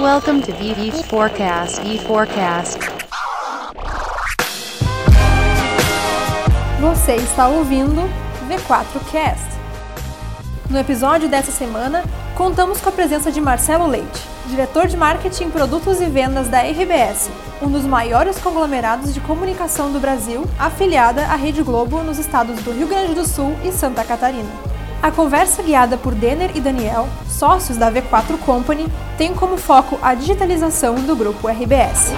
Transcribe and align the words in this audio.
Welcome 0.00 0.40
to 0.44 0.52
VV 0.52 1.04
Forecast. 1.10 1.82
Forecast. 2.06 2.78
Você 6.80 7.16
está 7.16 7.48
ouvindo 7.48 8.08
V4Cast. 8.48 9.58
No 10.70 10.78
episódio 10.78 11.28
dessa 11.28 11.52
semana, 11.52 12.02
contamos 12.34 12.80
com 12.80 12.88
a 12.88 12.92
presença 12.92 13.30
de 13.30 13.42
Marcelo 13.42 13.86
Leite, 13.86 14.22
diretor 14.46 14.86
de 14.86 14.96
marketing, 14.96 15.50
produtos 15.50 16.00
e 16.00 16.06
vendas 16.06 16.48
da 16.48 16.62
RBS, 16.62 17.28
um 17.60 17.70
dos 17.70 17.84
maiores 17.84 18.38
conglomerados 18.38 19.12
de 19.12 19.20
comunicação 19.20 19.92
do 19.92 20.00
Brasil, 20.00 20.46
afiliada 20.58 21.26
à 21.26 21.34
Rede 21.34 21.62
Globo 21.62 22.02
nos 22.02 22.18
estados 22.18 22.58
do 22.62 22.72
Rio 22.72 22.88
Grande 22.88 23.14
do 23.14 23.26
Sul 23.26 23.54
e 23.62 23.70
Santa 23.70 24.02
Catarina. 24.02 24.69
A 25.02 25.10
conversa 25.10 25.62
guiada 25.62 25.96
por 25.96 26.14
Denner 26.14 26.50
e 26.54 26.60
Daniel, 26.60 27.08
sócios 27.26 27.78
da 27.78 27.90
V4 27.90 28.38
Company, 28.44 28.86
tem 29.16 29.32
como 29.32 29.56
foco 29.56 29.98
a 30.02 30.12
digitalização 30.14 30.94
do 30.96 31.16
grupo 31.16 31.48
RBS. 31.48 32.12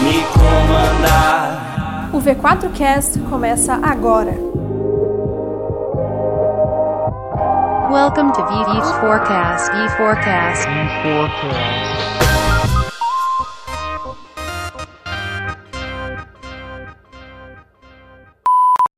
Me 0.00 0.22
comandar. 0.34 1.73
O 2.14 2.18
V4Cast 2.18 3.18
começa 3.28 3.74
agora. 3.74 4.30
Welcome 7.90 8.32
to 8.32 8.40
VV 8.40 9.00
Forecast. 9.00 9.68
E 9.72 9.88
Forecast. 9.96 10.68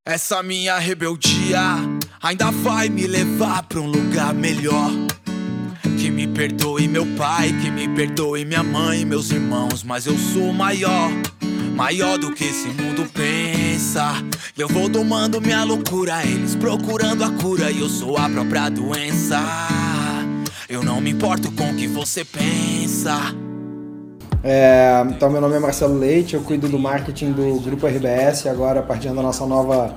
Essa 0.05 0.43
minha 0.43 0.77
rebeldia 0.79 1.63
ainda 2.23 2.51
vai 2.51 2.91
me 2.91 3.07
levar 3.07 3.63
pra 3.63 3.81
um 3.81 3.87
lugar 3.87 4.35
melhor. 4.35 4.91
Que 5.99 6.11
me 6.11 6.27
perdoe 6.27 6.87
meu 6.87 7.07
pai, 7.17 7.49
que 7.63 7.71
me 7.71 7.89
perdoe 7.89 8.45
minha 8.45 8.63
mãe, 8.63 9.07
meus 9.07 9.31
irmãos, 9.31 9.83
mas 9.83 10.07
eu 10.07 10.19
sou 10.19 10.53
maior, 10.53 11.11
maior 11.77 12.17
do 12.17 12.33
que 12.33 12.45
esse 12.45 12.69
mundo 12.69 13.07
pensa. 13.13 14.15
Eu 14.57 14.67
vou 14.67 14.89
domando 14.89 15.43
minha 15.43 15.63
loucura, 15.63 16.25
eles 16.25 16.57
procurando 16.57 17.23
a 17.23 17.31
cura 17.31 17.71
e 17.71 17.81
eu 17.81 17.89
sou 17.89 18.17
a 18.17 18.29
própria 18.31 18.71
doença. 18.71 19.39
Eu 20.69 20.83
não 20.83 21.03
me 21.03 21.11
importo 21.11 21.53
com 21.53 21.71
o 21.71 21.77
que 21.77 21.87
você 21.87 22.25
pensa. 22.25 23.35
É, 24.43 25.05
então, 25.11 25.29
meu 25.29 25.41
nome 25.41 25.55
é 25.55 25.59
Marcelo 25.59 25.99
Leite, 25.99 26.35
eu 26.35 26.41
cuido 26.41 26.67
do 26.67 26.79
marketing 26.79 27.33
do 27.33 27.61
Grupo 27.61 27.87
RBS, 27.87 28.47
agora 28.47 28.81
a 28.81 28.83
partir 28.83 29.09
da 29.09 29.23
nossa 29.23 29.45
nova, 29.45 29.95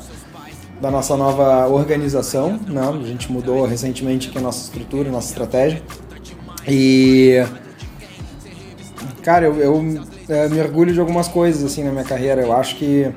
da 0.82 0.92
nossa 0.92 1.16
nova 1.16 1.66
organização. 1.68 2.60
Né? 2.68 2.82
A 2.82 3.08
gente 3.08 3.32
mudou 3.32 3.66
recentemente 3.66 4.28
aqui 4.28 4.38
a 4.38 4.42
nossa 4.42 4.66
estrutura, 4.66 5.08
a 5.08 5.12
nossa 5.14 5.30
estratégia. 5.30 5.82
E. 6.68 7.42
Cara, 9.24 9.46
eu, 9.46 9.56
eu 9.58 10.10
é, 10.30 10.48
me 10.48 10.60
orgulho 10.62 10.94
de 10.94 11.00
algumas 11.00 11.28
coisas 11.28 11.64
assim 11.64 11.84
na 11.84 11.92
minha 11.92 12.04
carreira. 12.04 12.42
Eu 12.42 12.54
acho 12.54 12.76
que 12.76 13.12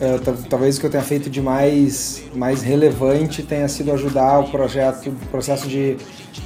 é, 0.00 0.18
ta- 0.18 0.34
talvez 0.48 0.76
o 0.76 0.80
que 0.80 0.86
eu 0.86 0.90
tenha 0.90 1.02
feito 1.02 1.30
de 1.30 1.40
mais, 1.40 2.22
mais 2.34 2.62
relevante 2.62 3.42
tenha 3.42 3.68
sido 3.68 3.92
ajudar 3.92 4.40
o 4.40 4.50
projeto, 4.50 5.08
o 5.08 5.26
processo 5.30 5.68
de, 5.68 5.96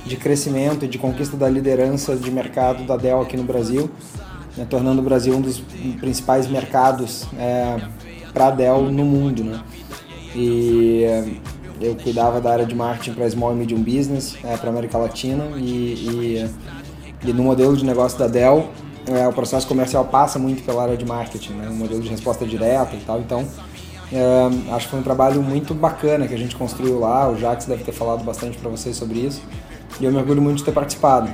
de 0.06 0.16
crescimento 0.16 0.84
e 0.84 0.88
de 0.88 0.98
conquista 0.98 1.36
da 1.36 1.48
liderança 1.48 2.14
de 2.16 2.30
mercado 2.30 2.84
da 2.84 2.96
Dell 2.96 3.20
aqui 3.20 3.36
no 3.36 3.44
Brasil, 3.44 3.90
né, 4.56 4.66
tornando 4.68 5.00
o 5.00 5.04
Brasil 5.04 5.34
um 5.34 5.40
dos 5.40 5.62
principais 6.00 6.46
mercados 6.48 7.26
para 8.32 8.46
a 8.46 8.50
Dell 8.50 8.82
no 8.82 9.04
mundo. 9.04 9.42
Né? 9.44 9.60
E 10.34 11.02
é, 11.04 11.24
eu 11.80 11.96
cuidava 11.96 12.40
da 12.40 12.52
área 12.52 12.66
de 12.66 12.74
marketing 12.74 13.14
para 13.14 13.28
Small 13.28 13.52
e 13.52 13.56
Medium 13.56 13.82
Business, 13.82 14.36
para 14.60 14.68
a 14.68 14.72
América 14.72 14.96
Latina 14.98 15.44
e, 15.56 16.44
e, 17.24 17.28
e 17.28 17.32
no 17.32 17.42
modelo 17.42 17.76
de 17.76 17.84
negócio 17.84 18.16
da 18.18 18.28
Dell 18.28 18.68
é, 19.10 19.26
o 19.28 19.32
processo 19.32 19.66
comercial 19.66 20.04
passa 20.04 20.38
muito 20.38 20.62
pela 20.62 20.82
área 20.82 20.96
de 20.96 21.04
marketing, 21.04 21.52
né? 21.54 21.68
um 21.68 21.74
modelo 21.74 22.00
de 22.00 22.08
resposta 22.08 22.46
direta 22.46 22.94
e 22.94 23.00
tal. 23.00 23.20
Então, 23.20 23.46
é, 24.12 24.74
acho 24.74 24.86
que 24.86 24.90
foi 24.90 25.00
um 25.00 25.02
trabalho 25.02 25.42
muito 25.42 25.74
bacana 25.74 26.26
que 26.26 26.34
a 26.34 26.38
gente 26.38 26.56
construiu 26.56 26.98
lá. 26.98 27.28
O 27.28 27.36
Jax 27.36 27.66
deve 27.66 27.84
ter 27.84 27.92
falado 27.92 28.24
bastante 28.24 28.56
para 28.58 28.70
vocês 28.70 28.96
sobre 28.96 29.18
isso. 29.18 29.42
E 30.00 30.04
eu 30.04 30.12
me 30.12 30.18
orgulho 30.18 30.40
muito 30.40 30.58
de 30.58 30.64
ter 30.64 30.72
participado. 30.72 31.30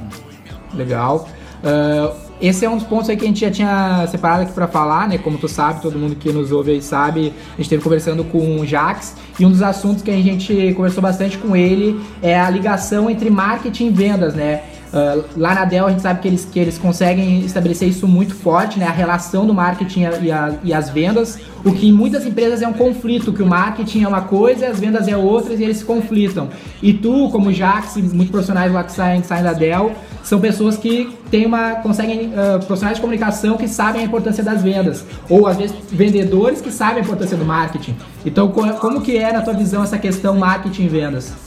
Legal. 0.75 1.29
Ah, 1.63 2.13
esse 2.41 2.67
é 2.67 2.71
um 2.71 2.77
dos 2.77 2.87
pontos 2.87 3.09
aí 3.09 3.17
que 3.17 3.25
a 3.25 3.29
gente 3.29 3.41
já 3.41 3.51
tinha 3.51 4.07
separado 4.09 4.43
aqui 4.43 4.53
para 4.53 4.69
falar, 4.69 5.09
né? 5.09 5.17
Como 5.17 5.39
tu 5.39 5.49
sabe, 5.49 5.81
todo 5.81 5.99
mundo 5.99 6.17
que 6.17 6.31
nos 6.31 6.53
ouve 6.53 6.73
aí 6.73 6.83
sabe, 6.83 7.33
a 7.55 7.57
gente 7.57 7.63
esteve 7.63 7.83
conversando 7.83 8.25
com 8.25 8.61
o 8.61 8.67
Jax 8.67 9.17
e 9.41 9.47
um 9.47 9.51
dos 9.51 9.63
assuntos 9.63 10.03
que 10.03 10.11
a 10.11 10.21
gente 10.21 10.75
conversou 10.75 11.03
bastante 11.03 11.39
com 11.39 11.57
ele 11.57 11.99
é 12.23 12.39
a 12.39 12.51
ligação 12.51 13.09
entre 13.09 13.31
marketing 13.31 13.87
e 13.87 13.91
vendas, 13.91 14.35
né? 14.35 14.63
Ah, 14.99 15.19
lá 15.37 15.55
na 15.55 15.65
Dell 15.67 15.87
a 15.87 15.91
gente 15.91 16.01
sabe 16.01 16.21
que 16.21 16.29
eles, 16.29 16.49
que 16.51 16.59
eles 16.59 16.79
conseguem 16.79 17.41
estabelecer 17.41 17.87
isso 17.87 18.09
muito 18.09 18.35
forte, 18.35 18.79
né? 18.79 18.87
A 18.87 18.91
relação 18.93 19.47
do 19.47 19.53
marketing 19.53 20.05
e, 20.23 20.33
a- 20.33 20.55
e 20.65 20.73
as 20.73 20.89
vendas, 20.89 21.39
o 21.63 21.71
que 21.73 21.87
em 21.89 21.93
muitas 21.93 22.25
empresas 22.25 22.63
é 22.63 22.67
um 22.67 22.73
conflito, 22.73 23.31
que 23.31 23.43
o 23.43 23.47
marketing 23.47 24.05
é 24.05 24.09
uma 24.09 24.23
coisa 24.23 24.65
e 24.65 24.69
as 24.69 24.81
vendas 24.81 25.07
é 25.07 25.15
outra 25.15 25.53
e 25.53 25.63
eles 25.63 25.77
se 25.79 25.85
conflitam. 25.85 26.49
E 26.83 26.95
tu, 26.95 27.29
como 27.31 27.53
Jax, 27.53 27.97
muitos 27.99 28.31
profissionais 28.31 28.73
lá 28.73 28.83
que 28.85 28.93
saem, 28.93 29.23
saem 29.23 29.45
da 29.45 29.53
Dell, 29.53 29.93
são 30.23 30.41
pessoas 30.41 30.79
que 30.79 31.15
têm 31.31 31.45
uma, 31.45 31.73
conseguem, 31.77 32.33
ah, 32.35 32.59
profissionais 32.59 32.97
de 32.97 33.03
comunicação 33.03 33.59
que 33.59 33.69
sabem 33.69 34.01
a 34.01 34.05
importância 34.07 34.43
das 34.43 34.63
vendas, 34.63 35.05
ou 35.29 35.47
às 35.47 35.59
vezes 35.59 35.77
vendedores 35.93 36.63
que 36.63 36.73
sabem 36.73 36.99
a 36.99 37.05
importância 37.05 37.37
do 37.37 37.45
marketing. 37.45 37.95
Então, 38.25 38.49
co- 38.49 38.67
como 38.81 39.03
que 39.03 39.15
é 39.19 39.31
na 39.31 39.43
tua 39.43 39.53
visão 39.53 39.85
essa 39.85 39.99
questão 39.99 40.37
marketing 40.39 40.85
e 40.85 40.89
vendas? 40.89 41.46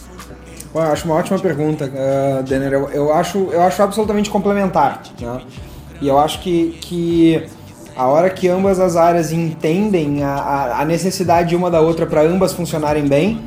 Bom, 0.72 0.84
eu 0.84 0.92
acho 0.92 1.06
uma 1.06 1.16
ótima 1.16 1.40
pergunta, 1.40 1.86
uh, 1.86 2.44
Denner. 2.44 2.74
Eu, 2.74 2.90
eu, 2.90 3.14
acho, 3.14 3.50
eu 3.52 3.62
acho 3.62 3.82
absolutamente 3.82 4.30
complementar. 4.30 5.02
Né? 5.20 5.42
E 6.00 6.08
eu 6.08 6.20
acho 6.20 6.40
que, 6.42 6.78
que 6.80 7.44
a 7.96 8.06
hora 8.06 8.30
que 8.30 8.48
ambas 8.48 8.80
as 8.80 8.96
áreas 8.96 9.32
entendem 9.32 10.24
a, 10.24 10.30
a, 10.30 10.82
a 10.82 10.86
necessidade 10.86 11.56
uma 11.56 11.72
da 11.72 11.82
outra 11.82 12.06
para 12.06 12.22
ambas 12.22 12.54
funcionarem 12.54 13.08
bem, 13.08 13.42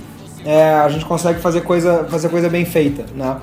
é, 0.44 0.75
a 0.75 0.88
gente 0.88 1.05
consegue 1.05 1.41
fazer 1.41 1.61
coisa, 1.61 2.05
fazer 2.11 2.28
coisa 2.28 2.49
bem 2.49 2.65
feita. 2.65 3.06
Né? 3.15 3.37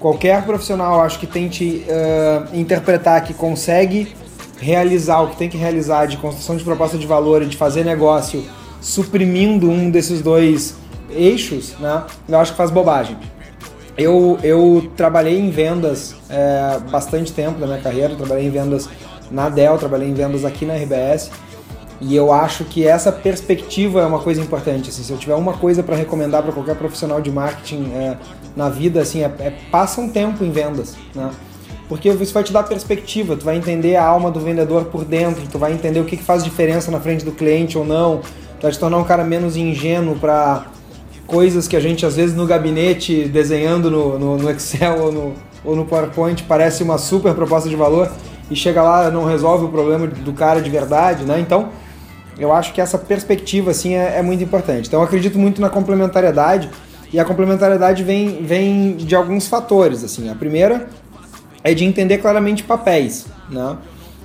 Qualquer 0.00 0.42
profissional, 0.44 1.02
acho 1.02 1.18
que 1.18 1.26
tente 1.26 1.84
uh, 1.86 2.56
interpretar 2.56 3.22
que 3.22 3.34
consegue 3.34 4.14
realizar 4.58 5.20
o 5.20 5.28
que 5.28 5.36
tem 5.36 5.50
que 5.50 5.58
realizar 5.58 6.06
de 6.06 6.16
construção 6.16 6.56
de 6.56 6.64
proposta 6.64 6.96
de 6.96 7.06
valor 7.06 7.42
e 7.42 7.46
de 7.46 7.56
fazer 7.56 7.84
negócio 7.84 8.42
suprimindo 8.80 9.68
um 9.68 9.90
desses 9.90 10.22
dois 10.22 10.76
eixos, 11.10 11.74
né? 11.78 12.04
Eu 12.28 12.38
acho 12.38 12.52
que 12.52 12.56
faz 12.56 12.70
bobagem. 12.70 13.16
Eu, 13.96 14.38
eu 14.42 14.90
trabalhei 14.96 15.38
em 15.38 15.50
vendas 15.50 16.14
é, 16.28 16.78
bastante 16.90 17.32
tempo 17.32 17.58
da 17.58 17.66
minha 17.66 17.80
carreira, 17.80 18.14
trabalhei 18.14 18.46
em 18.46 18.50
vendas 18.50 18.88
na 19.30 19.48
Dell, 19.48 19.78
trabalhei 19.78 20.08
em 20.08 20.14
vendas 20.14 20.44
aqui 20.44 20.66
na 20.66 20.74
RBS 20.74 21.30
e 22.00 22.14
eu 22.14 22.32
acho 22.32 22.64
que 22.64 22.86
essa 22.86 23.10
perspectiva 23.10 24.02
é 24.02 24.06
uma 24.06 24.18
coisa 24.18 24.40
importante. 24.40 24.90
Assim, 24.90 25.02
se 25.02 25.10
eu 25.10 25.16
tiver 25.16 25.34
uma 25.34 25.54
coisa 25.54 25.82
para 25.82 25.96
recomendar 25.96 26.42
para 26.42 26.52
qualquer 26.52 26.76
profissional 26.76 27.20
de 27.20 27.30
marketing 27.30 27.90
é, 27.94 28.16
na 28.54 28.68
vida, 28.68 29.00
assim, 29.00 29.22
é, 29.22 29.32
é 29.40 29.52
passa 29.70 30.00
um 30.00 30.08
tempo 30.08 30.44
em 30.44 30.50
vendas, 30.50 30.94
né? 31.14 31.30
Porque 31.88 32.08
isso 32.08 32.34
vai 32.34 32.42
te 32.42 32.52
dar 32.52 32.64
perspectiva, 32.64 33.36
tu 33.36 33.44
vai 33.44 33.56
entender 33.56 33.94
a 33.94 34.04
alma 34.04 34.30
do 34.30 34.40
vendedor 34.40 34.86
por 34.86 35.04
dentro, 35.04 35.46
tu 35.46 35.56
vai 35.56 35.72
entender 35.72 36.00
o 36.00 36.04
que, 36.04 36.16
que 36.16 36.22
faz 36.22 36.42
diferença 36.42 36.90
na 36.90 36.98
frente 36.98 37.24
do 37.24 37.30
cliente 37.30 37.78
ou 37.78 37.84
não, 37.84 38.18
tu 38.18 38.62
vai 38.62 38.72
te 38.72 38.78
tornar 38.78 38.98
um 38.98 39.04
cara 39.04 39.22
menos 39.22 39.56
ingênuo 39.56 40.16
para 40.16 40.66
coisas 41.26 41.66
que 41.66 41.76
a 41.76 41.80
gente 41.80 42.06
às 42.06 42.16
vezes 42.16 42.34
no 42.34 42.46
gabinete 42.46 43.24
desenhando 43.24 43.90
no, 43.90 44.18
no, 44.18 44.36
no 44.36 44.50
Excel 44.50 44.98
ou 45.02 45.12
no, 45.12 45.34
ou 45.64 45.76
no 45.76 45.84
PowerPoint 45.84 46.42
parece 46.44 46.82
uma 46.82 46.98
super 46.98 47.34
proposta 47.34 47.68
de 47.68 47.76
valor 47.76 48.10
e 48.50 48.54
chega 48.54 48.82
lá 48.82 49.10
não 49.10 49.24
resolve 49.24 49.64
o 49.64 49.68
problema 49.68 50.06
do 50.06 50.32
cara 50.32 50.60
de 50.60 50.70
verdade, 50.70 51.24
né? 51.24 51.40
Então 51.40 51.70
eu 52.38 52.52
acho 52.52 52.72
que 52.72 52.80
essa 52.80 52.98
perspectiva 52.98 53.70
assim 53.70 53.94
é, 53.94 54.18
é 54.18 54.22
muito 54.22 54.42
importante. 54.42 54.86
Então 54.86 55.00
eu 55.00 55.04
acredito 55.04 55.38
muito 55.38 55.60
na 55.60 55.68
complementariedade 55.68 56.70
e 57.12 57.18
a 57.18 57.24
complementariedade 57.24 58.02
vem, 58.02 58.42
vem 58.44 58.96
de 58.96 59.14
alguns 59.16 59.48
fatores 59.48 60.04
assim. 60.04 60.30
A 60.30 60.34
primeira 60.34 60.88
é 61.64 61.74
de 61.74 61.84
entender 61.84 62.18
claramente 62.18 62.62
papéis, 62.62 63.26
né? 63.50 63.76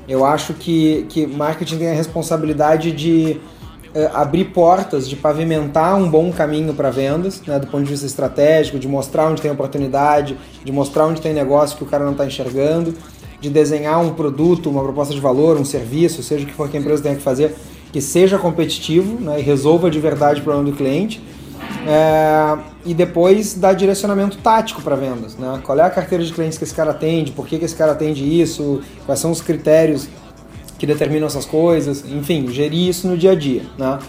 Eu 0.08 0.26
acho 0.26 0.54
que, 0.54 1.06
que 1.10 1.26
marketing 1.26 1.78
tem 1.78 1.90
a 1.90 1.94
responsabilidade 1.94 2.92
de 2.92 3.40
abrir 4.14 4.46
portas, 4.46 5.08
de 5.08 5.16
pavimentar 5.16 5.96
um 5.96 6.10
bom 6.10 6.32
caminho 6.32 6.74
para 6.74 6.90
vendas, 6.90 7.42
né, 7.46 7.60
do 7.60 7.68
ponto 7.68 7.84
de 7.84 7.90
vista 7.90 8.06
estratégico, 8.06 8.80
de 8.80 8.88
mostrar 8.88 9.28
onde 9.28 9.42
tem 9.42 9.52
oportunidade, 9.52 10.38
de 10.64 10.72
mostrar 10.72 11.08
onde 11.08 11.22
tem 11.22 11.34
negócio 11.34 11.78
que 11.78 11.84
o 11.84 11.86
cara 11.88 12.06
não 12.06 12.14
está 12.14 12.26
enxergando, 12.26 12.94
de 13.40 13.50
desenhar 13.50 14.00
um 14.00 14.14
produto, 14.14 14.70
uma 14.70 14.84
proposta 14.84 15.14
de 15.14 15.20
valor, 15.20 15.58
um 15.58 15.66
serviço, 15.66 16.24
seja 16.24 16.46
o 16.46 16.48
que 16.48 16.54
for 16.54 16.70
que 16.70 16.78
a 16.78 16.80
empresa 16.80 17.04
tenha 17.04 17.16
que 17.16 17.22
fazer, 17.22 17.56
que 17.92 18.00
seja 18.00 18.38
competitivo 18.38 19.20
né, 19.20 19.40
e 19.40 19.44
resolva 19.44 19.92
de 19.92 20.00
verdade 20.00 20.40
o 20.40 20.44
problema 20.44 20.70
do 20.70 20.78
cliente. 20.78 21.22
É, 21.88 22.58
e 22.86 22.94
depois 22.94 23.56
dar 23.56 23.74
direcionamento 23.74 24.38
tático 24.38 24.82
para 24.82 24.96
vendas, 24.96 25.36
né? 25.36 25.60
Qual 25.64 25.78
é 25.80 25.82
a 25.82 25.90
carteira 25.90 26.24
de 26.24 26.32
clientes 26.32 26.58
que 26.58 26.64
esse 26.64 26.74
cara 26.74 26.92
atende, 26.92 27.32
por 27.32 27.48
que, 27.48 27.58
que 27.58 27.66
esse 27.66 27.76
cara 27.76 27.94
atende 27.94 28.24
isso, 28.24 28.82
quais 29.06 29.20
são 29.20 29.32
os 29.32 29.42
critérios 29.42 30.08
que 30.82 30.88
determinam 30.88 31.28
essas 31.28 31.46
coisas, 31.46 32.04
enfim, 32.12 32.48
gerir 32.48 32.90
isso 32.90 33.08
no 33.08 33.16
dia 33.16 33.34
a 33.34 33.36
dia, 33.36 33.62
né? 33.78 34.00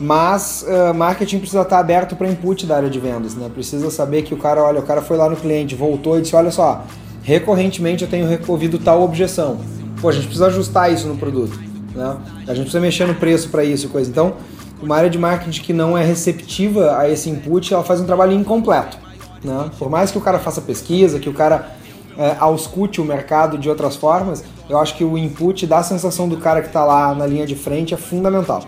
Mas 0.00 0.64
uh, 0.66 0.94
marketing 0.94 1.40
precisa 1.40 1.60
estar 1.60 1.78
aberto 1.78 2.16
para 2.16 2.26
input 2.26 2.64
da 2.64 2.76
área 2.76 2.88
de 2.88 2.98
vendas, 2.98 3.34
né? 3.34 3.50
Precisa 3.52 3.90
saber 3.90 4.22
que 4.22 4.32
o 4.32 4.38
cara, 4.38 4.62
olha, 4.62 4.80
o 4.80 4.82
cara 4.82 5.02
foi 5.02 5.18
lá 5.18 5.28
no 5.28 5.36
cliente, 5.36 5.74
voltou 5.74 6.16
e 6.16 6.22
disse, 6.22 6.34
olha 6.34 6.50
só, 6.50 6.86
recorrentemente 7.22 8.02
eu 8.02 8.08
tenho 8.08 8.26
ouvido 8.48 8.78
tal 8.78 9.02
objeção. 9.02 9.60
Pô, 10.00 10.08
a 10.08 10.12
gente 10.12 10.22
precisa 10.22 10.46
ajustar 10.46 10.90
isso 10.90 11.06
no 11.06 11.18
produto, 11.18 11.60
né? 11.94 12.16
A 12.48 12.54
gente 12.54 12.62
precisa 12.62 12.80
mexer 12.80 13.06
no 13.06 13.16
preço 13.16 13.50
para 13.50 13.62
isso 13.62 13.84
e 13.84 13.88
coisa. 13.90 14.08
Então, 14.08 14.36
uma 14.82 14.96
área 14.96 15.10
de 15.10 15.18
marketing 15.18 15.60
que 15.60 15.74
não 15.74 15.98
é 15.98 16.02
receptiva 16.02 16.96
a 16.96 17.10
esse 17.10 17.28
input, 17.28 17.74
ela 17.74 17.84
faz 17.84 18.00
um 18.00 18.06
trabalho 18.06 18.32
incompleto. 18.32 18.96
Né? 19.44 19.70
Por 19.78 19.90
mais 19.90 20.10
que 20.10 20.16
o 20.16 20.22
cara 20.22 20.38
faça 20.38 20.62
pesquisa, 20.62 21.18
que 21.18 21.28
o 21.28 21.34
cara 21.34 21.72
é, 22.16 22.36
auscute 22.40 23.02
o 23.02 23.04
mercado 23.04 23.58
de 23.58 23.68
outras 23.68 23.96
formas, 23.96 24.42
eu 24.70 24.78
acho 24.78 24.96
que 24.96 25.04
o 25.04 25.18
input 25.18 25.66
da 25.66 25.82
sensação 25.82 26.28
do 26.28 26.36
cara 26.36 26.62
que 26.62 26.68
está 26.68 26.84
lá 26.84 27.14
na 27.14 27.26
linha 27.26 27.46
de 27.46 27.54
frente 27.54 27.92
é 27.92 27.96
fundamental. 27.96 28.62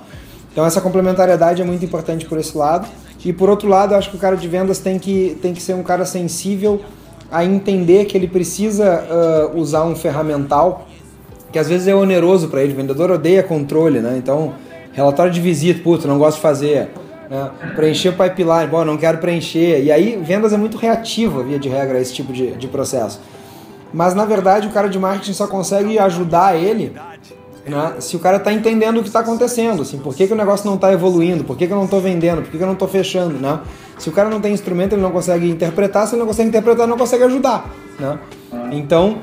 Então 0.53 0.67
essa 0.67 0.81
complementariedade 0.81 1.63
é 1.63 1.65
muito 1.65 1.85
importante 1.85 2.27
por 2.27 2.39
esse 2.39 2.57
lado. 2.57 2.89
E 3.25 3.33
por 3.33 3.49
outro 3.49 3.69
lado, 3.69 3.95
eu 3.95 3.99
acho 3.99 4.11
que 4.11 4.17
o 4.17 4.19
cara 4.19 4.37
de 4.37 4.49
vendas 4.49 4.79
tem 4.79 4.99
que, 4.99 5.39
tem 5.41 5.55
que 5.55 5.63
ser 5.63 5.75
um 5.75 5.83
cara 5.83 6.05
sensível 6.05 6.81
a 7.31 7.45
entender 7.45 8.05
que 8.07 8.19
ele 8.19 8.27
precisa 8.27 9.05
uh, 9.55 9.59
usar 9.59 9.85
um 9.85 9.95
ferramental 9.95 10.87
que 11.51 11.59
às 11.59 11.69
vezes 11.69 11.87
é 11.87 11.95
oneroso 11.95 12.49
para 12.49 12.63
ele. 12.63 12.73
O 12.73 12.77
vendedor 12.77 13.11
odeia 13.11 13.43
controle, 13.43 14.01
né? 14.01 14.17
Então 14.19 14.55
Relatório 14.93 15.33
de 15.33 15.41
visita, 15.41 15.81
puto, 15.83 16.07
não 16.07 16.19
gosto 16.19 16.37
de 16.37 16.43
fazer. 16.43 16.91
Né? 17.31 17.51
Preencher 17.75 18.13
pipeline, 18.13 18.67
bom, 18.71 18.85
não 18.85 18.99
quero 18.99 19.19
preencher. 19.19 19.83
E 19.83 19.91
aí, 19.91 20.21
vendas 20.23 20.53
é 20.53 20.57
muito 20.59 20.77
reativa, 20.77 21.43
via 21.43 21.59
de 21.59 21.69
regra, 21.69 21.99
esse 21.99 22.13
tipo 22.13 22.33
de, 22.33 22.53
de 22.53 22.69
processo. 22.69 23.19
Mas 23.93 24.15
na 24.15 24.25
verdade, 24.25 24.67
o 24.67 24.71
cara 24.71 24.89
de 24.89 24.99
marketing 24.99 25.33
só 25.33 25.47
consegue 25.47 25.99
ajudar 25.99 26.57
ele 26.57 26.95
né, 27.67 27.95
se 28.01 28.17
o 28.17 28.19
cara 28.19 28.39
está 28.39 28.53
entendendo 28.53 28.99
o 28.99 29.03
que 29.03 29.09
está 29.09 29.21
acontecendo. 29.21 29.83
Assim, 29.83 29.99
por 29.99 30.15
que, 30.15 30.27
que 30.27 30.33
o 30.33 30.37
negócio 30.37 30.67
não 30.67 30.77
está 30.77 30.93
evoluindo? 30.93 31.45
Por 31.45 31.57
que, 31.57 31.67
que 31.67 31.73
eu 31.73 31.77
não 31.77 31.85
estou 31.85 32.01
vendendo? 32.01 32.43
Por 32.43 32.51
que, 32.51 32.57
que 32.57 32.63
eu 32.63 32.67
não 32.67 32.75
estou 32.75 32.89
fechando? 32.89 33.35
Né? 33.39 33.61
Se 33.99 34.09
o 34.09 34.13
cara 34.13 34.29
não 34.29 34.41
tem 34.41 34.53
instrumento, 34.53 34.95
ele 34.95 35.03
não 35.03 35.11
consegue 35.11 35.49
interpretar. 35.49 36.07
Se 36.07 36.15
ele 36.15 36.21
não 36.21 36.27
consegue 36.27 36.49
interpretar, 36.49 36.85
ele 36.85 36.91
não 36.91 36.99
consegue 36.99 37.25
ajudar. 37.25 37.71
Né? 37.99 38.19
Então 38.73 39.19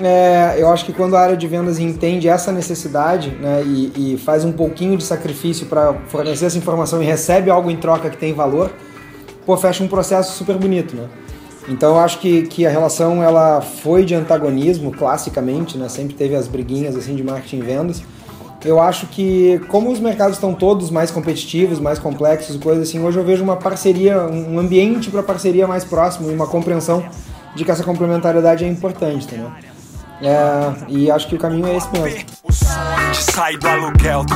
é, 0.00 0.54
eu 0.56 0.70
acho 0.70 0.86
que 0.86 0.92
quando 0.92 1.16
a 1.16 1.20
área 1.20 1.36
de 1.36 1.46
vendas 1.46 1.78
entende 1.78 2.28
essa 2.28 2.50
necessidade 2.50 3.30
né, 3.30 3.62
e, 3.64 4.14
e 4.14 4.18
faz 4.18 4.44
um 4.44 4.52
pouquinho 4.52 4.96
de 4.96 5.04
sacrifício 5.04 5.66
para 5.66 5.92
fornecer 6.06 6.46
essa 6.46 6.56
informação 6.56 7.02
e 7.02 7.06
recebe 7.06 7.50
algo 7.50 7.70
em 7.70 7.76
troca 7.76 8.08
que 8.08 8.16
tem 8.16 8.32
valor, 8.32 8.70
pô, 9.44 9.56
fecha 9.56 9.84
um 9.84 9.88
processo 9.88 10.32
super 10.36 10.56
bonito, 10.56 10.96
né? 10.96 11.08
Então 11.68 11.90
eu 11.90 12.00
acho 12.00 12.18
que, 12.18 12.42
que 12.42 12.66
a 12.66 12.70
relação 12.70 13.22
ela 13.22 13.60
foi 13.60 14.04
de 14.04 14.14
antagonismo, 14.14 14.90
classicamente, 14.90 15.78
né? 15.78 15.88
Sempre 15.88 16.14
teve 16.14 16.34
as 16.34 16.48
briguinhas 16.48 16.96
assim 16.96 17.14
de 17.14 17.22
marketing 17.22 17.58
e 17.58 17.62
vendas. 17.62 18.02
Eu 18.64 18.80
acho 18.80 19.06
que 19.06 19.60
como 19.68 19.90
os 19.90 19.98
mercados 19.98 20.36
estão 20.36 20.54
todos 20.54 20.90
mais 20.90 21.10
competitivos, 21.10 21.80
mais 21.80 21.98
complexos 21.98 22.56
coisas 22.56 22.88
assim, 22.88 23.00
hoje 23.00 23.18
eu 23.18 23.24
vejo 23.24 23.42
uma 23.42 23.56
parceria, 23.56 24.20
um 24.22 24.58
ambiente 24.58 25.10
para 25.10 25.22
parceria 25.22 25.66
mais 25.66 25.84
próximo 25.84 26.30
e 26.30 26.34
uma 26.34 26.46
compreensão 26.46 27.04
de 27.56 27.64
que 27.64 27.70
essa 27.70 27.82
complementariedade 27.82 28.64
é 28.64 28.68
importante, 28.68 29.26
entendeu? 29.26 29.50
É, 30.22 30.72
e 30.88 31.10
acho 31.10 31.28
que 31.28 31.34
o 31.34 31.38
caminho 31.38 31.66
é 31.66 31.76
esse 31.76 31.88
mesmo. 31.90 32.24
O 32.44 32.52
sonho 32.52 33.10
de 33.10 33.32
sair 33.32 33.58
do 33.58 33.68
aluguel 33.68 34.24
do. 34.24 34.34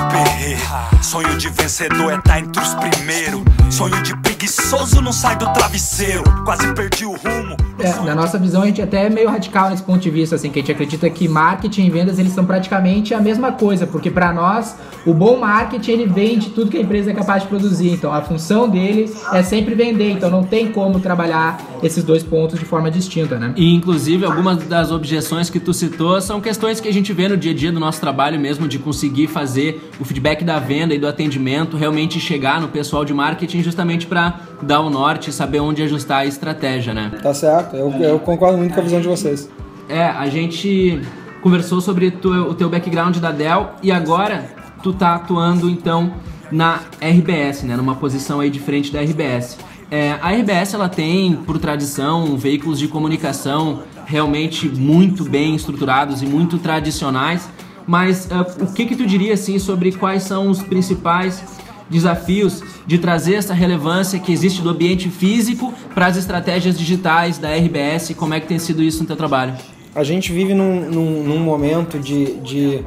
Sonho 1.02 1.36
de 1.36 1.48
vencedor 1.48 2.12
é 2.12 2.16
estar 2.16 2.22
tá 2.22 2.40
entre 2.40 2.60
os 2.60 2.74
primeiros. 2.74 3.42
Sonho 3.70 4.00
de 4.02 4.16
preguiçoso 4.18 5.02
não 5.02 5.12
sai 5.12 5.36
do 5.36 5.52
travesseiro. 5.52 6.22
Quase 6.44 6.72
perdi 6.74 7.04
o 7.04 7.12
rumo. 7.12 7.56
É, 7.78 7.92
na 8.04 8.14
nossa 8.14 8.38
visão, 8.38 8.62
a 8.62 8.66
gente 8.66 8.80
até 8.80 9.06
é 9.06 9.10
meio 9.10 9.28
radical 9.28 9.68
nesse 9.68 9.82
ponto 9.82 10.00
de 10.00 10.08
vista, 10.08 10.36
assim, 10.36 10.50
que 10.50 10.58
a 10.58 10.62
gente 10.62 10.72
acredita 10.72 11.10
que 11.10 11.28
marketing 11.28 11.86
e 11.86 11.90
vendas 11.90 12.18
eles 12.18 12.32
são 12.32 12.44
praticamente 12.44 13.12
a 13.12 13.20
mesma 13.20 13.52
coisa, 13.52 13.86
porque 13.86 14.10
para 14.10 14.32
nós 14.32 14.76
o 15.04 15.12
bom 15.12 15.36
marketing 15.38 15.90
ele 15.92 16.06
vende 16.06 16.50
tudo 16.50 16.70
que 16.70 16.76
a 16.78 16.80
empresa 16.80 17.10
é 17.10 17.14
capaz 17.14 17.42
de 17.42 17.48
produzir. 17.48 17.90
Então 17.90 18.12
a 18.12 18.22
função 18.22 18.68
dele 18.68 19.12
é 19.32 19.42
sempre 19.42 19.74
vender. 19.74 20.10
Então 20.10 20.30
não 20.30 20.42
tem 20.42 20.72
como 20.72 21.00
trabalhar 21.00 21.60
esses 21.82 22.02
dois 22.02 22.22
pontos 22.22 22.58
de 22.58 22.64
forma 22.64 22.90
distinta, 22.90 23.38
né? 23.38 23.52
E 23.56 23.74
inclusive 23.74 24.24
algumas 24.24 24.64
das 24.66 24.90
objeções 24.90 25.50
que 25.50 25.60
tu 25.60 25.74
citou 25.74 26.20
são 26.20 26.40
questões 26.40 26.80
que 26.80 26.88
a 26.88 26.92
gente 26.92 27.12
vê 27.12 27.28
no 27.28 27.36
dia 27.36 27.52
a 27.52 27.54
dia 27.54 27.70
do 27.70 27.78
nosso 27.78 28.00
trabalho 28.00 28.40
mesmo 28.40 28.66
de 28.66 28.78
conseguir 28.78 29.26
fazer 29.26 29.90
o 30.00 30.04
feedback 30.04 30.44
da 30.44 30.58
venda 30.58 30.94
e 30.94 30.98
do 30.98 31.06
atendimento 31.06 31.76
realmente 31.76 32.18
chegar 32.18 32.60
no 32.60 32.68
pessoal 32.68 33.04
de 33.04 33.12
marketing 33.12 33.55
justamente 33.62 34.06
para 34.06 34.40
dar 34.62 34.80
o 34.80 34.90
norte 34.90 35.30
e 35.30 35.32
saber 35.32 35.60
onde 35.60 35.82
ajustar 35.82 36.18
a 36.18 36.26
estratégia, 36.26 36.94
né? 36.94 37.12
Tá 37.22 37.34
certo, 37.34 37.76
eu, 37.76 37.90
eu 37.92 38.18
concordo 38.18 38.58
muito 38.58 38.74
com 38.74 38.80
a 38.80 38.82
visão 38.82 39.00
de 39.00 39.08
vocês. 39.08 39.48
É, 39.88 40.04
a 40.04 40.28
gente 40.28 41.00
conversou 41.42 41.80
sobre 41.80 42.10
tu, 42.10 42.30
o 42.30 42.54
teu 42.54 42.68
background 42.68 43.18
da 43.18 43.30
Dell 43.30 43.70
e 43.82 43.92
agora 43.92 44.44
tu 44.82 44.92
tá 44.92 45.14
atuando 45.14 45.70
então 45.70 46.12
na 46.50 46.80
RBS, 47.00 47.62
né, 47.62 47.76
numa 47.76 47.96
posição 47.96 48.40
aí 48.40 48.50
diferente 48.50 48.92
da 48.92 49.00
RBS. 49.00 49.58
É, 49.90 50.16
a 50.20 50.32
RBS 50.32 50.74
ela 50.74 50.88
tem, 50.88 51.34
por 51.34 51.58
tradição, 51.58 52.36
veículos 52.36 52.78
de 52.78 52.88
comunicação 52.88 53.82
realmente 54.04 54.68
muito 54.68 55.24
bem 55.24 55.54
estruturados 55.54 56.22
e 56.22 56.26
muito 56.26 56.58
tradicionais. 56.58 57.48
Mas 57.86 58.26
uh, 58.26 58.64
o 58.64 58.72
que 58.72 58.84
que 58.84 58.96
tu 58.96 59.06
diria 59.06 59.34
assim 59.34 59.58
sobre 59.58 59.92
quais 59.92 60.24
são 60.24 60.50
os 60.50 60.60
principais 60.60 61.42
desafios 61.88 62.62
de 62.86 62.98
trazer 62.98 63.34
essa 63.34 63.54
relevância 63.54 64.18
que 64.18 64.32
existe 64.32 64.62
do 64.62 64.70
ambiente 64.70 65.08
físico 65.10 65.72
para 65.94 66.06
as 66.06 66.16
estratégias 66.16 66.78
digitais 66.78 67.38
da 67.38 67.54
RBS? 67.54 68.14
Como 68.16 68.34
é 68.34 68.40
que 68.40 68.46
tem 68.46 68.58
sido 68.58 68.82
isso 68.82 69.00
no 69.00 69.06
teu 69.06 69.16
trabalho? 69.16 69.54
A 69.94 70.04
gente 70.04 70.32
vive 70.32 70.52
num, 70.52 70.90
num, 70.90 71.22
num 71.22 71.38
momento 71.40 71.98
de, 71.98 72.34
de 72.40 72.84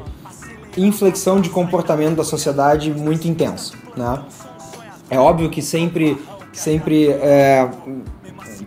inflexão 0.76 1.40
de 1.40 1.50
comportamento 1.50 2.16
da 2.16 2.24
sociedade 2.24 2.90
muito 2.90 3.26
intenso, 3.26 3.74
né? 3.96 4.20
É 5.10 5.18
óbvio 5.18 5.50
que 5.50 5.60
sempre, 5.60 6.16
sempre 6.52 7.08
é, 7.08 7.68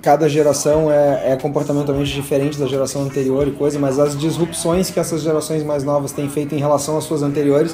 cada 0.01 0.27
geração 0.27 0.91
é, 0.91 1.31
é, 1.31 1.38
comportamentalmente 1.38 2.12
diferente 2.12 2.59
da 2.59 2.68
geração 2.68 3.03
anterior 3.03 3.47
e 3.47 3.51
coisa, 3.51 3.79
mas 3.79 3.97
as 3.97 4.18
disrupções 4.18 4.91
que 4.91 5.00
essas 5.00 5.21
gerações 5.21 5.63
mais 5.63 5.86
novas 5.86 6.12
têm 6.12 6.27
feito 6.27 6.53
em 6.53 6.57
relação 6.57 6.97
às 6.97 7.06
suas 7.06 7.24
anteriores 7.24 7.74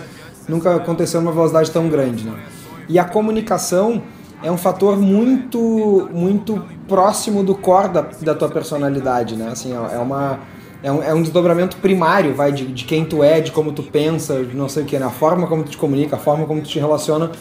nunca 0.50 0.76
aconteceu 0.76 1.22
numa 1.22 1.32
velocidade 1.32 1.72
tão 1.72 1.88
grande, 1.88 2.26
né? 2.26 2.34
E 2.88 2.98
a 2.98 3.06
comunicação 3.06 4.02
é 4.42 4.52
um 4.52 4.58
fator 4.58 4.98
muito 4.98 6.10
muito 6.14 6.64
próximo 6.88 7.44
do 7.44 7.56
core 7.56 7.90
da, 7.90 8.02
da 8.02 8.36
tua 8.36 8.50
personalidade, 8.50 9.36
né? 9.36 9.50
Assim, 9.52 9.74
é 9.74 10.00
uma 10.00 10.40
é 10.82 10.92
um, 10.92 11.04
é 11.04 11.14
um 11.14 11.22
desdobramento 11.22 11.78
primário, 11.78 12.34
vai, 12.34 12.52
de, 12.52 12.66
de 12.66 12.86
quem 12.86 13.04
tu 13.04 13.22
é, 13.24 13.42
de 13.42 13.52
como 13.52 13.74
tu 13.74 13.84
pensa, 13.84 14.44
de 14.44 14.56
não 14.56 14.70
sei 14.70 14.84
o 14.84 14.86
que, 14.86 14.98
né? 14.98 15.06
A 15.06 15.10
forma 15.10 15.46
como 15.46 15.64
tu 15.64 15.72
te 15.72 15.78
comunica, 15.78 16.16
a 16.16 16.20
forma 16.20 16.46
como 16.46 16.62
tu 16.62 16.70
te 16.70 16.80
relaciona 16.80 17.32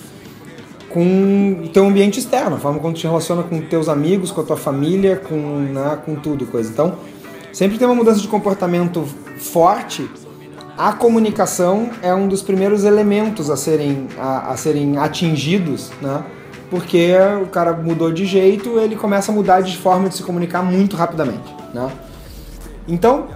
com 0.91 1.63
o 1.65 1.69
teu 1.69 1.87
ambiente 1.87 2.19
externo, 2.19 2.57
a 2.57 2.59
forma 2.59 2.81
como 2.81 2.93
tu 2.95 3.01
te 3.01 3.07
relaciona 3.07 3.43
com 3.43 3.61
teus 3.61 3.89
amigos, 3.89 4.31
com 4.31 4.41
a 4.41 4.45
tua 4.45 4.57
família, 4.57 5.17
com, 5.17 5.37
né, 5.37 5.99
com 6.05 6.17
tudo 6.17 6.45
e 6.45 6.47
coisa. 6.47 6.71
Então, 6.71 6.97
sempre 7.53 7.79
tem 7.79 7.87
uma 7.87 7.95
mudança 7.95 8.21
de 8.21 8.29
comportamento 8.29 9.05
forte. 9.37 10.09
A 10.79 10.93
comunicação 10.93 11.91
é 12.01 12.15
um 12.15 12.29
dos 12.29 12.41
primeiros 12.41 12.85
elementos 12.85 13.51
a 13.51 13.57
serem, 13.57 14.07
a, 14.17 14.53
a 14.53 14.57
serem 14.57 14.97
atingidos, 14.97 15.91
né? 16.01 16.23
Porque 16.71 17.17
o 17.43 17.47
cara 17.47 17.73
mudou 17.73 18.13
de 18.13 18.25
jeito, 18.25 18.79
ele 18.79 18.95
começa 18.95 19.33
a 19.33 19.35
mudar 19.35 19.61
de 19.61 19.77
forma 19.77 20.09
de 20.09 20.15
se 20.15 20.23
comunicar 20.23 20.63
muito 20.63 20.95
rapidamente, 20.95 21.53
né? 21.75 21.91
Então, 22.87 23.27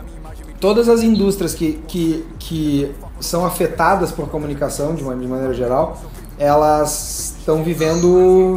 todas 0.61 0.89
as 0.89 1.03
indústrias 1.03 1.53
que, 1.53 1.81
que, 1.89 2.25
que 2.39 2.95
são 3.19 3.45
afetadas 3.45 4.13
por 4.13 4.29
comunicação, 4.29 4.95
de, 4.95 5.03
uma, 5.03 5.17
de 5.17 5.27
maneira 5.27 5.53
geral, 5.53 6.01
elas 6.39 7.35
estão 7.41 7.65
vivendo 7.65 8.07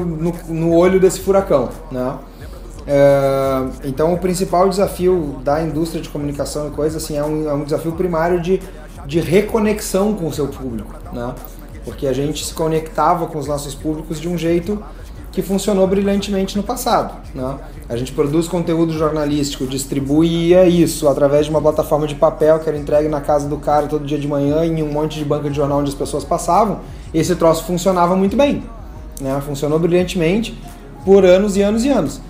no, 0.06 0.32
no, 0.48 0.76
olho 0.76 1.00
desse 1.00 1.22
furacão, 1.22 1.70
né? 1.92 2.20
É, 2.88 3.64
então 3.84 4.14
o 4.14 4.18
principal 4.18 4.70
desafio 4.70 5.40
da 5.44 5.62
indústria 5.62 6.02
de 6.02 6.10
comunicação 6.10 6.68
e 6.68 6.72
coisa 6.72 6.98
assim 6.98 7.18
é 7.18 7.24
um, 7.24 7.50
é 7.50 7.54
um 7.54 7.64
desafio 7.64 7.94
primário 7.94 8.40
de, 8.40 8.62
de 9.06 9.20
reconexão 9.20 10.14
com 10.14 10.28
o 10.28 10.34
seu 10.34 10.48
público, 10.48 10.94
né? 11.12 11.34
Porque 11.84 12.08
a 12.08 12.14
gente 12.14 12.46
se 12.46 12.54
conectava 12.54 13.28
com 13.28 13.38
os 13.38 13.48
nossos 13.48 13.76
públicos 13.76 14.20
de 14.20 14.28
um 14.28 14.38
jeito 14.38 14.84
que 15.36 15.42
funcionou 15.42 15.86
brilhantemente 15.86 16.56
no 16.56 16.64
passado. 16.64 17.14
Né? 17.36 17.58
A 17.90 17.98
gente 17.98 18.14
produz 18.14 18.48
conteúdo 18.48 18.94
jornalístico, 18.94 19.68
distribuía 19.68 20.66
isso 20.66 21.10
através 21.10 21.46
de 21.46 21.52
uma 21.52 21.62
plataforma 21.62 22.08
de 22.08 22.16
papel 22.16 22.58
que 22.60 22.70
era 22.70 22.78
entregue 22.78 23.10
na 23.10 23.20
casa 23.20 23.48
do 23.48 23.58
cara 23.58 23.86
todo 23.86 24.06
dia 24.06 24.18
de 24.18 24.30
manhã 24.30 24.66
em 24.66 24.82
um 24.82 24.92
monte 24.92 25.20
de 25.20 25.26
banca 25.26 25.50
de 25.50 25.56
jornal 25.58 25.80
onde 25.80 25.90
as 25.90 25.96
pessoas 25.96 26.24
passavam. 26.24 26.80
Esse 27.14 27.36
troço 27.36 27.66
funcionava 27.66 28.16
muito 28.16 28.38
bem. 28.38 28.64
Né? 29.20 29.40
Funcionou 29.46 29.78
brilhantemente 29.78 30.58
por 31.04 31.26
anos 31.26 31.58
e 31.58 31.62
anos 31.62 31.84
e 31.84 31.90
anos. 31.90 32.22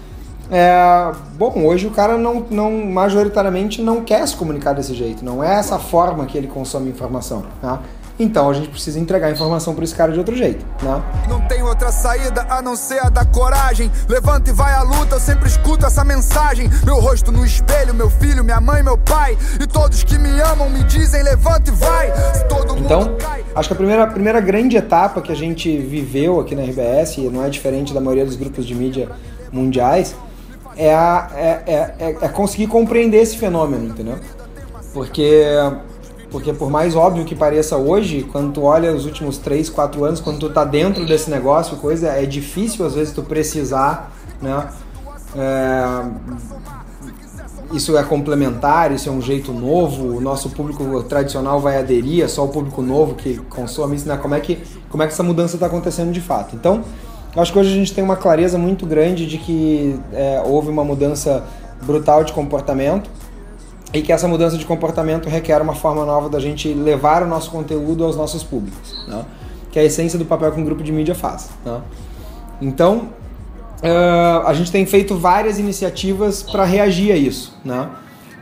É, 0.51 1.11
bom, 1.37 1.65
hoje 1.65 1.87
o 1.87 1.91
cara 1.91 2.17
não, 2.17 2.45
não 2.49 2.85
majoritariamente 2.85 3.81
não 3.81 4.03
quer 4.03 4.27
se 4.27 4.35
comunicar 4.35 4.73
desse 4.73 4.93
jeito, 4.93 5.25
não 5.25 5.43
é 5.43 5.55
essa 5.55 5.79
forma 5.79 6.25
que 6.25 6.37
ele 6.37 6.47
consome 6.47 6.89
informação. 6.89 7.43
Tá? 7.61 7.81
Então 8.17 8.49
a 8.49 8.53
gente 8.53 8.69
precisa 8.69 8.97
entregar 8.97 9.29
informação 9.29 9.75
para 9.75 9.83
esse 9.83 9.93
cara 9.93 10.11
de 10.13 10.17
outro 10.17 10.35
jeito, 10.35 10.65
né? 10.81 11.03
Não 11.27 11.41
tem 11.41 11.61
outra 11.61 11.91
saída 11.91 12.45
a 12.49 12.61
não 12.61 12.75
ser 12.75 13.05
a 13.05 13.09
da 13.09 13.25
coragem. 13.25 13.91
Levanta 14.07 14.49
e 14.49 14.53
vai 14.53 14.73
à 14.73 14.83
luta, 14.83 15.15
eu 15.15 15.19
sempre 15.19 15.49
escuto 15.49 15.85
essa 15.85 16.03
mensagem. 16.05 16.69
Meu 16.85 16.99
rosto 17.01 17.29
no 17.29 17.45
espelho, 17.45 17.93
meu 17.93 18.09
filho, 18.09 18.41
minha 18.41 18.61
mãe, 18.61 18.81
meu 18.81 18.97
pai. 18.97 19.37
E 19.61 19.67
todos 19.67 20.03
que 20.03 20.17
me 20.17 20.39
amam 20.39 20.69
me 20.69 20.81
dizem: 20.85 21.23
levanta 21.23 21.69
e 21.69 21.73
vai. 21.73 22.13
Então, 22.77 23.17
acho 23.53 23.67
que 23.67 23.73
a 23.73 23.77
primeira, 23.77 24.03
a 24.03 24.07
primeira 24.07 24.39
grande 24.39 24.77
etapa 24.77 25.21
que 25.21 25.31
a 25.31 25.35
gente 25.35 25.77
viveu 25.77 26.39
aqui 26.39 26.55
na 26.55 26.63
RBS, 26.63 27.17
e 27.17 27.29
não 27.29 27.43
é 27.43 27.49
diferente 27.49 27.93
da 27.93 27.99
maioria 27.99 28.25
dos 28.25 28.37
grupos 28.37 28.65
de 28.65 28.73
mídia 28.73 29.09
mundiais, 29.51 30.15
é, 30.77 30.93
a- 30.93 31.29
é, 31.35 31.63
é, 31.65 31.95
é- 31.99 32.17
é 32.21 32.27
conseguir 32.29 32.67
compreender 32.67 33.21
esse 33.21 33.37
fenômeno, 33.37 33.87
entendeu? 33.89 34.17
Porque, 34.93 35.43
porque 36.31 36.53
por 36.53 36.69
mais 36.69 36.95
óbvio 36.95 37.25
que 37.25 37.35
pareça 37.35 37.75
hoje, 37.77 38.23
quando 38.31 38.53
tu 38.53 38.63
olha 38.63 38.93
os 38.93 39.05
últimos 39.05 39.37
3, 39.37 39.69
4 39.69 40.03
anos, 40.05 40.19
quando 40.19 40.39
tu 40.39 40.49
tá 40.49 40.63
dentro 40.63 41.05
desse 41.05 41.29
negócio, 41.29 41.77
coisa, 41.77 42.09
é 42.09 42.25
difícil 42.25 42.85
às 42.85 42.93
vezes 42.95 43.13
tu 43.13 43.23
precisar, 43.23 44.11
né? 44.41 44.67
É, 45.35 46.05
isso 47.73 47.97
é 47.97 48.03
complementar, 48.03 48.91
isso 48.91 49.09
é 49.09 49.11
um 49.11 49.21
jeito 49.21 49.51
novo, 49.51 50.15
o 50.17 50.21
nosso 50.21 50.49
público 50.51 51.03
tradicional 51.03 51.59
vai 51.59 51.77
aderir, 51.77 52.23
é 52.23 52.27
só 52.27 52.45
o 52.45 52.47
público 52.47 52.81
novo 52.81 53.15
que 53.15 53.37
consome 53.49 53.95
isso, 53.95 54.07
né? 54.07 54.15
Como 54.17 54.35
é 54.35 54.39
que, 54.39 54.59
como 54.89 55.03
é 55.03 55.07
que 55.07 55.13
essa 55.13 55.23
mudança 55.23 55.55
está 55.55 55.65
acontecendo 55.65 56.11
de 56.11 56.21
fato? 56.21 56.55
Então, 56.55 56.83
acho 57.41 57.51
que 57.51 57.59
hoje 57.59 57.71
a 57.71 57.75
gente 57.75 57.93
tem 57.93 58.03
uma 58.03 58.15
clareza 58.15 58.57
muito 58.57 58.85
grande 58.85 59.25
de 59.25 59.37
que 59.37 59.99
é, 60.13 60.41
houve 60.45 60.69
uma 60.69 60.83
mudança 60.83 61.43
brutal 61.81 62.23
de 62.23 62.33
comportamento 62.33 63.09
e 63.93 64.01
que 64.01 64.11
essa 64.11 64.27
mudança 64.27 64.57
de 64.57 64.65
comportamento 64.65 65.29
requer 65.29 65.61
uma 65.61 65.75
forma 65.75 66.05
nova 66.05 66.29
da 66.29 66.39
gente 66.39 66.73
levar 66.73 67.23
o 67.23 67.27
nosso 67.27 67.51
conteúdo 67.51 68.03
aos 68.03 68.15
nossos 68.15 68.43
públicos, 68.43 69.05
né? 69.07 69.23
que 69.71 69.79
é 69.79 69.81
a 69.81 69.85
essência 69.85 70.17
do 70.17 70.25
papel 70.25 70.51
que 70.51 70.59
um 70.59 70.63
grupo 70.65 70.83
de 70.83 70.91
mídia 70.91 71.15
faz. 71.15 71.49
Né? 71.65 71.81
Então, 72.61 73.09
ah, 73.83 74.43
a 74.47 74.53
gente 74.53 74.71
tem 74.71 74.85
feito 74.85 75.15
várias 75.15 75.59
iniciativas 75.59 76.41
para 76.41 76.63
reagir 76.63 77.11
a 77.11 77.15
isso, 77.15 77.55
né? 77.63 77.89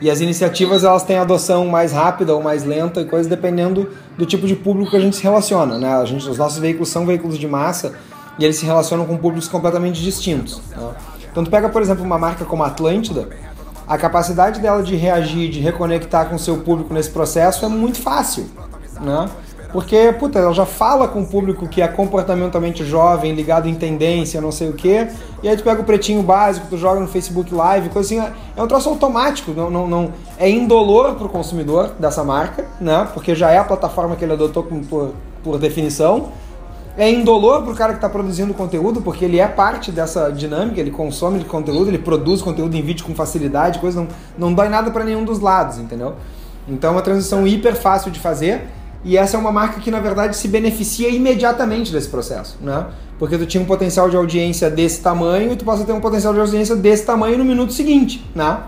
E 0.02 0.10
as 0.10 0.20
iniciativas 0.20 0.84
elas 0.84 1.04
têm 1.04 1.18
adoção 1.18 1.66
mais 1.68 1.94
rápida 1.94 2.34
ou 2.34 2.42
mais 2.42 2.64
lenta 2.64 3.00
e 3.02 3.06
coisa 3.06 3.30
dependendo 3.30 3.90
do 4.18 4.26
tipo 4.26 4.46
de 4.46 4.56
público 4.56 4.92
que 4.92 4.98
a 4.98 5.00
gente 5.00 5.16
se 5.16 5.24
relaciona, 5.24 5.78
né? 5.78 5.96
A 5.96 6.06
gente, 6.06 6.28
os 6.28 6.38
nossos 6.38 6.60
veículos 6.60 6.90
são 6.90 7.06
veículos 7.06 7.38
de 7.38 7.48
massa 7.48 7.94
e 8.38 8.44
eles 8.44 8.58
se 8.58 8.66
relacionam 8.66 9.06
com 9.06 9.18
públicos 9.18 9.48
completamente 9.48 10.02
distintos. 10.02 10.62
né? 10.72 10.92
Então 11.32 11.44
tu 11.44 11.50
pega, 11.50 11.68
por 11.70 11.82
exemplo, 11.82 12.04
uma 12.04 12.18
marca 12.18 12.46
como 12.46 12.64
a 12.64 12.68
Atlântida, 12.68 13.30
a 13.88 13.98
capacidade 13.98 14.60
dela 14.60 14.82
de 14.82 14.96
reagir, 14.96 15.50
de 15.50 15.60
reconectar 15.60 16.30
com 16.30 16.36
o 16.36 16.40
seu 16.40 16.58
público 16.58 16.94
nesse 16.94 17.10
processo 17.10 17.66
é 17.66 17.68
muito 17.68 18.02
fácil, 18.02 18.46
né? 19.02 19.30
Porque, 19.74 20.14
puta, 20.20 20.38
ela 20.38 20.54
já 20.54 20.68
fala 20.68 21.08
com 21.08 21.24
o 21.24 21.26
público 21.26 21.68
que 21.68 21.82
é 21.82 21.88
comportamentalmente 21.88 22.86
jovem, 22.86 23.34
ligado 23.34 23.68
em 23.68 23.74
tendência, 23.74 24.40
não 24.40 24.52
sei 24.52 24.70
o 24.70 24.74
quê, 24.74 25.08
e 25.42 25.50
aí 25.50 25.58
tu 25.58 25.64
pega 25.64 25.82
o 25.82 25.84
pretinho 25.84 26.22
básico, 26.22 26.68
tu 26.70 26.78
joga 26.78 27.00
no 27.00 27.08
Facebook 27.08 27.52
Live, 27.52 27.90
coisa 27.90 28.08
assim, 28.08 28.34
é 28.56 28.62
um 28.62 28.68
troço 28.68 28.88
automático, 28.88 29.52
não, 29.52 29.72
não, 29.72 29.88
não 29.88 30.14
é 30.38 30.48
indolor 30.48 31.16
pro 31.16 31.28
consumidor 31.28 31.90
dessa 31.98 32.24
marca, 32.24 32.66
né? 32.80 33.08
Porque 33.16 33.34
já 33.34 33.50
é 33.50 33.58
a 33.58 33.64
plataforma 33.64 34.16
que 34.16 34.24
ele 34.24 34.34
adotou 34.34 34.62
por, 34.62 35.14
por 35.44 35.58
definição, 35.58 36.30
é 36.98 37.10
indolor 37.10 37.64
pro 37.64 37.74
cara 37.74 37.94
que 37.94 37.98
está 37.98 38.10
produzindo 38.10 38.54
conteúdo, 38.54 39.02
porque 39.02 39.26
ele 39.26 39.40
é 39.40 39.48
parte 39.48 39.92
dessa 39.92 40.30
dinâmica, 40.30 40.80
ele 40.80 40.92
consome 40.92 41.44
conteúdo, 41.44 41.90
ele 41.90 41.98
produz 41.98 42.42
conteúdo 42.42 42.76
em 42.76 42.82
vídeo 42.82 43.04
com 43.06 43.16
facilidade, 43.16 43.80
coisa 43.80 44.02
não, 44.02 44.08
não 44.38 44.54
dói 44.54 44.70
nada 44.70 44.92
para 44.92 45.04
nenhum 45.04 45.24
dos 45.24 45.40
lados, 45.40 45.80
entendeu? 45.80 46.14
Então 46.68 46.92
é 46.92 46.94
uma 46.94 47.02
transição 47.02 47.46
hiper 47.48 47.76
fácil 47.76 48.12
de 48.12 48.20
fazer 48.20 48.68
e 49.04 49.18
essa 49.18 49.36
é 49.36 49.40
uma 49.40 49.52
marca 49.52 49.80
que 49.80 49.92
na 49.92 50.00
verdade 50.00 50.38
se 50.38 50.48
beneficia 50.48 51.10
imediatamente 51.10 51.92
desse 51.92 52.08
processo, 52.08 52.58
né? 52.62 52.86
Porque 53.18 53.38
tu 53.38 53.46
tinha 53.46 53.62
um 53.62 53.66
potencial 53.66 54.10
de 54.10 54.16
audiência 54.16 54.70
desse 54.70 55.02
tamanho 55.02 55.52
e 55.52 55.56
tu 55.56 55.66
passa 55.66 55.84
a 55.84 55.86
ter 55.86 55.94
um 55.94 56.00
potencial 56.00 56.34
de 56.34 56.40
audiência 56.40 56.76
desse 56.76 57.06
tamanho 57.06 57.38
no 57.38 57.46
minuto 57.46 57.74
seguinte, 57.74 58.24
né? 58.36 58.60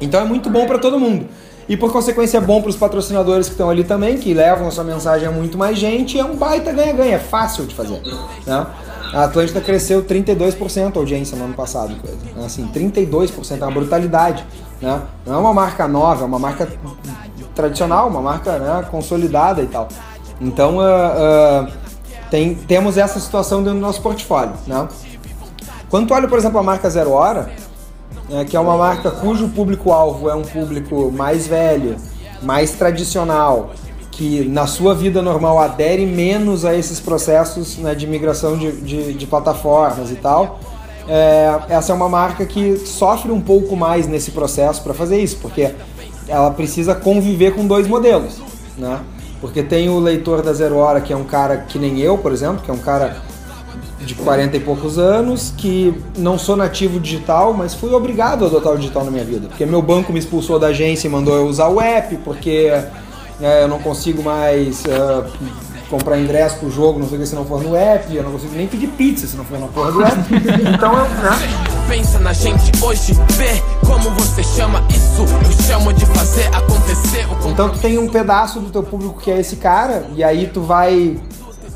Então 0.00 0.20
é 0.20 0.24
muito 0.24 0.50
bom 0.50 0.66
para 0.66 0.78
todo 0.78 1.00
mundo. 1.00 1.26
E 1.68 1.76
por 1.76 1.92
consequência 1.92 2.38
é 2.38 2.40
bom 2.40 2.60
para 2.60 2.70
os 2.70 2.76
patrocinadores 2.76 3.46
que 3.46 3.54
estão 3.54 3.68
ali 3.68 3.82
também, 3.82 4.18
que 4.18 4.32
levam 4.32 4.68
a 4.68 4.70
sua 4.70 4.84
mensagem 4.84 5.26
a 5.26 5.32
muito 5.32 5.58
mais 5.58 5.76
gente, 5.76 6.18
é 6.18 6.24
um 6.24 6.36
baita 6.36 6.72
ganha-ganha, 6.72 7.16
é 7.16 7.18
fácil 7.18 7.66
de 7.66 7.74
fazer. 7.74 8.00
Né? 8.46 8.66
A 9.12 9.24
Atlântida 9.24 9.60
cresceu 9.60 10.04
32% 10.04 10.96
a 10.96 10.98
audiência 10.98 11.36
no 11.36 11.44
ano 11.44 11.54
passado, 11.54 11.94
né? 12.36 12.44
Assim, 12.44 12.66
32%, 12.68 13.60
é 13.60 13.64
uma 13.64 13.70
brutalidade. 13.70 14.44
Né? 14.80 15.00
Não 15.24 15.34
é 15.34 15.38
uma 15.38 15.54
marca 15.54 15.88
nova, 15.88 16.22
é 16.22 16.26
uma 16.26 16.38
marca 16.38 16.68
tradicional, 17.54 18.08
uma 18.08 18.20
marca 18.20 18.58
né, 18.58 18.86
consolidada 18.90 19.62
e 19.62 19.66
tal. 19.66 19.88
Então 20.40 20.80
ah, 20.80 21.66
ah, 21.66 21.68
tem, 22.30 22.54
temos 22.54 22.98
essa 22.98 23.18
situação 23.18 23.62
dentro 23.62 23.78
do 23.78 23.82
nosso 23.82 24.02
portfólio. 24.02 24.52
Né? 24.66 24.88
Quando 25.88 26.08
tu 26.08 26.14
olha, 26.14 26.28
por 26.28 26.38
exemplo, 26.38 26.58
a 26.58 26.62
marca 26.62 26.90
Zero 26.90 27.12
Hora, 27.12 27.50
é, 28.30 28.44
que 28.44 28.56
é 28.56 28.60
uma 28.60 28.76
marca 28.76 29.10
cujo 29.10 29.48
público-alvo 29.48 30.28
é 30.28 30.34
um 30.34 30.42
público 30.42 31.12
mais 31.12 31.46
velho, 31.46 31.96
mais 32.42 32.72
tradicional, 32.72 33.70
que 34.10 34.44
na 34.48 34.66
sua 34.66 34.94
vida 34.94 35.20
normal 35.20 35.58
adere 35.58 36.06
menos 36.06 36.64
a 36.64 36.74
esses 36.74 36.98
processos 37.00 37.76
né, 37.78 37.94
de 37.94 38.06
migração 38.06 38.56
de, 38.56 38.72
de, 38.72 39.12
de 39.14 39.26
plataformas 39.26 40.10
e 40.10 40.16
tal. 40.16 40.58
É, 41.08 41.60
essa 41.68 41.92
é 41.92 41.94
uma 41.94 42.08
marca 42.08 42.44
que 42.44 42.76
sofre 42.78 43.30
um 43.30 43.40
pouco 43.40 43.76
mais 43.76 44.08
nesse 44.08 44.32
processo 44.32 44.82
para 44.82 44.92
fazer 44.92 45.20
isso, 45.20 45.38
porque 45.40 45.72
ela 46.26 46.50
precisa 46.50 46.94
conviver 46.94 47.54
com 47.54 47.66
dois 47.66 47.86
modelos, 47.86 48.40
né? 48.76 49.00
Porque 49.40 49.62
tem 49.62 49.88
o 49.88 50.00
leitor 50.00 50.42
da 50.42 50.52
Zero 50.52 50.76
Hora, 50.78 51.00
que 51.00 51.12
é 51.12 51.16
um 51.16 51.24
cara 51.24 51.58
que 51.58 51.78
nem 51.78 52.00
eu, 52.00 52.18
por 52.18 52.32
exemplo, 52.32 52.62
que 52.64 52.70
é 52.70 52.74
um 52.74 52.78
cara 52.78 53.18
de 54.06 54.14
40 54.14 54.56
e 54.56 54.60
poucos 54.60 54.98
anos, 54.98 55.52
que 55.56 55.92
não 56.16 56.38
sou 56.38 56.56
nativo 56.56 57.00
digital, 57.00 57.52
mas 57.52 57.74
fui 57.74 57.92
obrigado 57.92 58.44
a 58.44 58.48
adotar 58.48 58.72
o 58.72 58.78
digital 58.78 59.04
na 59.04 59.10
minha 59.10 59.24
vida. 59.24 59.48
Porque 59.48 59.66
meu 59.66 59.82
banco 59.82 60.12
me 60.12 60.18
expulsou 60.20 60.58
da 60.58 60.68
agência 60.68 61.08
e 61.08 61.10
mandou 61.10 61.34
eu 61.34 61.46
usar 61.46 61.68
o 61.68 61.80
app, 61.80 62.16
porque 62.18 62.72
é, 63.40 63.64
eu 63.64 63.68
não 63.68 63.80
consigo 63.80 64.22
mais 64.22 64.84
é, 64.86 65.24
comprar 65.90 66.18
ingresso 66.18 66.58
pro 66.58 66.70
jogo, 66.70 67.00
não 67.00 67.08
sei 67.08 67.18
o 67.18 67.20
que, 67.20 67.26
se 67.26 67.34
não 67.34 67.44
for 67.44 67.60
no 67.60 67.74
app, 67.74 68.14
eu 68.14 68.22
não 68.22 68.30
consigo 68.30 68.54
nem 68.54 68.68
pedir 68.68 68.86
pizza 68.88 69.26
se 69.26 69.36
não 69.36 69.44
for 69.44 69.58
na 69.58 69.66
porra 69.66 69.90
do 69.90 70.02
app. 70.02 70.16
Então 70.72 70.92
eu, 70.92 71.04
né? 71.04 71.66
Pensa 71.88 72.18
na 72.20 72.32
gente 72.32 72.72
hoje, 72.82 73.12
vê 73.30 73.62
como 73.84 74.10
você 74.10 74.42
chama 74.42 74.82
isso. 74.90 75.22
Eu 75.22 75.64
chamo 75.66 75.92
de 75.92 76.06
fazer 76.06 76.46
acontecer 76.54 77.26
o 77.26 77.48
Então 77.48 77.70
tu 77.70 77.78
tem 77.78 77.98
um 77.98 78.08
pedaço 78.08 78.60
do 78.60 78.70
teu 78.70 78.82
público 78.82 79.20
que 79.20 79.30
é 79.30 79.40
esse 79.40 79.56
cara, 79.56 80.06
e 80.14 80.22
aí 80.22 80.46
tu 80.46 80.60
vai 80.60 81.16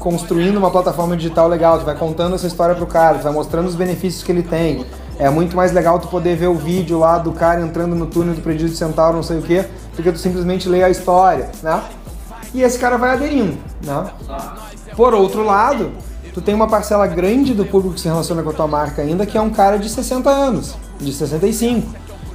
construindo 0.00 0.56
uma 0.56 0.70
plataforma 0.70 1.14
digital 1.14 1.46
legal, 1.46 1.78
tu 1.78 1.84
vai 1.84 1.94
contando 1.94 2.34
essa 2.34 2.46
história 2.46 2.74
pro 2.74 2.86
cara, 2.86 3.18
tu 3.18 3.22
vai 3.22 3.32
mostrando 3.32 3.68
os 3.68 3.74
benefícios 3.76 4.24
que 4.24 4.32
ele 4.32 4.42
tem. 4.42 4.84
É 5.18 5.28
muito 5.28 5.54
mais 5.54 5.70
legal 5.70 6.00
tu 6.00 6.08
poder 6.08 6.34
ver 6.36 6.48
o 6.48 6.54
vídeo 6.54 6.98
lá 6.98 7.18
do 7.18 7.30
cara 7.32 7.60
entrando 7.60 7.94
no 7.94 8.06
túnel 8.06 8.34
do 8.34 8.40
Predito 8.40 8.70
de 8.70 8.76
Centauro, 8.76 9.16
não 9.16 9.22
sei 9.22 9.38
o 9.38 9.42
quê, 9.42 9.66
do 9.94 10.02
que 10.02 10.10
tu 10.10 10.18
simplesmente 10.18 10.66
ler 10.68 10.82
a 10.82 10.90
história, 10.90 11.50
né? 11.62 11.82
E 12.54 12.62
esse 12.62 12.78
cara 12.78 12.96
vai 12.96 13.10
aderindo, 13.10 13.58
né? 13.84 14.06
Por 14.96 15.12
outro 15.12 15.44
lado, 15.44 15.92
tu 16.32 16.40
tem 16.40 16.54
uma 16.54 16.66
parcela 16.66 17.06
grande 17.06 17.52
do 17.52 17.66
público 17.66 17.94
que 17.94 18.00
se 18.00 18.08
relaciona 18.08 18.42
com 18.42 18.48
a 18.48 18.54
tua 18.54 18.66
marca 18.66 19.02
ainda, 19.02 19.26
que 19.26 19.36
é 19.36 19.40
um 19.40 19.50
cara 19.50 19.78
de 19.78 19.90
60 19.90 20.30
anos, 20.30 20.74
de 20.98 21.12
65, 21.12 21.86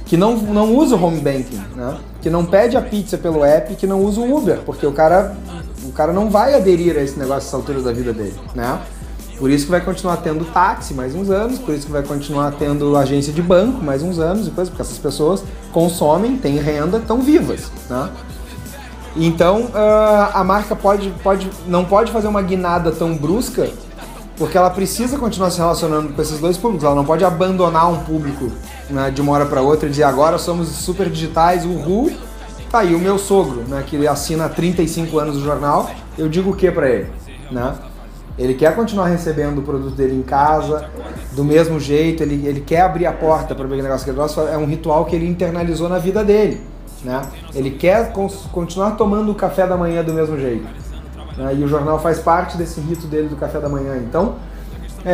que 0.06 0.16
não, 0.16 0.36
não 0.36 0.74
usa 0.74 0.94
o 0.94 1.04
home 1.04 1.20
banking, 1.20 1.60
né? 1.74 1.98
Que 2.22 2.30
não 2.30 2.46
pede 2.46 2.76
a 2.76 2.80
pizza 2.80 3.18
pelo 3.18 3.44
app, 3.44 3.74
que 3.74 3.86
não 3.86 4.00
usa 4.00 4.20
o 4.20 4.36
Uber, 4.36 4.60
porque 4.64 4.86
o 4.86 4.92
cara, 4.92 5.36
o 5.84 5.92
cara 5.92 6.12
não 6.12 6.30
vai 6.30 6.54
aderir 6.54 6.96
a 6.96 7.02
esse 7.02 7.18
negócio 7.18 7.34
nessas 7.42 7.54
alturas 7.54 7.84
da 7.84 7.92
vida 7.92 8.12
dele, 8.12 8.34
né? 8.54 8.80
Por 9.36 9.50
isso 9.50 9.66
que 9.66 9.70
vai 9.70 9.80
continuar 9.82 10.18
tendo 10.18 10.44
táxi 10.46 10.94
mais 10.94 11.14
uns 11.14 11.28
anos, 11.28 11.58
por 11.58 11.74
isso 11.74 11.86
que 11.86 11.92
vai 11.92 12.02
continuar 12.02 12.52
tendo 12.52 12.96
agência 12.96 13.32
de 13.32 13.42
banco 13.42 13.84
mais 13.84 14.02
uns 14.02 14.18
anos 14.18 14.46
e 14.46 14.50
porque 14.50 14.80
essas 14.80 14.96
pessoas 14.96 15.44
consomem, 15.72 16.38
têm 16.38 16.56
renda, 16.56 16.98
estão 16.98 17.20
vivas, 17.20 17.70
né? 17.90 18.08
Então 19.14 19.68
ah, 19.74 20.30
a 20.34 20.44
marca 20.44 20.74
pode, 20.76 21.10
pode, 21.22 21.50
não 21.66 21.84
pode 21.84 22.12
fazer 22.12 22.28
uma 22.28 22.40
guinada 22.40 22.92
tão 22.92 23.14
brusca, 23.14 23.68
porque 24.38 24.56
ela 24.56 24.70
precisa 24.70 25.18
continuar 25.18 25.50
se 25.50 25.58
relacionando 25.58 26.12
com 26.12 26.22
esses 26.22 26.38
dois 26.38 26.56
públicos. 26.56 26.84
Ela 26.84 26.94
não 26.94 27.04
pode 27.04 27.24
abandonar 27.24 27.90
um 27.90 27.98
público 28.04 28.50
né, 28.90 29.10
de 29.10 29.20
uma 29.20 29.32
hora 29.32 29.46
para 29.46 29.60
outra 29.60 29.88
dizer 29.88 30.04
agora 30.04 30.38
somos 30.38 30.68
super 30.68 31.08
digitais, 31.08 31.64
uhul. 31.64 32.12
Tá 32.70 32.80
aí 32.80 32.94
o 32.94 32.98
meu 32.98 33.18
sogro, 33.18 33.62
né, 33.68 33.84
que 33.86 34.06
assina 34.06 34.46
há 34.46 34.48
35 34.48 35.18
anos 35.18 35.36
o 35.36 35.40
jornal, 35.40 35.88
eu 36.18 36.28
digo 36.28 36.50
o 36.50 36.56
que 36.56 36.70
para 36.70 36.88
ele? 36.88 37.06
Né? 37.50 37.74
Ele 38.36 38.54
quer 38.54 38.74
continuar 38.74 39.06
recebendo 39.06 39.58
o 39.58 39.62
produto 39.62 39.94
dele 39.94 40.14
em 40.14 40.22
casa, 40.22 40.90
do 41.32 41.44
mesmo 41.44 41.80
jeito, 41.80 42.22
ele, 42.22 42.46
ele 42.46 42.60
quer 42.60 42.82
abrir 42.82 43.06
a 43.06 43.12
porta 43.12 43.54
para 43.54 43.66
ver 43.66 43.82
negócio 43.82 44.04
que 44.04 44.12
gosta, 44.12 44.42
é 44.42 44.58
um 44.58 44.66
ritual 44.66 45.04
que 45.06 45.16
ele 45.16 45.26
internalizou 45.26 45.88
na 45.88 45.98
vida 45.98 46.22
dele. 46.24 46.60
Né? 47.02 47.22
Ele 47.54 47.70
quer 47.70 48.12
continuar 48.52 48.92
tomando 48.92 49.30
o 49.30 49.34
café 49.34 49.66
da 49.66 49.76
manhã 49.76 50.02
do 50.02 50.12
mesmo 50.12 50.38
jeito. 50.38 50.66
né? 51.36 51.54
E 51.54 51.62
o 51.62 51.68
jornal 51.68 51.98
faz 51.98 52.18
parte 52.18 52.56
desse 52.58 52.80
rito 52.80 53.06
dele 53.06 53.28
do 53.28 53.36
café 53.36 53.58
da 53.58 53.68
manhã. 53.68 53.96
Então, 53.96 54.34
é, 55.04 55.12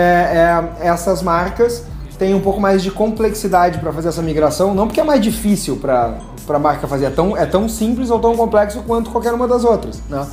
é, 0.81 0.87
essas 0.89 1.23
marcas 1.23 1.85
têm 2.23 2.35
um 2.35 2.41
pouco 2.41 2.61
mais 2.61 2.85
de 2.85 2.91
complexidade 2.93 3.81
para 3.81 3.93
fazer 3.93 4.11
essa 4.11 4.23
migração, 4.23 4.73
não 4.73 4.87
porque 4.87 5.01
é 5.01 5.05
mais 5.05 5.21
difícil 5.21 5.77
para 5.77 6.21
a 6.49 6.59
marca 6.59 6.87
fazer, 6.87 7.07
é 7.07 7.11
tão, 7.11 7.37
é 7.37 7.45
tão 7.45 7.69
simples 7.69 8.11
ou 8.11 8.21
tão 8.21 8.37
complexo 8.37 8.81
quanto 8.87 9.11
qualquer 9.11 9.35
uma 9.35 9.49
das 9.49 9.65
outras. 9.65 10.01
Né? 10.09 10.25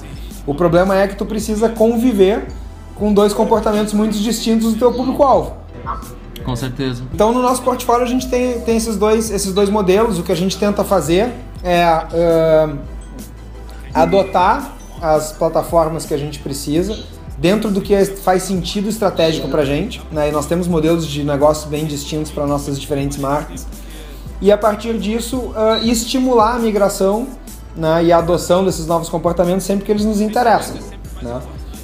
O 0.46 0.54
problema 0.54 0.96
é 0.96 1.08
que 1.08 1.16
tu 1.16 1.26
precisa 1.26 1.68
conviver 1.68 2.46
com 2.94 3.12
dois 3.12 3.34
comportamentos 3.34 3.92
muito 3.96 4.16
distintos 4.20 4.74
do 4.74 4.78
teu 4.78 4.94
público-alvo. 4.94 5.54
Com 6.46 6.56
certeza. 6.56 7.02
Então 7.12 7.34
no 7.34 7.42
nosso 7.42 7.64
portfólio 7.64 8.06
a 8.06 8.10
gente 8.10 8.30
tem, 8.30 8.60
tem 8.62 8.78
esses, 8.78 8.96
dois, 8.96 9.32
esses 9.32 9.52
dois 9.52 9.68
modelos. 9.68 10.20
O 10.20 10.24
que 10.24 10.32
a 10.32 10.38
gente 10.38 10.60
tenta 10.60 10.84
fazer 10.84 11.34
é 11.64 11.84
ah, 11.84 12.70
adotar 13.96 14.74
as 15.02 15.32
plataformas 15.32 16.06
que 16.06 16.14
a 16.14 16.18
gente 16.18 16.38
precisa 16.38 16.96
dentro 17.40 17.72
do 17.72 17.82
que 17.82 17.94
é- 17.94 18.06
faz 18.06 18.44
sentido 18.44 18.90
estratégico 18.90 19.48
para 19.48 19.62
a 19.62 19.66
gente. 19.66 20.02
Né? 20.12 20.30
E 20.30 20.32
nós 20.32 20.46
temos 20.46 20.68
modelos 20.68 21.08
de 21.08 21.24
negócios 21.24 21.68
bem 21.68 21.86
distintos 21.86 22.32
para 22.32 22.46
nossas 22.46 22.80
diferentes 22.80 23.18
marcas. 23.18 23.66
E 24.42 24.52
a 24.52 24.58
partir 24.58 24.98
disso, 24.98 25.52
ah, 25.56 25.80
estimular 25.84 26.56
a 26.56 26.60
migração 26.60 27.28
né, 27.76 28.04
e 28.06 28.12
a 28.12 28.18
adoção 28.18 28.64
desses 28.64 28.86
novos 28.86 29.10
comportamentos 29.10 29.66
sempre 29.66 29.86
que 29.86 29.92
eles 29.92 30.06
nos 30.06 30.22
interessam. 30.22 30.76
Né? 31.22 31.42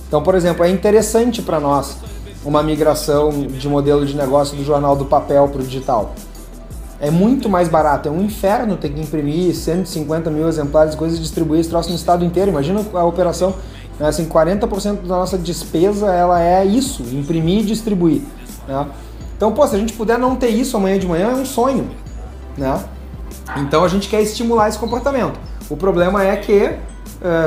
Então, 0.08 0.22
por 0.22 0.36
exemplo, 0.36 0.64
é 0.64 0.70
interessante 0.70 1.42
para 1.42 1.60
nós 1.60 1.98
uma 2.46 2.62
migração 2.62 3.32
de 3.48 3.68
modelo 3.68 4.06
de 4.06 4.16
negócio 4.16 4.56
do 4.56 4.64
jornal 4.64 4.96
do 4.96 5.06
papel 5.06 5.48
para 5.48 5.62
o 5.62 5.64
digital. 5.64 6.14
É 7.00 7.12
muito 7.12 7.50
mais 7.50 7.68
barato, 7.68 8.08
é 8.08 8.12
um 8.12 8.24
inferno 8.24 8.78
ter 8.78 8.90
que 8.90 9.02
imprimir 9.02 9.54
150 9.54 10.30
mil 10.30 10.48
exemplares 10.48 10.96
coisas 10.96 11.18
e 11.18 11.22
distribuir 11.22 11.60
esse 11.60 11.70
troço 11.70 11.90
no 11.90 11.96
estado 11.96 12.24
inteiro. 12.24 12.52
Imagina 12.52 12.82
a 12.94 13.04
operação, 13.04 13.54
né? 14.00 14.08
assim, 14.08 14.26
40% 14.26 15.02
da 15.02 15.16
nossa 15.16 15.38
despesa 15.38 16.08
ela 16.08 16.42
é 16.42 16.66
isso, 16.66 17.04
imprimir 17.14 17.60
e 17.60 17.64
distribuir. 17.64 18.22
Né? 18.68 18.88
Então, 19.36 19.52
pô, 19.52 19.68
se 19.68 19.76
a 19.76 19.80
gente 19.80 19.94
puder 19.94 20.18
não 20.18 20.36
ter 20.36 20.50
isso 20.50 20.78
amanhã 20.78 20.98
de 20.98 21.08
manhã, 21.08 21.32
é 21.32 21.36
um 21.36 21.46
sonho. 21.46 21.90
Né? 22.58 22.84
Então 23.58 23.84
a 23.84 23.88
gente 23.88 24.08
quer 24.10 24.22
estimular 24.22 24.70
esse 24.70 24.78
comportamento. 24.78 25.40
O 25.70 25.76
problema 25.76 26.24
é 26.24 26.36
que 26.38 26.78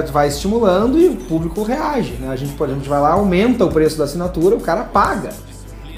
tu 0.07 0.13
vai 0.13 0.29
estimulando 0.29 0.99
e 0.99 1.09
o 1.09 1.17
público 1.17 1.63
reage. 1.63 2.15
Né? 2.15 2.29
A 2.29 2.37
gente, 2.37 2.53
por 2.55 2.65
exemplo, 2.65 2.81
a 2.81 2.85
gente 2.85 2.89
vai 2.89 3.01
lá, 3.01 3.13
aumenta 3.13 3.65
o 3.65 3.69
preço 3.69 3.97
da 3.99 4.05
assinatura, 4.05 4.57
o 4.57 4.61
cara 4.61 4.85
paga. 4.85 5.31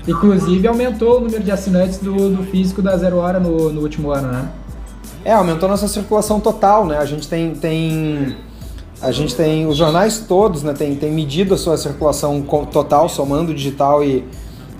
Inclusive 0.06 0.66
aumentou 0.66 1.18
o 1.18 1.20
número 1.20 1.42
de 1.42 1.50
assinantes 1.50 1.98
do, 1.98 2.30
do 2.30 2.42
físico 2.44 2.80
da 2.80 2.96
Zero 2.96 3.18
Hora 3.18 3.38
no, 3.38 3.70
no 3.70 3.80
último 3.80 4.10
ano, 4.10 4.28
né? 4.28 4.48
É, 5.24 5.32
aumentou 5.32 5.68
nossa 5.68 5.86
circulação 5.86 6.40
total, 6.40 6.86
né? 6.86 6.98
A 6.98 7.04
gente 7.04 7.28
tem, 7.28 7.54
tem 7.54 8.36
a 9.02 9.10
gente 9.10 9.34
tem 9.34 9.66
os 9.66 9.76
jornais 9.76 10.18
todos, 10.18 10.62
né? 10.62 10.74
Tem, 10.74 10.94
tem 10.94 11.10
medido 11.10 11.54
a 11.54 11.58
sua 11.58 11.76
circulação 11.76 12.42
total, 12.70 13.08
somando 13.08 13.54
digital 13.54 14.04
e, 14.04 14.24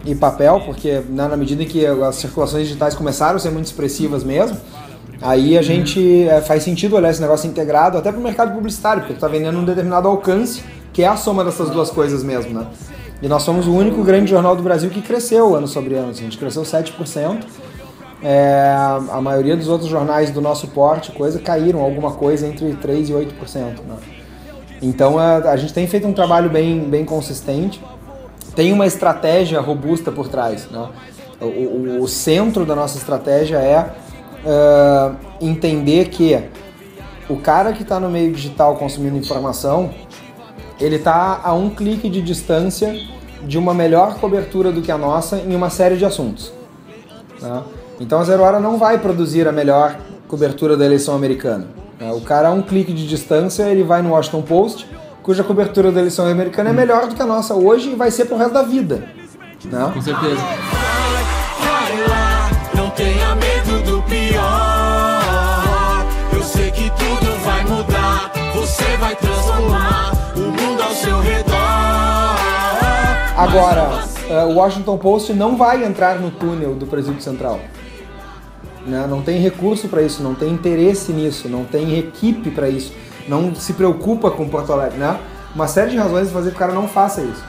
e 0.04 0.14
papel, 0.14 0.60
porque 0.64 1.02
né, 1.08 1.26
na 1.26 1.36
medida 1.36 1.62
em 1.62 1.66
que 1.66 1.86
as 1.86 2.16
circulações 2.16 2.66
digitais 2.66 2.94
começaram 2.94 3.36
a 3.36 3.38
ser 3.38 3.50
muito 3.50 3.66
expressivas 3.66 4.22
mesmo, 4.22 4.56
aí 5.22 5.56
a 5.56 5.62
gente 5.62 6.28
é, 6.28 6.40
faz 6.42 6.62
sentido 6.62 6.96
olhar 6.96 7.10
esse 7.10 7.20
negócio 7.20 7.48
integrado 7.48 7.96
até 7.96 8.12
para 8.12 8.20
o 8.20 8.22
mercado 8.22 8.52
publicitário, 8.54 9.02
porque 9.02 9.14
tu 9.14 9.20
tá 9.20 9.28
vendendo 9.28 9.58
um 9.58 9.64
determinado 9.64 10.06
alcance, 10.06 10.62
que 10.92 11.02
é 11.02 11.08
a 11.08 11.16
soma 11.16 11.42
dessas 11.42 11.70
duas 11.70 11.90
coisas 11.90 12.22
mesmo, 12.22 12.52
né? 12.52 12.66
E 13.22 13.28
nós 13.28 13.42
somos 13.42 13.66
o 13.66 13.72
único 13.72 14.02
grande 14.02 14.30
jornal 14.30 14.56
do 14.56 14.62
Brasil 14.62 14.88
que 14.90 15.02
cresceu 15.02 15.54
ano 15.54 15.66
sobre 15.66 15.94
ano, 15.94 16.10
assim, 16.10 16.20
a 16.20 16.24
gente 16.24 16.38
cresceu 16.38 16.62
7%. 16.62 17.38
É, 18.22 18.74
a 19.10 19.20
maioria 19.20 19.56
dos 19.56 19.68
outros 19.68 19.88
jornais 19.88 20.30
do 20.30 20.40
nosso 20.40 20.68
porte, 20.68 21.10
coisa, 21.12 21.38
caíram 21.38 21.80
alguma 21.80 22.12
coisa 22.12 22.46
entre 22.46 22.72
3% 22.74 23.08
e 23.08 23.12
8%. 23.12 23.56
Né? 23.86 23.96
Então 24.82 25.18
a, 25.18 25.36
a 25.36 25.56
gente 25.56 25.72
tem 25.72 25.86
feito 25.86 26.06
um 26.06 26.12
trabalho 26.12 26.50
bem, 26.50 26.80
bem 26.80 27.04
consistente, 27.04 27.82
tem 28.54 28.72
uma 28.72 28.86
estratégia 28.86 29.60
robusta 29.60 30.12
por 30.12 30.28
trás. 30.28 30.68
Né? 30.70 30.88
O, 31.40 31.44
o- 31.46 32.02
o 32.02 32.08
centro 32.08 32.66
da 32.66 32.74
nossa 32.74 32.98
estratégia 32.98 33.56
é 33.56 33.90
ah, 34.46 35.14
entender 35.40 36.08
que 36.08 36.38
o 37.28 37.36
cara 37.36 37.72
que 37.72 37.82
está 37.82 37.98
no 37.98 38.10
meio 38.10 38.32
digital 38.32 38.76
consumindo 38.76 39.16
informação, 39.16 39.90
ele 40.78 40.96
está 40.96 41.40
a 41.42 41.54
um 41.54 41.70
clique 41.70 42.08
de 42.10 42.20
distância 42.20 42.94
de 43.46 43.56
uma 43.56 43.72
melhor 43.72 44.16
cobertura 44.18 44.70
do 44.72 44.82
que 44.82 44.92
a 44.92 44.98
nossa 44.98 45.36
em 45.38 45.54
uma 45.54 45.70
série 45.70 45.96
de 45.96 46.04
assuntos. 46.04 46.52
né? 47.40 47.62
Então 48.00 48.18
a 48.18 48.24
Zero 48.24 48.42
Hora 48.42 48.58
não 48.58 48.78
vai 48.78 48.98
produzir 48.98 49.46
a 49.46 49.52
melhor 49.52 49.94
cobertura 50.26 50.76
da 50.76 50.86
eleição 50.86 51.14
americana. 51.14 51.66
né? 52.00 52.10
O 52.12 52.22
cara 52.22 52.48
a 52.48 52.50
um 52.50 52.62
clique 52.62 52.92
de 52.94 53.06
distância, 53.06 53.64
ele 53.64 53.82
vai 53.84 54.00
no 54.00 54.10
Washington 54.10 54.42
Post, 54.42 54.88
cuja 55.22 55.44
cobertura 55.44 55.92
da 55.92 56.00
eleição 56.00 56.26
americana 56.26 56.70
é 56.70 56.72
melhor 56.72 57.06
do 57.06 57.14
que 57.14 57.20
a 57.22 57.26
nossa 57.26 57.54
hoje 57.54 57.90
e 57.90 57.94
vai 57.94 58.10
ser 58.10 58.24
pro 58.24 58.38
resto 58.38 58.54
da 58.54 58.62
vida. 58.62 59.04
Né? 59.64 59.90
Com 59.92 60.00
certeza. 60.00 60.40
Agora, 73.36 74.04
eh, 74.28 74.44
o 74.44 74.54
Washington 74.54 74.96
Post 74.98 75.32
não 75.32 75.56
vai 75.56 75.84
entrar 75.84 76.18
no 76.18 76.30
túnel 76.30 76.74
do 76.74 76.86
Presídio 76.86 77.20
Central. 77.22 77.60
Né? 78.86 79.06
Não 79.08 79.22
tem 79.22 79.40
recurso 79.40 79.88
para 79.88 80.02
isso, 80.02 80.22
não 80.22 80.34
tem 80.34 80.52
interesse 80.52 81.12
nisso, 81.12 81.48
não 81.48 81.64
tem 81.64 81.98
equipe 81.98 82.50
para 82.50 82.68
isso, 82.68 82.92
não 83.28 83.54
se 83.54 83.72
preocupa 83.72 84.30
com 84.30 84.48
Porto 84.48 84.72
Alegre. 84.72 84.98
Né? 84.98 85.18
Uma 85.54 85.68
série 85.68 85.90
de 85.90 85.96
razões 85.96 86.30
fazer 86.30 86.50
que 86.50 86.56
o 86.56 86.58
cara 86.58 86.72
não 86.72 86.88
faça 86.88 87.22
isso. 87.22 87.44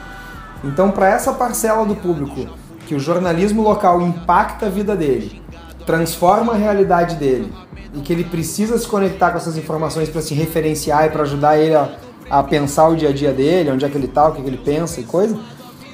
Então, 0.64 0.90
para 0.90 1.08
essa 1.08 1.32
parcela 1.32 1.84
do 1.84 1.96
público 1.96 2.46
que 2.86 2.94
o 2.94 3.00
jornalismo 3.00 3.62
local 3.62 4.00
impacta 4.00 4.66
a 4.66 4.68
vida 4.68 4.94
dele, 4.94 5.42
transforma 5.86 6.52
a 6.52 6.56
realidade 6.56 7.16
dele 7.16 7.52
e 7.94 8.00
que 8.00 8.12
ele 8.12 8.24
precisa 8.24 8.78
se 8.78 8.86
conectar 8.86 9.30
com 9.30 9.36
essas 9.36 9.56
informações 9.56 10.08
para 10.08 10.20
se 10.20 10.34
referenciar 10.34 11.06
e 11.06 11.10
para 11.10 11.22
ajudar 11.22 11.58
ele 11.58 11.74
a, 11.74 11.90
a 12.30 12.42
pensar 12.42 12.88
o 12.88 12.96
dia 12.96 13.10
a 13.10 13.12
dia 13.12 13.32
dele, 13.32 13.70
onde 13.70 13.84
é 13.84 13.88
que 13.88 13.96
ele 13.96 14.08
tá, 14.08 14.28
o 14.28 14.32
que, 14.32 14.42
que 14.42 14.48
ele 14.48 14.58
pensa 14.58 15.00
e 15.00 15.04
coisa, 15.04 15.38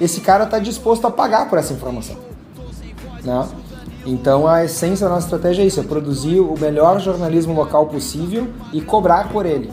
esse 0.01 0.21
cara 0.21 0.45
está 0.45 0.59
disposto 0.59 1.07
a 1.07 1.11
pagar 1.11 1.49
por 1.49 1.59
essa 1.59 1.73
informação. 1.73 2.17
Né? 3.25 3.49
Então 4.07 4.47
a 4.47 4.65
essência 4.65 5.07
da 5.09 5.15
nossa 5.15 5.27
estratégia 5.27 5.63
é 5.63 5.67
isso, 5.67 5.81
é 5.81 5.83
produzir 5.83 6.41
o 6.41 6.55
melhor 6.59 7.01
jornalismo 7.01 7.53
local 7.55 7.87
possível 7.87 8.49
e 8.73 8.81
cobrar 8.81 9.29
por 9.29 9.45
ele, 9.45 9.71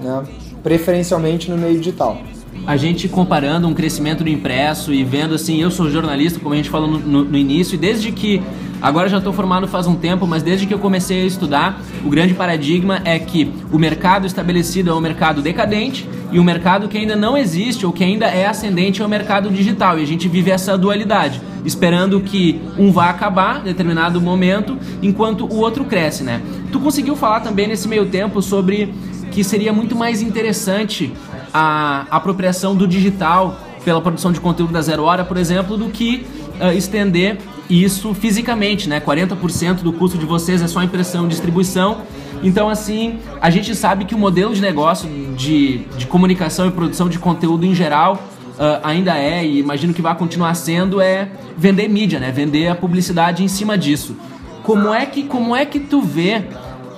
né? 0.00 0.22
preferencialmente 0.62 1.50
no 1.50 1.56
meio 1.56 1.78
digital. 1.78 2.18
A 2.66 2.76
gente 2.76 3.08
comparando 3.08 3.66
um 3.66 3.74
crescimento 3.74 4.22
do 4.22 4.28
impresso 4.28 4.92
e 4.92 5.02
vendo 5.02 5.34
assim, 5.34 5.60
eu 5.60 5.70
sou 5.70 5.90
jornalista, 5.90 6.38
como 6.38 6.52
a 6.54 6.56
gente 6.56 6.70
falou 6.70 6.86
no, 6.88 6.98
no- 6.98 7.24
no 7.24 7.36
início, 7.38 7.74
e 7.74 7.78
desde 7.78 8.12
que. 8.12 8.40
Agora 8.82 9.08
já 9.08 9.18
estou 9.18 9.32
formado 9.32 9.68
faz 9.68 9.86
um 9.86 9.94
tempo, 9.94 10.26
mas 10.26 10.42
desde 10.42 10.66
que 10.66 10.74
eu 10.74 10.78
comecei 10.80 11.22
a 11.22 11.24
estudar, 11.24 11.80
o 12.04 12.10
grande 12.10 12.34
paradigma 12.34 13.00
é 13.04 13.16
que 13.16 13.48
o 13.70 13.78
mercado 13.78 14.26
estabelecido 14.26 14.90
é 14.90 14.94
um 14.94 15.00
mercado 15.00 15.40
decadente 15.40 16.08
e 16.32 16.40
o 16.40 16.42
mercado 16.42 16.88
que 16.88 16.98
ainda 16.98 17.14
não 17.14 17.36
existe 17.36 17.86
ou 17.86 17.92
que 17.92 18.02
ainda 18.02 18.26
é 18.26 18.44
ascendente 18.44 19.00
é 19.00 19.06
o 19.06 19.08
mercado 19.08 19.50
digital. 19.50 20.00
E 20.00 20.02
a 20.02 20.06
gente 20.06 20.26
vive 20.28 20.50
essa 20.50 20.76
dualidade, 20.76 21.40
esperando 21.64 22.20
que 22.22 22.60
um 22.76 22.90
vá 22.90 23.08
acabar 23.08 23.60
em 23.60 23.64
determinado 23.64 24.20
momento, 24.20 24.76
enquanto 25.00 25.46
o 25.46 25.58
outro 25.58 25.84
cresce, 25.84 26.24
né? 26.24 26.42
Tu 26.72 26.80
conseguiu 26.80 27.14
falar 27.14 27.38
também 27.38 27.68
nesse 27.68 27.86
meio 27.86 28.06
tempo 28.06 28.42
sobre 28.42 28.92
que 29.30 29.44
seria 29.44 29.72
muito 29.72 29.94
mais 29.94 30.20
interessante 30.20 31.12
a 31.54 32.04
apropriação 32.10 32.74
do 32.74 32.88
digital 32.88 33.60
pela 33.84 34.00
produção 34.00 34.32
de 34.32 34.40
conteúdo 34.40 34.72
da 34.72 34.80
Zero 34.80 35.04
Hora, 35.04 35.24
por 35.24 35.36
exemplo, 35.36 35.76
do 35.76 35.88
que 35.88 36.26
ah, 36.60 36.74
estender 36.74 37.38
isso 37.68 38.12
fisicamente, 38.14 38.88
né? 38.88 39.00
40% 39.00 39.76
do 39.76 39.92
custo 39.92 40.18
de 40.18 40.26
vocês 40.26 40.62
é 40.62 40.66
só 40.66 40.82
impressão 40.82 41.26
e 41.26 41.28
distribuição. 41.28 42.02
Então, 42.42 42.68
assim, 42.68 43.18
a 43.40 43.50
gente 43.50 43.74
sabe 43.74 44.04
que 44.04 44.14
o 44.14 44.18
modelo 44.18 44.54
de 44.54 44.60
negócio 44.60 45.08
de, 45.36 45.78
de 45.96 46.06
comunicação 46.06 46.66
e 46.66 46.70
produção 46.70 47.08
de 47.08 47.18
conteúdo 47.18 47.64
em 47.64 47.74
geral 47.74 48.20
ah, 48.58 48.80
ainda 48.84 49.16
é, 49.16 49.44
e 49.44 49.58
imagino 49.58 49.94
que 49.94 50.02
vai 50.02 50.14
continuar 50.14 50.54
sendo, 50.54 51.00
é 51.00 51.30
vender 51.56 51.88
mídia, 51.88 52.20
né? 52.20 52.30
Vender 52.30 52.68
a 52.68 52.74
publicidade 52.74 53.42
em 53.42 53.48
cima 53.48 53.76
disso. 53.78 54.16
Como 54.62 54.92
é 54.92 55.06
que, 55.06 55.24
como 55.24 55.56
é 55.56 55.64
que 55.64 55.80
tu 55.80 56.00
vê 56.00 56.44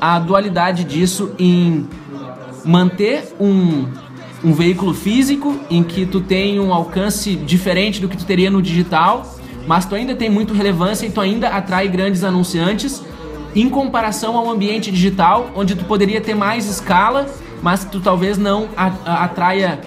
a 0.00 0.18
dualidade 0.18 0.84
disso 0.84 1.32
em 1.38 1.88
manter 2.64 3.34
um, 3.40 3.86
um 4.44 4.52
veículo 4.52 4.92
físico 4.92 5.58
em 5.70 5.82
que 5.82 6.04
tu 6.04 6.20
tem 6.20 6.60
um 6.60 6.72
alcance 6.74 7.34
diferente 7.34 8.00
do 8.00 8.08
que 8.08 8.16
tu 8.16 8.26
teria 8.26 8.50
no 8.50 8.60
digital, 8.60 9.33
mas 9.66 9.84
tu 9.86 9.94
ainda 9.94 10.14
tem 10.14 10.28
muito 10.30 10.52
relevância 10.54 11.06
e 11.06 11.10
tu 11.10 11.20
ainda 11.20 11.48
atrai 11.48 11.88
grandes 11.88 12.22
anunciantes 12.24 13.02
em 13.54 13.68
comparação 13.68 14.36
ao 14.36 14.50
ambiente 14.50 14.90
digital, 14.90 15.50
onde 15.54 15.74
tu 15.76 15.84
poderia 15.84 16.20
ter 16.20 16.34
mais 16.34 16.68
escala, 16.68 17.26
mas 17.62 17.84
tu 17.84 18.00
talvez 18.00 18.36
não 18.36 18.68
atraia 19.06 19.78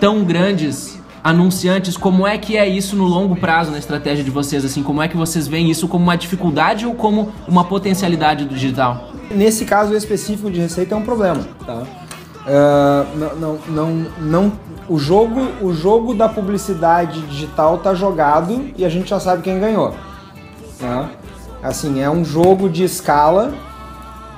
tão 0.00 0.22
grandes 0.24 0.98
anunciantes. 1.22 1.96
Como 1.96 2.26
é 2.26 2.38
que 2.38 2.56
é 2.56 2.68
isso 2.68 2.94
no 2.96 3.04
longo 3.04 3.36
prazo 3.36 3.70
na 3.70 3.78
estratégia 3.78 4.22
de 4.24 4.30
vocês? 4.30 4.64
Assim, 4.64 4.82
como 4.82 5.02
é 5.02 5.08
que 5.08 5.16
vocês 5.16 5.46
veem 5.48 5.70
isso 5.70 5.88
como 5.88 6.04
uma 6.04 6.16
dificuldade 6.16 6.86
ou 6.86 6.94
como 6.94 7.32
uma 7.48 7.64
potencialidade 7.64 8.44
do 8.44 8.54
digital? 8.54 9.10
Nesse 9.30 9.64
caso 9.64 9.94
específico 9.94 10.50
de 10.50 10.60
receita 10.60 10.94
é 10.94 10.98
um 10.98 11.02
problema, 11.02 11.40
tá? 11.66 11.82
Ah, 12.46 13.04
não, 13.16 13.34
não, 13.36 13.58
não, 13.68 14.06
não- 14.20 14.52
o 14.88 14.98
jogo, 14.98 15.40
o 15.60 15.72
jogo 15.72 16.14
da 16.14 16.28
publicidade 16.28 17.20
digital 17.22 17.78
tá 17.78 17.94
jogado 17.94 18.70
e 18.76 18.84
a 18.84 18.88
gente 18.88 19.10
já 19.10 19.20
sabe 19.20 19.42
quem 19.42 19.58
ganhou, 19.58 19.94
né? 20.80 21.10
Assim, 21.62 22.00
é 22.00 22.10
um 22.10 22.24
jogo 22.24 22.68
de 22.68 22.84
escala 22.84 23.52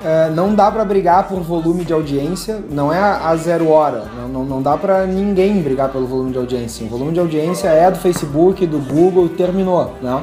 é, 0.05 0.29
não 0.29 0.53
dá 0.53 0.71
pra 0.71 0.85
brigar 0.85 1.27
por 1.27 1.41
volume 1.41 1.83
de 1.83 1.91
audiência, 1.91 2.63
não 2.69 2.93
é 2.93 2.99
a 2.99 3.29
a 3.29 3.35
zero 3.35 3.69
hora, 3.69 4.03
não, 4.15 4.27
não, 4.27 4.45
não 4.45 4.61
dá 4.61 4.77
pra 4.77 5.07
ninguém 5.07 5.59
brigar 5.61 5.89
pelo 5.89 6.05
volume 6.05 6.31
de 6.31 6.37
audiência. 6.37 6.85
O 6.85 6.89
volume 6.89 7.11
de 7.11 7.19
audiência 7.19 7.69
é 7.69 7.89
do 7.89 7.97
Facebook, 7.97 8.67
do 8.67 8.77
Google, 8.77 9.29
terminou, 9.29 9.95
né? 10.03 10.21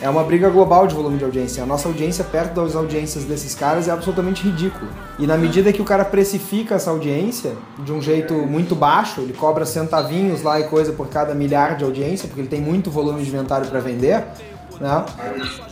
É 0.00 0.08
uma 0.08 0.22
briga 0.22 0.48
global 0.48 0.86
de 0.86 0.94
volume 0.94 1.18
de 1.18 1.24
audiência. 1.24 1.60
A 1.60 1.66
nossa 1.66 1.88
audiência 1.88 2.22
perto 2.22 2.54
das 2.54 2.76
audiências 2.76 3.24
desses 3.24 3.52
caras 3.54 3.88
é 3.88 3.90
absolutamente 3.90 4.44
ridícula. 4.44 4.88
E 5.18 5.26
na 5.26 5.36
medida 5.36 5.72
que 5.72 5.82
o 5.82 5.84
cara 5.84 6.04
precifica 6.04 6.76
essa 6.76 6.90
audiência 6.90 7.56
de 7.80 7.92
um 7.92 8.00
jeito 8.00 8.32
muito 8.34 8.76
baixo, 8.76 9.20
ele 9.20 9.32
cobra 9.32 9.66
centavinhos 9.66 10.42
lá 10.42 10.60
e 10.60 10.64
coisa 10.64 10.92
por 10.92 11.08
cada 11.08 11.34
milhar 11.34 11.76
de 11.76 11.82
audiência, 11.82 12.28
porque 12.28 12.40
ele 12.40 12.48
tem 12.48 12.60
muito 12.60 12.92
volume 12.92 13.22
de 13.22 13.28
inventário 13.28 13.66
para 13.66 13.80
vender, 13.80 14.24
né? 14.80 15.04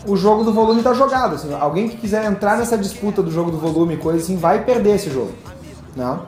O 0.04 0.16
jogo 0.16 0.42
do 0.42 0.52
volume 0.52 0.82
tá 0.82 0.92
jogado. 0.92 1.36
Assim, 1.36 1.54
alguém 1.54 1.88
que 1.88 1.96
quiser 1.96 2.24
entrar 2.24 2.58
nessa 2.58 2.76
disputa 2.76 3.22
do 3.22 3.30
jogo 3.30 3.52
do 3.52 3.58
volume 3.58 3.94
e 3.94 3.96
coisa 3.96 4.18
assim, 4.18 4.36
vai 4.36 4.64
perder 4.64 4.96
esse 4.96 5.08
jogo, 5.08 5.32
né? 5.94 6.18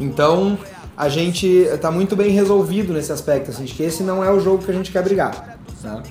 Então, 0.00 0.58
a 0.96 1.08
gente 1.08 1.46
está 1.46 1.92
muito 1.92 2.16
bem 2.16 2.30
resolvido 2.32 2.92
nesse 2.92 3.12
aspecto, 3.12 3.52
assim, 3.52 3.64
de 3.64 3.72
que 3.72 3.84
esse 3.84 4.02
não 4.02 4.24
é 4.24 4.32
o 4.32 4.40
jogo 4.40 4.64
que 4.64 4.70
a 4.70 4.74
gente 4.74 4.90
quer 4.90 5.04
brigar. 5.04 5.58
Né? 5.82 6.02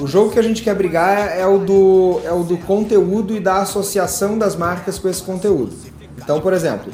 O 0.00 0.06
jogo 0.06 0.30
que 0.30 0.38
a 0.38 0.42
gente 0.42 0.62
quer 0.62 0.74
brigar 0.74 1.38
é 1.38 1.46
o, 1.46 1.58
do, 1.58 2.20
é 2.24 2.32
o 2.32 2.42
do 2.42 2.56
conteúdo 2.56 3.36
e 3.36 3.40
da 3.40 3.58
associação 3.58 4.38
das 4.38 4.56
marcas 4.56 4.98
com 4.98 5.08
esse 5.08 5.22
conteúdo. 5.22 5.72
Então, 6.16 6.40
por 6.40 6.54
exemplo, 6.54 6.90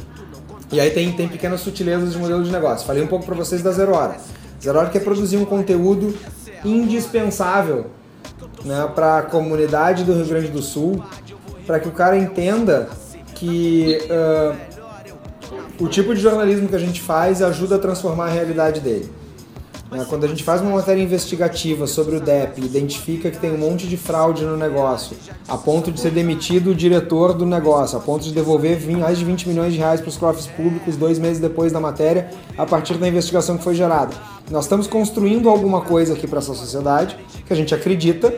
e 0.72 0.80
aí 0.80 0.90
tem, 0.90 1.12
tem 1.12 1.28
pequenas 1.28 1.60
sutilezas 1.60 2.12
de 2.12 2.18
modelo 2.18 2.42
de 2.42 2.50
negócio. 2.50 2.86
Falei 2.86 3.02
um 3.02 3.06
pouco 3.06 3.24
para 3.24 3.34
vocês 3.34 3.62
da 3.62 3.70
Zero 3.70 3.94
Hora. 3.94 4.16
Zero 4.60 4.78
Hora 4.78 4.90
quer 4.90 5.04
produzir 5.04 5.36
um 5.36 5.44
conteúdo 5.44 6.12
indispensável 6.64 7.86
né, 8.64 8.90
para 8.92 9.18
a 9.18 9.22
comunidade 9.22 10.02
do 10.02 10.12
Rio 10.12 10.26
Grande 10.26 10.48
do 10.48 10.60
Sul, 10.60 11.02
para 11.64 11.78
que 11.78 11.88
o 11.88 11.92
cara 11.92 12.18
entenda 12.18 12.88
que 13.36 13.98
ah, 14.10 14.54
o 15.78 15.86
tipo 15.86 16.14
de 16.14 16.20
jornalismo 16.20 16.68
que 16.68 16.74
a 16.74 16.78
gente 16.78 17.00
faz 17.00 17.40
ajuda 17.42 17.76
a 17.76 17.78
transformar 17.78 18.26
a 18.26 18.30
realidade 18.30 18.80
dele. 18.80 19.10
Né, 19.90 20.04
Quando 20.08 20.24
a 20.24 20.28
gente 20.28 20.42
faz 20.42 20.60
uma 20.60 20.72
matéria 20.72 21.00
investigativa 21.00 21.86
sobre 21.86 22.16
o 22.16 22.20
DEP, 22.20 22.58
identifica 22.58 23.30
que 23.30 23.38
tem 23.38 23.52
um 23.52 23.58
monte 23.58 23.86
de 23.86 23.96
fraude 23.96 24.44
no 24.44 24.56
negócio, 24.56 25.16
a 25.46 25.56
ponto 25.56 25.92
de 25.92 26.00
ser 26.00 26.10
demitido 26.10 26.70
o 26.70 26.74
diretor 26.74 27.32
do 27.32 27.46
negócio, 27.46 27.96
a 27.96 28.00
ponto 28.00 28.24
de 28.24 28.32
devolver 28.32 28.80
mais 28.96 29.18
de 29.18 29.24
20 29.24 29.48
milhões 29.48 29.72
de 29.72 29.78
reais 29.78 30.00
para 30.00 30.08
os 30.08 30.16
cofres 30.16 30.46
públicos 30.46 30.96
dois 30.96 31.18
meses 31.18 31.38
depois 31.38 31.72
da 31.72 31.80
matéria, 31.80 32.30
a 32.58 32.66
partir 32.66 32.94
da 32.94 33.06
investigação 33.06 33.56
que 33.56 33.62
foi 33.62 33.74
gerada. 33.74 34.14
Nós 34.50 34.64
estamos 34.64 34.86
construindo 34.86 35.48
alguma 35.48 35.80
coisa 35.80 36.14
aqui 36.14 36.26
para 36.26 36.40
essa 36.40 36.54
sociedade, 36.54 37.16
que 37.46 37.52
a 37.52 37.56
gente 37.56 37.74
acredita, 37.74 38.34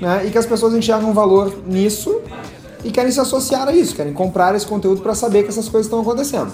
né, 0.00 0.26
e 0.26 0.30
que 0.30 0.38
as 0.38 0.46
pessoas 0.46 0.74
enxergam 0.74 1.12
valor 1.14 1.52
nisso 1.66 2.20
e 2.84 2.90
querem 2.90 3.12
se 3.12 3.20
associar 3.20 3.68
a 3.68 3.72
isso, 3.74 3.94
querem 3.94 4.12
comprar 4.12 4.54
esse 4.54 4.66
conteúdo 4.66 5.00
para 5.00 5.14
saber 5.14 5.42
que 5.42 5.48
essas 5.48 5.68
coisas 5.68 5.86
estão 5.86 6.00
acontecendo. 6.00 6.52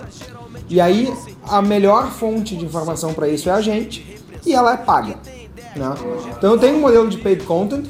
E 0.69 0.81
aí, 0.81 1.13
a 1.45 1.63
melhor 1.63 2.11
fonte 2.11 2.57
de 2.57 2.65
informação 2.65 3.15
para 3.15 3.29
isso 3.29 3.49
é 3.49 3.53
a 3.53 3.61
gente, 3.61 4.16
e 4.47 4.55
ela 4.55 4.75
é 4.75 4.77
paga. 4.77 5.17
Né? 5.75 5.95
Então 6.39 6.53
eu 6.53 6.59
tenho 6.59 6.77
um 6.77 6.81
modelo 6.81 7.09
de 7.09 7.19
paid 7.19 7.45
content, 7.45 7.85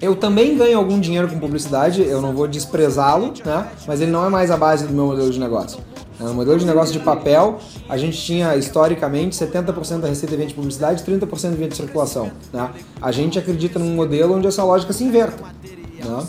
eu 0.00 0.16
também 0.16 0.56
ganho 0.56 0.76
algum 0.76 0.98
dinheiro 0.98 1.28
com 1.28 1.38
publicidade, 1.38 2.02
eu 2.02 2.20
não 2.20 2.32
vou 2.34 2.48
desprezá-lo, 2.48 3.32
né? 3.44 3.68
mas 3.86 4.00
ele 4.00 4.10
não 4.10 4.26
é 4.26 4.28
mais 4.28 4.50
a 4.50 4.56
base 4.56 4.86
do 4.86 4.92
meu 4.92 5.06
modelo 5.06 5.30
de 5.30 5.38
negócio. 5.38 5.78
No 6.18 6.32
modelo 6.32 6.58
de 6.58 6.64
negócio 6.64 6.92
de 6.92 7.00
papel, 7.00 7.58
a 7.88 7.96
gente 7.96 8.16
tinha 8.16 8.56
historicamente 8.56 9.36
70% 9.36 10.00
da 10.00 10.08
receita 10.08 10.36
vem 10.36 10.46
de 10.46 10.54
publicidade 10.54 11.02
e 11.02 11.04
30% 11.04 11.50
vem 11.54 11.68
de 11.68 11.76
circulação. 11.76 12.30
Né? 12.52 12.70
A 13.02 13.10
gente 13.10 13.38
acredita 13.38 13.78
num 13.78 13.94
modelo 13.94 14.34
onde 14.34 14.46
essa 14.46 14.62
lógica 14.62 14.92
se 14.92 15.02
inverta. 15.02 15.42
Né? 15.42 16.26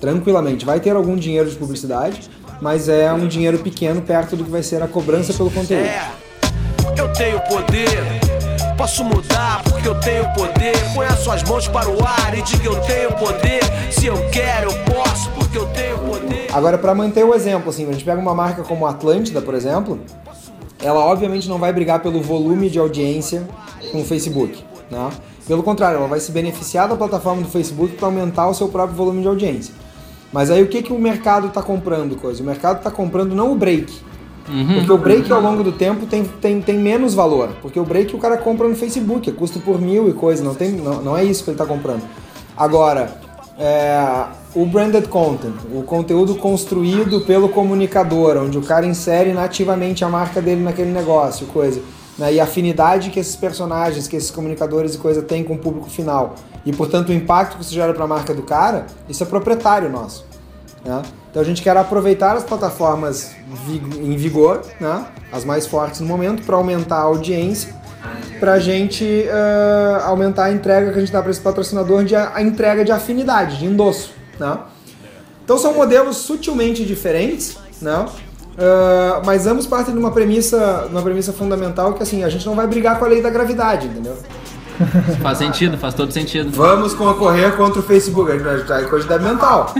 Tranquilamente. 0.00 0.64
Vai 0.64 0.80
ter 0.80 0.96
algum 0.96 1.16
dinheiro 1.16 1.50
de 1.50 1.56
publicidade, 1.56 2.30
mas 2.60 2.88
é 2.88 3.12
um 3.12 3.26
dinheiro 3.28 3.58
pequeno 3.58 4.00
perto 4.00 4.36
do 4.36 4.44
que 4.44 4.50
vai 4.50 4.62
ser 4.62 4.82
a 4.82 4.88
cobrança 4.88 5.34
pelo 5.34 5.50
conteúdo. 5.50 5.84
É, 5.84 6.10
eu 6.96 7.12
tenho 7.12 7.40
poder, 7.42 8.35
posso 8.76 9.02
mudar 9.04 9.62
porque 9.64 9.88
eu 9.88 9.98
tenho 10.00 10.24
poder. 10.34 10.74
Põe 10.94 11.06
as 11.06 11.18
suas 11.20 11.42
mãos 11.42 11.66
para 11.66 11.88
o 11.88 12.04
ar 12.04 12.36
e 12.36 12.42
diga 12.42 12.66
eu 12.66 12.80
tenho 12.82 13.12
poder. 13.12 13.60
Se 13.90 14.06
eu 14.06 14.16
quero, 14.30 14.70
eu 14.70 14.94
posso 14.94 15.30
porque 15.30 15.58
eu 15.58 15.66
tenho 15.68 15.98
poder. 15.98 16.48
Agora, 16.52 16.76
para 16.78 16.94
manter 16.94 17.24
o 17.24 17.34
exemplo, 17.34 17.70
assim, 17.70 17.88
a 17.88 17.92
gente 17.92 18.04
pega 18.04 18.20
uma 18.20 18.34
marca 18.34 18.62
como 18.62 18.86
a 18.86 18.90
Atlântida, 18.90 19.40
por 19.40 19.54
exemplo, 19.54 20.00
ela 20.80 21.00
obviamente 21.00 21.48
não 21.48 21.58
vai 21.58 21.72
brigar 21.72 22.00
pelo 22.00 22.20
volume 22.20 22.68
de 22.68 22.78
audiência 22.78 23.48
com 23.90 24.02
o 24.02 24.04
Facebook, 24.04 24.62
né? 24.90 25.10
Pelo 25.46 25.62
contrário, 25.62 25.98
ela 25.98 26.08
vai 26.08 26.18
se 26.18 26.32
beneficiar 26.32 26.88
da 26.88 26.96
plataforma 26.96 27.42
do 27.42 27.48
Facebook 27.48 27.94
para 27.94 28.06
aumentar 28.06 28.48
o 28.48 28.54
seu 28.54 28.68
próprio 28.68 28.96
volume 28.96 29.22
de 29.22 29.28
audiência. 29.28 29.72
Mas 30.32 30.50
aí 30.50 30.62
o 30.62 30.66
que, 30.66 30.82
que 30.82 30.92
o 30.92 30.98
mercado 30.98 31.46
está 31.46 31.62
comprando, 31.62 32.16
coisa? 32.16 32.42
O 32.42 32.46
mercado 32.46 32.78
está 32.78 32.90
comprando 32.90 33.34
não 33.34 33.52
o 33.52 33.54
break, 33.56 33.92
porque 34.46 34.92
o 34.92 34.98
break 34.98 35.32
ao 35.32 35.40
longo 35.40 35.62
do 35.62 35.72
tempo 35.72 36.06
tem, 36.06 36.24
tem, 36.24 36.60
tem 36.60 36.78
menos 36.78 37.14
valor. 37.14 37.50
Porque 37.60 37.78
o 37.78 37.84
break 37.84 38.14
o 38.14 38.18
cara 38.18 38.36
compra 38.36 38.68
no 38.68 38.76
Facebook, 38.76 39.28
é 39.28 39.32
custo 39.32 39.60
por 39.60 39.80
mil 39.80 40.08
e 40.08 40.12
coisa, 40.12 40.42
não, 40.42 40.54
tem, 40.54 40.72
não, 40.72 41.02
não 41.02 41.16
é 41.16 41.24
isso 41.24 41.42
que 41.42 41.50
ele 41.50 41.54
está 41.54 41.66
comprando. 41.66 42.02
Agora, 42.56 43.20
é, 43.58 44.26
o 44.54 44.64
branded 44.64 45.08
content, 45.08 45.54
o 45.72 45.82
conteúdo 45.82 46.34
construído 46.36 47.20
pelo 47.22 47.48
comunicador, 47.48 48.36
onde 48.36 48.56
o 48.56 48.62
cara 48.62 48.86
insere 48.86 49.32
nativamente 49.32 50.04
a 50.04 50.08
marca 50.08 50.40
dele 50.40 50.62
naquele 50.62 50.90
negócio, 50.90 51.46
coisa. 51.48 51.80
Né, 52.18 52.34
e 52.34 52.40
a 52.40 52.44
afinidade 52.44 53.10
que 53.10 53.20
esses 53.20 53.36
personagens, 53.36 54.08
que 54.08 54.16
esses 54.16 54.30
comunicadores 54.30 54.94
e 54.94 54.98
coisa 54.98 55.20
têm 55.20 55.44
com 55.44 55.54
o 55.54 55.58
público 55.58 55.90
final. 55.90 56.34
E 56.64 56.72
portanto 56.72 57.10
o 57.10 57.12
impacto 57.12 57.56
que 57.56 57.62
isso 57.62 57.74
gera 57.74 57.92
para 57.92 58.04
a 58.04 58.08
marca 58.08 58.32
do 58.32 58.42
cara, 58.42 58.86
isso 59.08 59.22
é 59.22 59.26
proprietário 59.26 59.90
nosso. 59.90 60.24
Né? 60.86 61.02
Então 61.30 61.42
a 61.42 61.44
gente 61.44 61.62
quer 61.62 61.76
aproveitar 61.76 62.36
as 62.36 62.44
plataformas 62.44 63.32
em 63.98 64.16
vigor, 64.16 64.62
né? 64.80 65.06
as 65.30 65.44
mais 65.44 65.66
fortes 65.66 66.00
no 66.00 66.06
momento, 66.06 66.42
para 66.44 66.56
aumentar 66.56 66.96
a 66.96 67.02
audiência, 67.02 67.74
para 68.40 68.54
a 68.54 68.58
gente 68.58 69.26
ah, 69.30 70.04
aumentar 70.06 70.44
a 70.44 70.52
entrega 70.52 70.92
que 70.92 70.96
a 70.96 71.00
gente 71.00 71.12
dá 71.12 71.20
para 71.20 71.30
esse 71.30 71.40
patrocinador 71.40 72.04
de 72.04 72.14
a, 72.14 72.40
entrega 72.40 72.84
de 72.84 72.92
afinidade, 72.92 73.58
de 73.58 73.66
endosso. 73.66 74.12
Né? 74.38 74.58
Então 75.44 75.58
são 75.58 75.74
modelos 75.74 76.16
sutilmente 76.16 76.84
diferentes, 76.84 77.58
né? 77.82 78.06
Ah, 78.58 79.20
mas 79.24 79.46
ambos 79.46 79.66
partem 79.66 79.92
de 79.92 80.00
uma 80.00 80.10
premissa, 80.10 80.86
uma 80.90 81.02
premissa 81.02 81.32
fundamental 81.32 81.92
que 81.92 82.02
assim 82.02 82.24
a 82.24 82.28
gente 82.28 82.46
não 82.46 82.54
vai 82.54 82.66
brigar 82.66 82.98
com 82.98 83.04
a 83.04 83.08
lei 83.08 83.20
da 83.20 83.28
gravidade, 83.28 83.86
entendeu? 83.86 84.16
Faz 85.22 85.38
sentido, 85.38 85.76
faz 85.78 85.94
todo 85.94 86.12
sentido. 86.12 86.50
Vamos 86.52 86.94
concorrer 86.94 87.56
contra 87.56 87.80
o 87.80 87.82
Facebook. 87.82 88.30
Em 88.32 88.88
coisa 88.88 89.18
de 89.18 89.24
mental. 89.24 89.74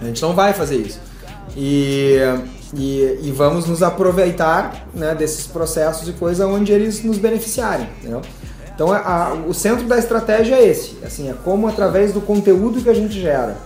A 0.00 0.04
gente 0.04 0.22
não 0.22 0.34
vai 0.34 0.52
fazer 0.52 0.76
isso. 0.76 0.98
E, 1.56 2.18
e, 2.74 3.18
e 3.22 3.32
vamos 3.36 3.66
nos 3.66 3.82
aproveitar 3.82 4.86
né, 4.94 5.14
desses 5.14 5.46
processos 5.46 6.08
e 6.08 6.12
coisa 6.12 6.46
onde 6.46 6.72
eles 6.72 7.02
nos 7.04 7.18
beneficiarem. 7.18 7.88
Entendeu? 8.00 8.22
Então 8.74 8.90
a- 8.90 8.98
a- 8.98 9.34
o 9.34 9.52
centro 9.52 9.86
da 9.86 9.98
estratégia 9.98 10.54
é 10.56 10.66
esse. 10.66 10.96
Assim, 11.04 11.28
é 11.30 11.34
como 11.44 11.68
através 11.68 12.12
do 12.12 12.20
conteúdo 12.20 12.80
que 12.80 12.88
a 12.88 12.94
gente 12.94 13.20
gera, 13.20 13.56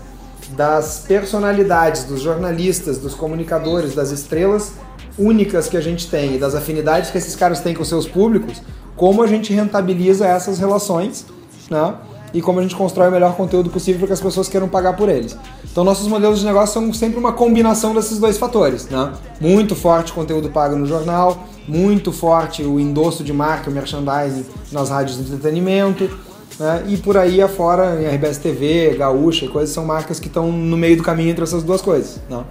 das 0.50 1.04
personalidades, 1.06 2.04
dos 2.04 2.20
jornalistas, 2.20 2.98
dos 2.98 3.14
comunicadores, 3.14 3.94
das 3.94 4.10
estrelas 4.10 4.72
únicas 5.18 5.68
que 5.68 5.76
a 5.76 5.80
gente 5.80 6.08
tem 6.10 6.34
e 6.34 6.38
das 6.38 6.54
afinidades 6.54 7.10
que 7.10 7.18
esses 7.18 7.34
caras 7.34 7.60
têm 7.60 7.74
com 7.74 7.84
seus 7.84 8.06
públicos, 8.06 8.60
como 8.96 9.22
a 9.22 9.26
gente 9.26 9.52
rentabiliza 9.52 10.26
essas 10.26 10.58
relações, 10.58 11.26
né? 11.70 11.94
E 12.34 12.42
como 12.42 12.58
a 12.58 12.62
gente 12.62 12.74
constrói 12.74 13.08
o 13.08 13.12
melhor 13.12 13.34
conteúdo 13.34 13.70
possível 13.70 14.00
para 14.00 14.08
que 14.08 14.12
as 14.12 14.20
pessoas 14.20 14.48
queiram 14.48 14.68
pagar 14.68 14.94
por 14.94 15.08
eles. 15.08 15.36
Então 15.70 15.84
nossos 15.84 16.08
modelos 16.08 16.40
de 16.40 16.46
negócio 16.46 16.74
são 16.74 16.92
sempre 16.92 17.18
uma 17.18 17.32
combinação 17.32 17.94
desses 17.94 18.18
dois 18.18 18.36
fatores, 18.36 18.88
né? 18.88 19.12
Muito 19.40 19.74
forte 19.74 20.12
conteúdo 20.12 20.48
pago 20.50 20.74
no 20.76 20.86
jornal, 20.86 21.46
muito 21.68 22.12
forte 22.12 22.62
o 22.62 22.80
endosso 22.80 23.22
de 23.22 23.32
marca, 23.32 23.70
o 23.70 23.72
merchandising 23.72 24.44
nas 24.72 24.90
rádios 24.90 25.16
de 25.16 25.22
entretenimento, 25.24 26.10
né? 26.58 26.84
E 26.88 26.96
por 26.96 27.16
aí 27.16 27.40
afora, 27.40 28.02
em 28.02 28.06
RBS 28.06 28.38
TV, 28.38 28.96
Gaúcha, 28.98 29.48
coisas 29.48 29.74
são 29.74 29.84
marcas 29.84 30.18
que 30.18 30.26
estão 30.26 30.50
no 30.50 30.76
meio 30.76 30.96
do 30.96 31.02
caminho 31.02 31.30
entre 31.30 31.44
essas 31.44 31.62
duas 31.62 31.80
coisas, 31.80 32.20
né? 32.28 32.42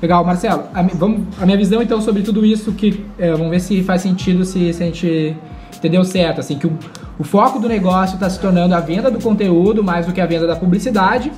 Legal, 0.00 0.24
Marcelo. 0.24 0.64
A, 0.72 0.82
vamos, 0.82 1.22
a 1.38 1.44
minha 1.44 1.58
visão 1.58 1.82
então 1.82 2.00
sobre 2.00 2.22
tudo 2.22 2.44
isso 2.44 2.72
que 2.72 3.04
é, 3.18 3.32
vamos 3.32 3.50
ver 3.50 3.60
se 3.60 3.82
faz 3.82 4.00
sentido 4.00 4.44
se, 4.44 4.72
se 4.72 4.82
a 4.82 4.86
gente 4.86 5.36
entendeu 5.78 6.04
certo, 6.04 6.40
assim 6.40 6.58
que 6.58 6.66
o, 6.66 6.72
o 7.18 7.24
foco 7.24 7.58
do 7.58 7.68
negócio 7.68 8.14
está 8.14 8.28
se 8.30 8.38
tornando 8.40 8.74
a 8.74 8.80
venda 8.80 9.10
do 9.10 9.18
conteúdo 9.20 9.82
mais 9.82 10.06
do 10.06 10.12
que 10.12 10.20
a 10.20 10.26
venda 10.26 10.46
da 10.46 10.56
publicidade, 10.56 11.30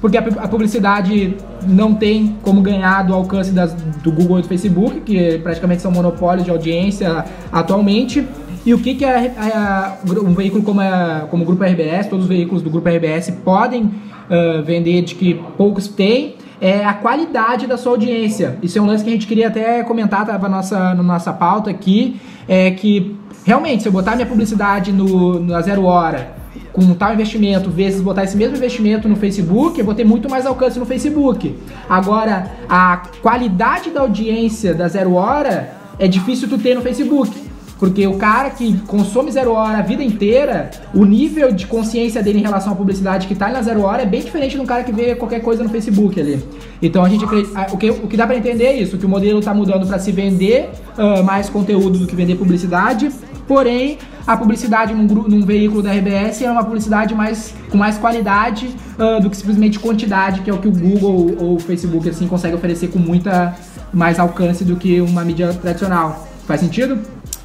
porque 0.00 0.18
a, 0.18 0.20
a 0.20 0.48
publicidade 0.48 1.36
não 1.66 1.94
tem 1.94 2.36
como 2.42 2.60
ganhar 2.60 3.02
do 3.04 3.14
alcance 3.14 3.50
das, 3.52 3.72
do 3.74 4.12
Google 4.12 4.38
e 4.38 4.42
do 4.42 4.48
Facebook, 4.48 5.00
que 5.00 5.38
praticamente 5.38 5.80
são 5.82 5.90
monopólios 5.90 6.44
de 6.44 6.50
audiência 6.50 7.24
atualmente. 7.50 8.26
E 8.66 8.72
o 8.72 8.78
que, 8.78 8.94
que 8.94 9.04
a- 9.04 9.18
a- 9.18 9.96
um 10.22 10.34
veículo 10.34 10.62
como, 10.62 10.80
a- 10.80 11.26
como 11.30 11.42
o 11.42 11.46
Grupo 11.46 11.62
RBS, 11.64 12.06
todos 12.08 12.24
os 12.24 12.28
veículos 12.28 12.62
do 12.62 12.70
Grupo 12.70 12.88
RBS 12.88 13.30
podem 13.44 13.90
ah, 14.30 14.62
vender 14.64 15.02
de 15.02 15.14
que 15.14 15.34
poucos 15.56 15.86
têm, 15.88 16.36
é 16.60 16.82
a 16.84 16.94
qualidade 16.94 17.66
da 17.66 17.76
sua 17.76 17.92
audiência. 17.92 18.56
Isso 18.62 18.78
é 18.78 18.80
um 18.82 18.86
lance 18.86 19.04
que 19.04 19.10
a 19.10 19.12
gente 19.12 19.26
queria 19.26 19.48
até 19.48 19.82
comentar, 19.82 20.24
tava 20.24 20.48
na 20.48 20.56
nossa, 20.56 20.94
na 20.94 21.02
nossa 21.02 21.30
pauta 21.32 21.68
aqui, 21.68 22.16
é 22.48 22.70
que 22.70 23.14
realmente, 23.44 23.82
se 23.82 23.88
eu 23.88 23.92
botar 23.92 24.16
minha 24.16 24.26
publicidade 24.26 24.92
no, 24.92 25.38
na 25.38 25.60
zero 25.60 25.84
hora 25.84 26.34
com 26.72 26.92
tal 26.94 27.12
investimento, 27.14 27.70
vezes 27.70 28.00
botar 28.00 28.24
esse 28.24 28.36
mesmo 28.36 28.56
investimento 28.56 29.08
no 29.08 29.14
Facebook, 29.14 29.78
eu 29.78 29.84
vou 29.84 29.94
ter 29.94 30.04
muito 30.04 30.28
mais 30.28 30.44
alcance 30.44 30.78
no 30.78 30.84
Facebook. 30.84 31.56
Agora, 31.88 32.50
a 32.68 33.02
qualidade 33.22 33.90
da 33.90 34.00
audiência 34.00 34.74
da 34.74 34.88
Zero 34.88 35.14
Hora 35.14 35.72
é 35.98 36.08
difícil 36.08 36.48
tu 36.48 36.58
ter 36.58 36.74
no 36.74 36.82
Facebook. 36.82 37.44
Porque 37.78 38.06
o 38.06 38.16
cara 38.16 38.50
que 38.50 38.78
consome 38.86 39.30
zero 39.32 39.52
hora 39.52 39.78
a 39.78 39.82
vida 39.82 40.02
inteira, 40.02 40.70
o 40.94 41.04
nível 41.04 41.52
de 41.52 41.66
consciência 41.66 42.22
dele 42.22 42.38
em 42.38 42.42
relação 42.42 42.72
à 42.72 42.76
publicidade 42.76 43.26
que 43.26 43.34
tá 43.34 43.48
na 43.48 43.60
zero 43.62 43.82
hora 43.82 44.02
é 44.02 44.06
bem 44.06 44.22
diferente 44.22 44.56
do 44.56 44.64
cara 44.64 44.84
que 44.84 44.92
vê 44.92 45.14
qualquer 45.16 45.40
coisa 45.40 45.62
no 45.62 45.68
Facebook 45.68 46.18
ali. 46.18 46.42
Então 46.80 47.04
a 47.04 47.08
gente 47.08 47.24
o 47.24 47.76
que, 47.76 47.90
o 47.90 48.06
que 48.06 48.16
dá 48.16 48.26
para 48.26 48.36
entender 48.36 48.64
é 48.64 48.76
isso, 48.76 48.96
que 48.96 49.04
o 49.04 49.08
modelo 49.08 49.40
tá 49.40 49.52
mudando 49.52 49.86
para 49.86 49.98
se 49.98 50.12
vender 50.12 50.70
uh, 50.96 51.22
mais 51.24 51.50
conteúdo 51.50 51.98
do 51.98 52.06
que 52.06 52.14
vender 52.14 52.36
publicidade. 52.36 53.10
Porém, 53.46 53.98
a 54.26 54.36
publicidade 54.36 54.94
num, 54.94 55.04
num, 55.04 55.44
veículo 55.44 55.82
da 55.82 55.92
RBS 55.92 56.42
é 56.42 56.50
uma 56.50 56.64
publicidade 56.64 57.14
mais, 57.14 57.54
com 57.70 57.76
mais 57.76 57.98
qualidade 57.98 58.74
uh, 58.98 59.22
do 59.22 59.28
que 59.28 59.36
simplesmente 59.36 59.78
quantidade, 59.78 60.40
que 60.40 60.48
é 60.48 60.54
o 60.54 60.58
que 60.58 60.68
o 60.68 60.72
Google 60.72 61.36
ou 61.38 61.56
o 61.56 61.60
Facebook 61.60 62.08
assim 62.08 62.26
consegue 62.26 62.54
oferecer 62.56 62.88
com 62.88 62.98
muita 62.98 63.54
mais 63.92 64.18
alcance 64.18 64.64
do 64.64 64.76
que 64.76 65.00
uma 65.00 65.24
mídia 65.24 65.52
tradicional. 65.52 66.26
Faz 66.46 66.60
sentido? 66.60 66.98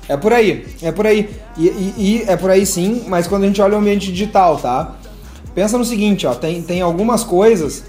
É 0.08 0.16
por 0.16 0.34
aí, 0.34 0.66
é 0.82 0.92
por 0.92 1.06
aí. 1.06 1.30
E, 1.58 1.68
e, 1.68 1.94
e, 1.98 2.24
é 2.28 2.36
por 2.38 2.50
aí 2.50 2.66
sim, 2.66 3.04
mas 3.08 3.28
quando 3.28 3.44
a 3.44 3.48
gente 3.48 3.62
olha 3.62 3.76
o 3.76 3.80
ambiente 3.80 4.12
digital, 4.12 4.58
tá? 4.58 4.96
Pensa 5.54 5.78
no 5.78 5.86
seguinte, 5.86 6.26
ó, 6.26 6.34
tem, 6.34 6.62
tem 6.62 6.82
algumas 6.82 7.24
coisas 7.24 7.84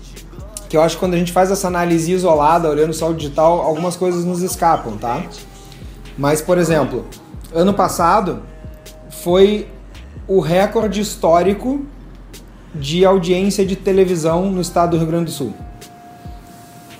que 0.68 0.76
eu 0.76 0.82
acho 0.82 0.96
que 0.96 1.00
quando 1.00 1.14
a 1.14 1.18
gente 1.18 1.32
faz 1.32 1.50
essa 1.50 1.66
análise 1.66 2.12
isolada, 2.12 2.68
olhando 2.68 2.92
só 2.92 3.10
o 3.10 3.14
digital, 3.14 3.60
algumas 3.60 3.96
coisas 3.96 4.24
nos 4.24 4.42
escapam, 4.42 4.96
tá? 4.96 5.22
Mas, 6.16 6.40
por 6.40 6.58
exemplo, 6.58 7.06
ano 7.52 7.74
passado 7.74 8.42
foi 9.08 9.68
o 10.26 10.40
recorde 10.40 11.00
histórico 11.00 11.84
de 12.74 13.04
audiência 13.04 13.66
de 13.66 13.74
televisão 13.74 14.50
no 14.50 14.60
estado 14.60 14.92
do 14.92 14.98
Rio 14.98 15.06
Grande 15.06 15.24
do 15.26 15.30
Sul. 15.32 15.54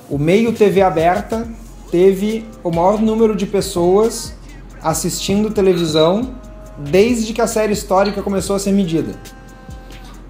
O 0.08 0.18
meio 0.18 0.52
TV 0.52 0.82
aberta 0.82 1.46
teve 1.90 2.44
o 2.64 2.70
maior 2.70 3.00
número 3.00 3.36
de 3.36 3.46
pessoas 3.46 4.34
assistindo 4.82 5.50
televisão 5.50 6.34
desde 6.78 7.32
que 7.32 7.40
a 7.40 7.46
série 7.46 7.72
histórica 7.72 8.22
começou 8.22 8.56
a 8.56 8.58
ser 8.58 8.72
medida. 8.72 9.14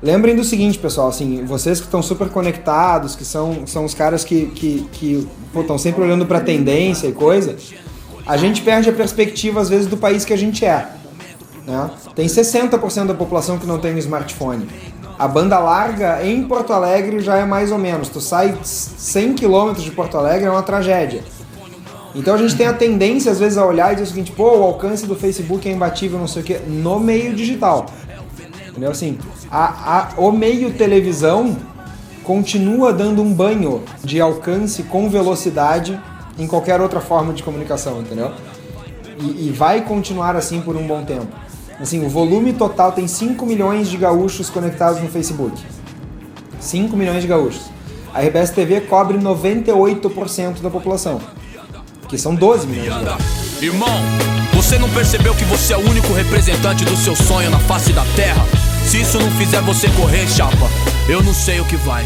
Lembrem 0.03 0.35
do 0.35 0.43
seguinte, 0.45 0.79
pessoal, 0.79 1.09
assim, 1.09 1.45
vocês 1.45 1.79
que 1.79 1.87
estão 1.87 2.03
super 2.03 2.29
conectados, 2.31 3.15
que 3.15 3.25
são, 3.25 3.67
são 3.67 3.85
os 3.85 3.93
caras 3.95 4.25
que 4.25 4.47
estão 4.47 4.55
que, 4.55 4.89
que, 4.93 5.29
sempre 5.79 6.03
olhando 6.03 6.25
para 6.25 6.41
tendência 6.41 7.07
e 7.07 7.13
coisa, 7.13 7.57
a 8.31 8.37
gente 8.37 8.63
perde 8.63 8.89
a 8.89 8.93
perspectiva, 8.93 9.61
às 9.61 9.69
vezes, 9.69 9.89
do 9.89 9.97
país 9.97 10.25
que 10.25 10.33
a 10.33 10.37
gente 10.37 10.65
é. 10.65 10.87
Né? 11.67 11.91
Tem 12.15 12.29
60% 12.29 13.07
da 13.07 13.15
população 13.15 13.59
que 13.59 13.67
não 13.67 13.77
tem 13.77 13.93
um 13.93 13.99
smartphone. 13.99 14.69
A 15.19 15.27
banda 15.27 15.59
larga 15.59 16.25
em 16.25 16.45
Porto 16.45 16.73
Alegre 16.73 17.19
já 17.19 17.39
é 17.39 17.45
mais 17.45 17.73
ou 17.73 17.79
menos. 17.79 18.09
Tu 18.09 18.21
sai 18.21 18.57
100 18.63 19.35
km 19.35 19.73
de 19.73 19.91
Porto 19.91 20.17
Alegre 20.17 20.47
é 20.47 20.51
uma 20.51 20.63
tragédia. 20.63 21.25
Então 22.15 22.33
a 22.33 22.39
gente 22.39 22.55
tem 22.55 22.69
a 22.69 22.73
tendência, 22.73 23.33
às 23.33 23.41
vezes, 23.41 23.59
a 23.59 23.67
olhar 23.67 23.91
e 23.91 23.97
dizer 23.97 24.07
o 24.07 24.11
seguinte, 24.15 24.31
pô, 24.31 24.59
o 24.59 24.63
alcance 24.63 25.07
do 25.07 25.17
Facebook 25.17 25.69
é 25.69 25.73
imbatível, 25.73 26.17
não 26.17 26.29
sei 26.29 26.43
o 26.43 26.45
quê, 26.45 26.61
no 26.69 27.01
meio 27.01 27.35
digital. 27.35 27.87
Entendeu? 28.69 28.93
Assim, 28.93 29.19
a, 29.51 29.99
a, 29.99 30.21
o 30.21 30.31
meio 30.31 30.73
televisão 30.75 31.57
continua 32.23 32.93
dando 32.93 33.23
um 33.23 33.35
banho 33.35 33.83
de 34.05 34.21
alcance 34.21 34.85
com 34.85 35.11
velocidade 35.11 36.01
em 36.43 36.47
qualquer 36.47 36.81
outra 36.81 37.01
forma 37.01 37.33
de 37.33 37.43
comunicação, 37.43 38.01
entendeu? 38.01 38.33
E, 39.19 39.49
e 39.49 39.51
vai 39.51 39.83
continuar 39.83 40.37
assim 40.37 40.61
por 40.61 40.77
um 40.77 40.87
bom 40.87 41.05
tempo. 41.05 41.29
Assim, 41.81 42.05
o 42.05 42.09
volume 42.09 42.53
total 42.53 42.93
tem 42.93 43.07
5 43.07 43.45
milhões 43.47 43.89
de 43.89 43.97
gaúchos 43.97 44.51
conectados 44.51 45.01
no 45.01 45.09
Facebook. 45.09 45.63
5 46.59 46.97
milhões 46.97 47.23
de 47.23 47.29
gaúchos. 47.29 47.71
A 48.13 48.21
RBS 48.21 48.51
TV 48.51 48.83
cobre 48.83 49.19
98% 49.19 50.61
da 50.61 50.69
população 50.69 51.21
que 52.11 52.19
são 52.19 52.35
12 52.35 52.67
milhões 52.67 53.07
de 53.61 53.67
Irmão, 53.67 53.89
você 54.53 54.79
não 54.79 54.91
percebeu 54.91 55.33
que 55.33 55.45
você 55.45 55.75
é 55.75 55.77
o 55.77 55.89
único 55.89 56.13
representante 56.13 56.85
do 56.85 56.97
seu 56.97 57.15
sonho 57.15 57.51
na 57.51 57.59
face 57.61 57.93
da 57.93 58.05
terra? 58.17 58.45
Se 58.85 59.01
isso 59.01 59.19
não 59.19 59.31
fizer 59.33 59.61
você 59.61 59.89
correr, 59.91 60.27
chapa, 60.27 60.69
eu 61.09 61.23
não 61.23 61.33
sei 61.33 61.61
o 61.61 61.65
que 61.65 61.77
vai. 61.77 62.05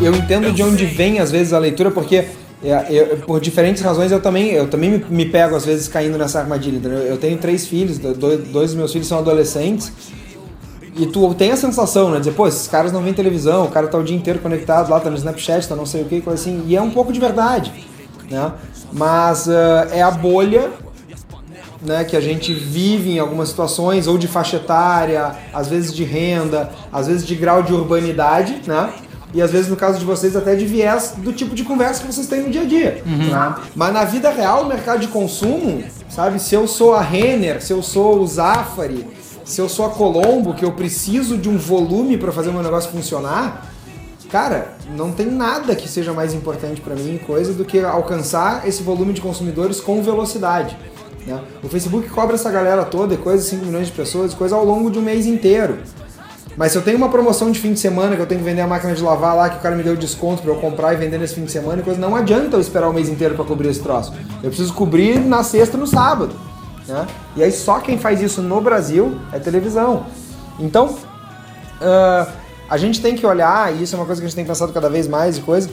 Eu 0.00 0.14
entendo 0.14 0.50
de 0.52 0.62
onde 0.62 0.86
vem 0.86 1.18
às 1.18 1.30
vezes 1.30 1.52
a 1.52 1.58
leitura, 1.58 1.90
porque 1.90 2.28
é, 2.62 2.86
eu, 2.90 3.16
por 3.18 3.40
diferentes 3.40 3.82
razões 3.82 4.12
eu 4.12 4.20
também, 4.20 4.50
eu 4.50 4.68
também 4.68 4.90
me, 4.90 5.04
me, 5.08 5.26
pego 5.26 5.56
às 5.56 5.64
vezes 5.64 5.88
caindo 5.88 6.18
nessa 6.18 6.38
armadilha. 6.38 6.86
Eu 6.88 7.16
tenho 7.16 7.38
três 7.38 7.66
filhos, 7.66 7.98
dois, 7.98 8.18
dois 8.48 8.70
dos 8.70 8.74
meus 8.74 8.92
filhos 8.92 9.08
são 9.08 9.18
adolescentes. 9.18 9.92
E 10.96 11.06
tu 11.06 11.32
tem 11.34 11.52
a 11.52 11.56
sensação, 11.56 12.10
né? 12.10 12.18
Dizer, 12.18 12.32
pô, 12.32 12.46
esses 12.46 12.66
caras 12.66 12.92
não 12.92 13.00
vêem 13.00 13.14
televisão, 13.14 13.64
o 13.64 13.70
cara 13.70 13.86
tá 13.86 13.96
o 13.96 14.02
dia 14.02 14.16
inteiro 14.16 14.40
conectado 14.40 14.90
lá, 14.90 15.00
tá 15.00 15.08
no 15.08 15.16
Snapchat, 15.16 15.66
tá 15.66 15.76
não 15.76 15.86
sei 15.86 16.02
o 16.02 16.04
que, 16.04 16.20
coisa 16.20 16.40
assim. 16.40 16.64
E 16.66 16.76
é 16.76 16.82
um 16.82 16.90
pouco 16.90 17.12
de 17.12 17.20
verdade, 17.20 17.72
né? 18.30 18.52
mas 18.92 19.46
uh, 19.46 19.88
é 19.92 20.02
a 20.02 20.10
bolha 20.10 20.70
né, 21.82 22.04
que 22.04 22.16
a 22.16 22.20
gente 22.20 22.52
vive 22.52 23.12
em 23.12 23.18
algumas 23.18 23.48
situações, 23.48 24.06
ou 24.06 24.18
de 24.18 24.28
faixa 24.28 24.56
etária, 24.56 25.32
às 25.52 25.68
vezes 25.68 25.94
de 25.94 26.04
renda, 26.04 26.70
às 26.92 27.06
vezes 27.06 27.26
de 27.26 27.34
grau 27.34 27.62
de 27.62 27.72
urbanidade, 27.72 28.60
né? 28.66 28.92
E 29.32 29.40
às 29.40 29.50
vezes, 29.50 29.68
no 29.68 29.76
caso 29.76 29.98
de 29.98 30.04
vocês, 30.04 30.34
até 30.34 30.54
de 30.54 30.66
viés 30.66 31.14
do 31.16 31.32
tipo 31.32 31.54
de 31.54 31.62
conversa 31.62 32.00
que 32.02 32.12
vocês 32.12 32.26
têm 32.26 32.42
no 32.42 32.50
dia 32.50 32.62
a 32.62 32.64
dia. 32.64 33.02
Uhum. 33.06 33.30
Né? 33.30 33.54
Mas 33.76 33.92
na 33.92 34.04
vida 34.04 34.30
real, 34.30 34.64
o 34.64 34.66
mercado 34.66 35.00
de 35.00 35.08
consumo, 35.08 35.84
sabe? 36.08 36.40
Se 36.40 36.54
eu 36.54 36.66
sou 36.66 36.94
a 36.94 37.00
Renner, 37.00 37.62
se 37.62 37.72
eu 37.72 37.82
sou 37.82 38.20
o 38.20 38.26
Zafari, 38.26 39.06
se 39.44 39.60
eu 39.60 39.68
sou 39.68 39.86
a 39.86 39.90
Colombo, 39.90 40.54
que 40.54 40.64
eu 40.64 40.72
preciso 40.72 41.36
de 41.36 41.48
um 41.48 41.56
volume 41.56 42.16
para 42.18 42.32
fazer 42.32 42.50
o 42.50 42.52
meu 42.52 42.62
negócio 42.62 42.90
funcionar, 42.90 43.70
cara, 44.30 44.74
não 44.96 45.12
tem 45.12 45.26
nada 45.26 45.74
que 45.74 45.88
seja 45.88 46.12
mais 46.12 46.34
importante 46.34 46.80
para 46.80 46.94
mim, 46.94 47.18
coisa, 47.26 47.52
do 47.52 47.64
que 47.64 47.78
alcançar 47.80 48.66
esse 48.66 48.82
volume 48.82 49.12
de 49.12 49.20
consumidores 49.20 49.80
com 49.80 50.02
velocidade. 50.02 50.76
Né? 51.26 51.40
O 51.62 51.68
Facebook 51.68 52.08
cobra 52.08 52.34
essa 52.34 52.50
galera 52.50 52.84
toda, 52.84 53.16
coisa 53.16 53.42
5 53.42 53.64
milhões 53.64 53.86
de 53.88 53.92
pessoas, 53.92 54.34
coisa 54.34 54.56
ao 54.56 54.64
longo 54.64 54.90
de 54.90 54.98
um 54.98 55.02
mês 55.02 55.26
inteiro. 55.26 55.78
Mas 56.60 56.72
se 56.72 56.78
eu 56.78 56.82
tenho 56.82 56.98
uma 56.98 57.08
promoção 57.08 57.50
de 57.50 57.58
fim 57.58 57.72
de 57.72 57.80
semana 57.80 58.14
que 58.14 58.20
eu 58.20 58.26
tenho 58.26 58.38
que 58.38 58.44
vender 58.44 58.60
a 58.60 58.66
máquina 58.66 58.92
de 58.92 59.02
lavar 59.02 59.34
lá, 59.34 59.48
que 59.48 59.56
o 59.56 59.60
cara 59.60 59.74
me 59.74 59.82
deu 59.82 59.96
desconto 59.96 60.42
para 60.42 60.50
eu 60.50 60.56
comprar 60.56 60.92
e 60.92 60.96
vender 60.98 61.16
nesse 61.16 61.34
fim 61.34 61.44
de 61.46 61.50
semana, 61.50 61.82
coisa, 61.82 61.98
não 61.98 62.14
adianta 62.14 62.54
eu 62.54 62.60
esperar 62.60 62.90
o 62.90 62.92
mês 62.92 63.08
inteiro 63.08 63.34
para 63.34 63.46
cobrir 63.46 63.70
esse 63.70 63.80
troço. 63.80 64.12
Eu 64.42 64.50
preciso 64.50 64.74
cobrir 64.74 65.18
na 65.20 65.42
sexta 65.42 65.78
no 65.78 65.86
sábado. 65.86 66.34
Né? 66.86 67.06
E 67.34 67.42
aí 67.42 67.50
só 67.50 67.80
quem 67.80 67.96
faz 67.96 68.20
isso 68.20 68.42
no 68.42 68.60
Brasil 68.60 69.18
é 69.32 69.38
televisão. 69.38 70.04
Então, 70.58 70.88
uh, 70.88 72.30
a 72.68 72.76
gente 72.76 73.00
tem 73.00 73.16
que 73.16 73.24
olhar, 73.24 73.74
e 73.74 73.84
isso 73.84 73.94
é 73.94 73.98
uma 73.98 74.04
coisa 74.04 74.20
que 74.20 74.26
a 74.26 74.28
gente 74.28 74.36
tem 74.36 74.44
pensado 74.44 74.70
cada 74.70 74.90
vez 74.90 75.08
mais 75.08 75.38
e 75.38 75.40
coisa, 75.40 75.70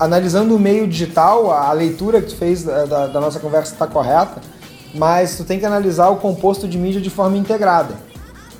analisando 0.00 0.56
o 0.56 0.58
meio 0.58 0.88
digital, 0.88 1.52
a 1.52 1.70
leitura 1.74 2.22
que 2.22 2.28
tu 2.28 2.36
fez 2.36 2.64
da, 2.64 2.86
da, 2.86 3.06
da 3.08 3.20
nossa 3.20 3.38
conversa 3.38 3.74
está 3.74 3.86
correta, 3.86 4.40
mas 4.94 5.36
tu 5.36 5.44
tem 5.44 5.58
que 5.58 5.66
analisar 5.66 6.08
o 6.08 6.16
composto 6.16 6.66
de 6.66 6.78
mídia 6.78 6.98
de 6.98 7.10
forma 7.10 7.36
integrada, 7.36 7.94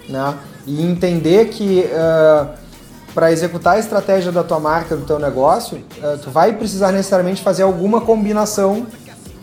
né? 0.07 0.35
E 0.67 0.83
entender 0.83 1.49
que 1.49 1.87
uh, 1.87 2.49
para 3.15 3.31
executar 3.31 3.77
a 3.77 3.79
estratégia 3.79 4.33
da 4.33 4.43
tua 4.43 4.59
marca, 4.59 4.97
do 4.97 5.05
teu 5.05 5.19
negócio, 5.19 5.79
uh, 5.79 6.19
tu 6.19 6.31
vai 6.31 6.53
precisar 6.53 6.91
necessariamente 6.91 7.43
fazer 7.43 7.63
alguma 7.63 8.01
combinação 8.01 8.87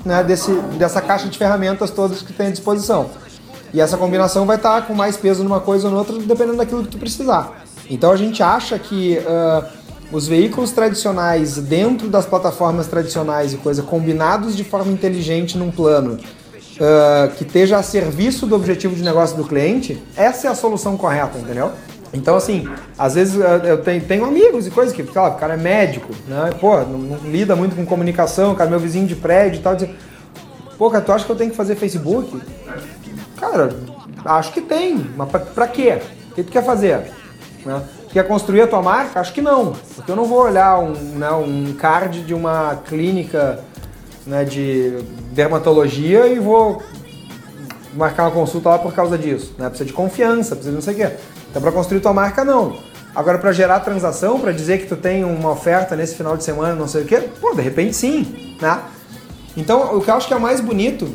né, 0.03 0.23
desse, 0.23 0.51
dessa 0.77 1.01
caixa 1.01 1.27
de 1.27 1.38
ferramentas 1.38 1.91
todas 1.91 2.21
que 2.21 2.34
tem 2.34 2.47
à 2.47 2.51
disposição. 2.51 3.10
E 3.73 3.79
essa 3.79 3.97
combinação 3.97 4.45
vai 4.45 4.57
estar 4.57 4.81
tá 4.81 4.88
com 4.88 4.93
mais 4.93 5.15
peso 5.15 5.43
numa 5.43 5.60
coisa 5.60 5.88
ou 5.88 5.93
noutra, 5.93 6.17
dependendo 6.19 6.57
daquilo 6.57 6.84
que 6.84 6.89
tu 6.89 6.97
precisar. 6.97 7.63
Então 7.89 8.12
a 8.12 8.17
gente 8.17 8.43
acha 8.43 8.77
que 8.77 9.19
uh, 9.19 9.65
os 10.12 10.27
veículos 10.27 10.71
tradicionais 10.71 11.57
dentro 11.57 12.10
das 12.10 12.25
plataformas 12.25 12.88
tradicionais 12.88 13.53
e 13.53 13.57
coisa 13.57 13.81
combinados 13.81 14.57
de 14.57 14.63
forma 14.63 14.91
inteligente 14.91 15.57
num 15.57 15.71
plano 15.71 16.17
uh, 16.79 17.31
que 17.36 17.43
esteja 17.43 17.77
a 17.77 17.84
serviço 17.84 18.45
do 18.45 18.55
objetivo 18.55 18.95
de 18.95 19.03
negócio 19.03 19.36
do 19.36 19.43
cliente, 19.43 20.01
essa 20.15 20.47
é 20.47 20.51
a 20.51 20.55
solução 20.55 20.97
correta, 20.97 21.38
entendeu? 21.38 21.71
Então, 22.13 22.36
assim, 22.36 22.67
às 22.97 23.15
vezes 23.15 23.39
eu 23.63 23.77
tenho, 23.77 24.01
tenho 24.03 24.25
amigos 24.25 24.67
e 24.67 24.71
coisas 24.71 24.93
que, 24.93 25.01
claro, 25.01 25.36
o 25.36 25.38
cara 25.38 25.53
é 25.53 25.57
médico, 25.57 26.13
né? 26.27 26.51
Pô, 26.60 26.77
não, 26.81 26.97
não, 26.97 27.17
lida 27.29 27.55
muito 27.55 27.75
com 27.75 27.86
comunicação, 27.86 28.53
cara 28.53 28.69
é 28.69 28.71
meu 28.71 28.79
vizinho 28.79 29.07
de 29.07 29.15
prédio 29.15 29.60
e 29.60 29.63
tal. 29.63 29.75
Diz, 29.75 29.89
Pô, 30.77 30.89
cara, 30.89 31.03
tu 31.03 31.12
acha 31.12 31.25
que 31.25 31.31
eu 31.31 31.36
tenho 31.36 31.51
que 31.51 31.55
fazer 31.55 31.75
Facebook? 31.75 32.41
Cara, 33.38 33.69
acho 34.25 34.51
que 34.51 34.62
tem, 34.62 35.10
mas 35.15 35.29
pra, 35.29 35.39
pra 35.39 35.67
quê? 35.67 36.01
O 36.31 36.34
que 36.34 36.43
tu 36.43 36.51
quer 36.51 36.65
fazer? 36.65 37.12
Né? 37.65 37.81
Quer 38.12 38.27
construir 38.27 38.62
a 38.62 38.67
tua 38.67 38.81
marca? 38.81 39.19
Acho 39.19 39.31
que 39.31 39.41
não, 39.41 39.73
porque 39.95 40.12
eu 40.12 40.15
não 40.15 40.25
vou 40.25 40.41
olhar 40.41 40.79
um, 40.79 40.93
né, 40.93 41.31
um 41.31 41.73
card 41.73 42.23
de 42.23 42.34
uma 42.34 42.77
clínica 42.88 43.63
né, 44.25 44.43
de 44.43 44.99
dermatologia 45.31 46.27
e 46.27 46.39
vou 46.39 46.81
marcar 47.93 48.23
uma 48.23 48.31
consulta 48.31 48.69
lá 48.69 48.79
por 48.79 48.93
causa 48.93 49.17
disso. 49.17 49.53
Né? 49.57 49.67
Precisa 49.67 49.88
de 49.88 49.93
confiança, 49.93 50.55
precisa 50.55 50.69
de 50.69 50.75
não 50.75 50.81
sei 50.81 50.93
o 50.93 50.97
quê. 50.97 51.15
Então, 51.49 51.62
para 51.62 51.71
construir 51.71 51.99
tua 51.99 52.13
marca, 52.13 52.45
não. 52.45 52.77
Agora, 53.13 53.38
para 53.38 53.51
gerar 53.51 53.81
transação, 53.81 54.39
para 54.39 54.53
dizer 54.53 54.79
que 54.79 54.88
tu 54.88 54.95
tem 54.95 55.23
uma 55.23 55.51
oferta 55.51 55.95
nesse 55.95 56.15
final 56.15 56.38
de 56.38 56.43
semana, 56.43 56.75
não 56.75 56.88
sei 56.88 57.03
o 57.03 57.05
quê, 57.05 57.19
pô, 57.41 57.53
de 57.53 57.62
repente 57.62 57.93
sim, 57.93 58.55
né? 58.62 58.79
Então, 59.57 59.97
o 59.97 60.01
que 60.01 60.10
eu 60.10 60.15
acho 60.15 60.27
que 60.27 60.34
é 60.34 60.39
mais 60.39 60.62
bonito 60.62 61.10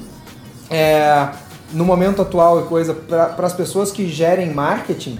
é, 0.68 1.28
no 1.72 1.86
momento 1.86 2.20
atual 2.20 2.60
e 2.60 2.64
coisa, 2.64 2.92
para 2.92 3.46
as 3.46 3.54
pessoas 3.54 3.90
que 3.90 4.06
gerem 4.08 4.52
marketing, 4.52 5.18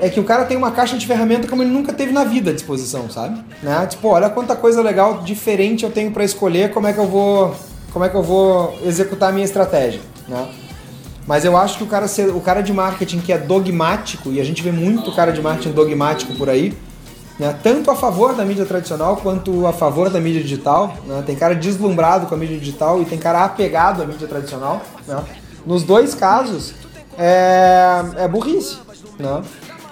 é 0.00 0.08
que 0.08 0.20
o 0.20 0.24
cara 0.24 0.44
tem 0.44 0.56
uma 0.56 0.70
caixa 0.70 0.96
de 0.96 1.06
ferramenta 1.06 1.48
como 1.48 1.62
ele 1.62 1.70
nunca 1.70 1.92
teve 1.92 2.12
na 2.12 2.24
vida 2.24 2.50
à 2.50 2.54
disposição, 2.54 3.10
sabe? 3.10 3.42
Né? 3.62 3.86
Tipo, 3.86 4.08
olha 4.08 4.28
quanta 4.30 4.56
coisa 4.56 4.82
legal, 4.82 5.22
diferente 5.22 5.84
eu 5.84 5.90
tenho 5.90 6.10
para 6.10 6.24
escolher 6.24 6.70
como 6.72 6.86
é 6.86 6.92
que 6.92 6.98
eu 6.98 7.06
vou, 7.06 7.54
como 7.92 8.04
é 8.04 8.08
que 8.08 8.16
eu 8.16 8.22
vou 8.22 8.78
executar 8.84 9.30
a 9.30 9.32
minha 9.32 9.44
estratégia, 9.44 10.00
né? 10.28 10.48
Mas 11.26 11.44
eu 11.44 11.56
acho 11.58 11.76
que 11.76 11.84
o 11.84 11.86
cara, 11.86 12.06
o 12.34 12.40
cara 12.40 12.62
de 12.62 12.72
marketing 12.72 13.20
que 13.20 13.32
é 13.32 13.36
dogmático, 13.36 14.32
e 14.32 14.40
a 14.40 14.44
gente 14.44 14.62
vê 14.62 14.72
muito 14.72 15.12
cara 15.12 15.30
de 15.30 15.42
marketing 15.42 15.72
dogmático 15.72 16.34
por 16.36 16.48
aí, 16.48 16.74
né? 17.38 17.54
tanto 17.62 17.90
a 17.90 17.94
favor 17.94 18.34
da 18.34 18.44
mídia 18.44 18.64
tradicional 18.64 19.16
quanto 19.18 19.66
a 19.66 19.72
favor 19.72 20.10
da 20.10 20.20
mídia 20.20 20.42
digital. 20.42 20.96
Né? 21.06 21.22
Tem 21.26 21.36
cara 21.36 21.54
deslumbrado 21.54 22.26
com 22.26 22.34
a 22.34 22.38
mídia 22.38 22.58
digital 22.58 23.00
e 23.00 23.04
tem 23.04 23.18
cara 23.18 23.44
apegado 23.44 24.02
à 24.02 24.06
mídia 24.06 24.26
tradicional. 24.26 24.82
Né? 25.06 25.22
Nos 25.66 25.82
dois 25.82 26.14
casos, 26.14 26.72
é, 27.16 28.02
é 28.16 28.28
burrice. 28.28 28.78
Né? 29.18 29.42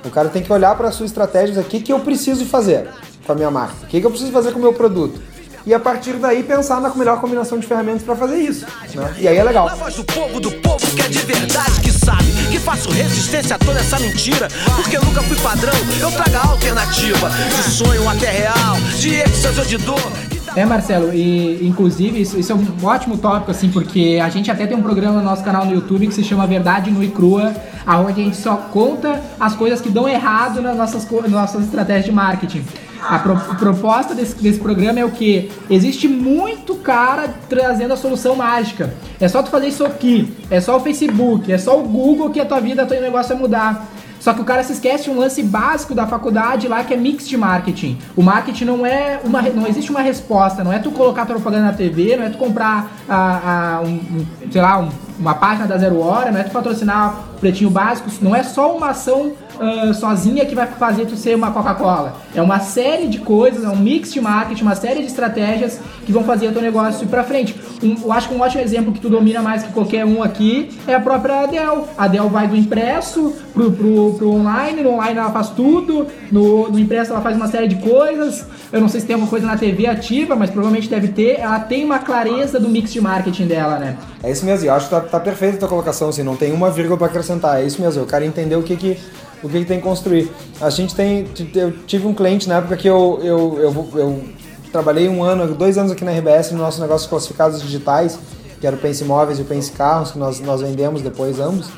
O 0.06 0.10
cara 0.10 0.28
tem 0.28 0.42
que 0.42 0.52
olhar 0.52 0.74
para 0.76 0.88
a 0.88 0.92
sua 0.92 1.04
estratégia, 1.04 1.60
o 1.60 1.64
que, 1.64 1.80
que 1.80 1.92
eu 1.92 1.98
preciso 1.98 2.46
fazer 2.46 2.88
com 3.26 3.32
a 3.32 3.34
minha 3.34 3.50
marca, 3.50 3.74
o 3.82 3.86
que, 3.86 4.00
que 4.00 4.06
eu 4.06 4.10
preciso 4.10 4.30
fazer 4.30 4.52
com 4.52 4.58
o 4.58 4.62
meu 4.62 4.72
produto. 4.72 5.20
E 5.66 5.74
a 5.74 5.80
partir 5.80 6.12
daí 6.12 6.44
pensar 6.44 6.80
na 6.80 6.94
melhor 6.94 7.20
combinação 7.20 7.58
de 7.58 7.66
ferramentas 7.66 8.02
para 8.02 8.14
fazer 8.14 8.36
isso. 8.36 8.64
Né? 8.94 9.16
E 9.18 9.26
aí 9.26 9.36
é 9.36 9.42
legal. 9.42 9.68
A 9.68 9.74
voz 9.74 9.96
do 9.96 10.04
povo, 10.04 10.38
do 10.38 10.52
povo 10.52 10.86
que 10.94 11.02
é 11.02 11.08
de 11.08 11.18
verdade, 11.18 11.80
que 11.80 11.90
sabe 11.90 12.26
que 12.52 12.58
faço 12.60 12.88
resistência 12.90 13.56
a 13.56 13.58
toda 13.58 13.80
essa 13.80 13.98
mentira. 13.98 14.46
Porque 14.76 14.96
nunca 14.98 15.22
fui 15.22 15.36
padrão, 15.38 15.74
eu 16.00 16.10
trago 16.12 16.36
a 16.36 16.50
alternativa. 16.52 17.28
De 17.28 17.70
sonho 17.72 18.08
até 18.08 18.30
real, 18.30 18.76
de 18.96 19.16
êxtase 19.16 19.58
ou 19.58 19.66
de 19.66 19.78
dor. 19.78 20.12
É, 20.56 20.64
Marcelo, 20.64 21.12
e 21.12 21.68
inclusive 21.68 22.18
isso, 22.18 22.38
isso, 22.38 22.50
é 22.50 22.54
um 22.54 22.66
ótimo 22.82 23.18
tópico, 23.18 23.50
assim, 23.50 23.68
porque 23.68 24.18
a 24.22 24.30
gente 24.30 24.50
até 24.50 24.66
tem 24.66 24.74
um 24.74 24.82
programa 24.82 25.18
no 25.18 25.22
nosso 25.22 25.44
canal 25.44 25.66
no 25.66 25.74
YouTube 25.74 26.06
que 26.06 26.14
se 26.14 26.24
chama 26.24 26.46
Verdade 26.46 26.90
Nua 26.90 27.04
e 27.04 27.10
Crua, 27.10 27.54
aonde 27.86 28.22
a 28.22 28.24
gente 28.24 28.38
só 28.38 28.56
conta 28.56 29.20
as 29.38 29.54
coisas 29.54 29.82
que 29.82 29.90
dão 29.90 30.08
errado 30.08 30.62
nas 30.62 30.74
nossas, 30.74 31.10
nas 31.10 31.30
nossas 31.30 31.64
estratégias 31.64 32.06
de 32.06 32.12
marketing. 32.12 32.64
A, 33.02 33.18
pro, 33.18 33.34
a 33.34 33.54
proposta 33.54 34.14
desse, 34.14 34.34
desse 34.42 34.58
programa 34.58 34.98
é 34.98 35.04
o 35.04 35.10
que? 35.10 35.50
Existe 35.68 36.08
muito 36.08 36.74
cara 36.76 37.28
trazendo 37.50 37.92
a 37.92 37.96
solução 37.96 38.34
mágica. 38.34 38.94
É 39.20 39.28
só 39.28 39.42
tu 39.42 39.50
fazer 39.50 39.68
isso 39.68 39.84
aqui, 39.84 40.34
é 40.50 40.58
só 40.58 40.78
o 40.78 40.80
Facebook, 40.80 41.52
é 41.52 41.58
só 41.58 41.78
o 41.78 41.82
Google 41.82 42.30
que 42.30 42.40
a 42.40 42.46
tua 42.46 42.60
vida, 42.60 42.86
teu 42.86 43.02
negócio 43.02 43.34
vai 43.34 43.42
mudar. 43.42 43.88
Só 44.26 44.34
que 44.34 44.40
o 44.40 44.44
cara 44.44 44.64
se 44.64 44.72
esquece 44.72 45.08
um 45.08 45.20
lance 45.20 45.40
básico 45.40 45.94
da 45.94 46.04
faculdade 46.04 46.66
lá 46.66 46.82
que 46.82 46.92
é 46.92 46.96
mix 46.96 47.28
de 47.28 47.36
marketing. 47.36 47.96
O 48.16 48.24
marketing 48.24 48.64
não 48.64 48.84
é 48.84 49.20
uma 49.22 49.40
não 49.40 49.64
existe 49.68 49.88
uma 49.88 50.00
resposta, 50.00 50.64
não 50.64 50.72
é 50.72 50.80
tu 50.80 50.90
colocar 50.90 51.24
propaganda 51.24 51.66
na 51.66 51.72
TV, 51.72 52.16
não 52.16 52.24
é 52.24 52.30
tu 52.30 52.36
comprar 52.36 52.90
a, 53.08 53.76
a 53.76 53.80
um, 53.82 53.94
um, 53.94 54.26
sei 54.50 54.60
lá, 54.60 54.80
um, 54.80 54.88
uma 55.16 55.34
página 55.34 55.68
da 55.68 55.78
Zero 55.78 56.00
Hora, 56.00 56.32
não 56.32 56.40
é 56.40 56.42
tu 56.42 56.50
patrocinar 56.50 57.20
o 57.36 57.38
pretinho 57.38 57.70
básico, 57.70 58.10
não 58.20 58.34
é 58.34 58.42
só 58.42 58.76
uma 58.76 58.90
ação 58.90 59.30
uh, 59.60 59.94
sozinha 59.94 60.44
que 60.44 60.54
vai 60.54 60.66
fazer 60.66 61.06
tu 61.06 61.16
ser 61.16 61.34
uma 61.34 61.50
Coca-Cola. 61.50 62.16
É 62.34 62.42
uma 62.42 62.60
série 62.60 63.06
de 63.06 63.18
coisas, 63.18 63.64
é 63.64 63.68
um 63.68 63.76
mix 63.76 64.12
de 64.12 64.20
marketing, 64.20 64.62
uma 64.62 64.74
série 64.74 65.00
de 65.00 65.06
estratégias 65.06 65.80
que 66.04 66.12
vão 66.12 66.24
fazer 66.24 66.48
o 66.48 66.52
teu 66.52 66.62
negócio 66.62 67.04
ir 67.04 67.08
pra 67.08 67.24
frente. 67.24 67.54
Um, 67.82 67.96
eu 68.02 68.12
acho 68.12 68.28
que 68.28 68.34
um 68.34 68.40
ótimo 68.40 68.62
exemplo 68.62 68.92
que 68.92 69.00
tu 69.00 69.08
domina 69.08 69.42
mais 69.42 69.62
que 69.62 69.72
qualquer 69.72 70.04
um 70.04 70.22
aqui 70.22 70.70
é 70.86 70.94
a 70.94 71.00
própria 71.00 71.42
Adel. 71.42 71.88
A 71.96 72.04
Adel 72.04 72.28
vai 72.28 72.46
do 72.46 72.56
impresso 72.56 73.34
pro, 73.52 73.72
pro, 73.72 74.14
pro 74.14 74.30
online, 74.30 74.82
no 74.82 74.90
online 74.90 75.18
ela 75.18 75.30
faz 75.30 75.50
tudo, 75.50 76.06
no, 76.30 76.70
no 76.70 76.78
impresso 76.78 77.12
ela 77.12 77.20
faz 77.20 77.36
uma 77.36 77.48
série 77.48 77.68
de 77.68 77.76
coisas. 77.76 78.46
Eu 78.72 78.80
não 78.80 78.88
sei 78.88 79.00
se 79.00 79.06
tem 79.06 79.14
alguma 79.14 79.30
coisa 79.30 79.46
na 79.46 79.56
TV 79.56 79.86
ativa, 79.86 80.34
mas 80.36 80.50
provavelmente 80.50 80.88
deve 80.88 81.08
ter. 81.08 81.40
Ela 81.40 81.60
tem 81.60 81.84
uma 81.84 81.98
clareza 81.98 82.58
do 82.58 82.68
mix 82.68 82.92
de 82.92 83.00
marketing 83.00 83.46
dela, 83.46 83.78
né? 83.78 83.96
É 84.22 84.30
isso 84.30 84.44
mesmo, 84.44 84.66
eu 84.66 84.74
acho 84.74 84.86
que 84.86 84.94
tá, 84.94 85.00
tá 85.00 85.20
perfeita 85.20 85.56
a 85.56 85.58
tua 85.60 85.68
colocação, 85.68 86.08
assim, 86.08 86.22
não 86.22 86.36
tem 86.36 86.52
uma 86.52 86.70
vírgula 86.70 86.96
pra 86.96 87.06
acrescentar, 87.06 87.60
é 87.60 87.64
isso 87.64 87.80
mesmo, 87.80 88.02
eu 88.02 88.06
quero 88.06 88.24
entender 88.24 88.56
o 88.56 88.62
que 88.62 88.76
que 88.76 88.98
o 89.42 89.48
que, 89.48 89.60
que 89.60 89.64
tem 89.64 89.78
que 89.78 89.84
construir. 89.84 90.30
A 90.60 90.70
gente 90.70 90.94
tem. 90.94 91.26
Eu 91.54 91.72
tive 91.86 92.06
um 92.06 92.14
cliente 92.14 92.48
na 92.48 92.56
época 92.56 92.76
que 92.76 92.88
eu, 92.88 93.20
eu, 93.22 93.58
eu, 93.58 93.88
eu 93.94 94.24
trabalhei 94.72 95.08
um 95.08 95.22
ano, 95.22 95.54
dois 95.54 95.78
anos 95.78 95.92
aqui 95.92 96.04
na 96.04 96.12
RBS 96.12 96.52
no 96.52 96.58
nosso 96.58 96.80
negócio 96.80 97.06
de 97.06 97.10
classificados 97.10 97.62
digitais, 97.62 98.18
que 98.60 98.66
era 98.66 98.76
o 98.76 98.78
Pense 98.78 99.04
Imóveis 99.04 99.38
e 99.38 99.42
o 99.42 99.44
Pense 99.44 99.72
Carros, 99.72 100.12
que 100.12 100.18
nós, 100.18 100.40
nós 100.40 100.60
vendemos 100.60 101.02
depois 101.02 101.38
ambos. 101.38 101.68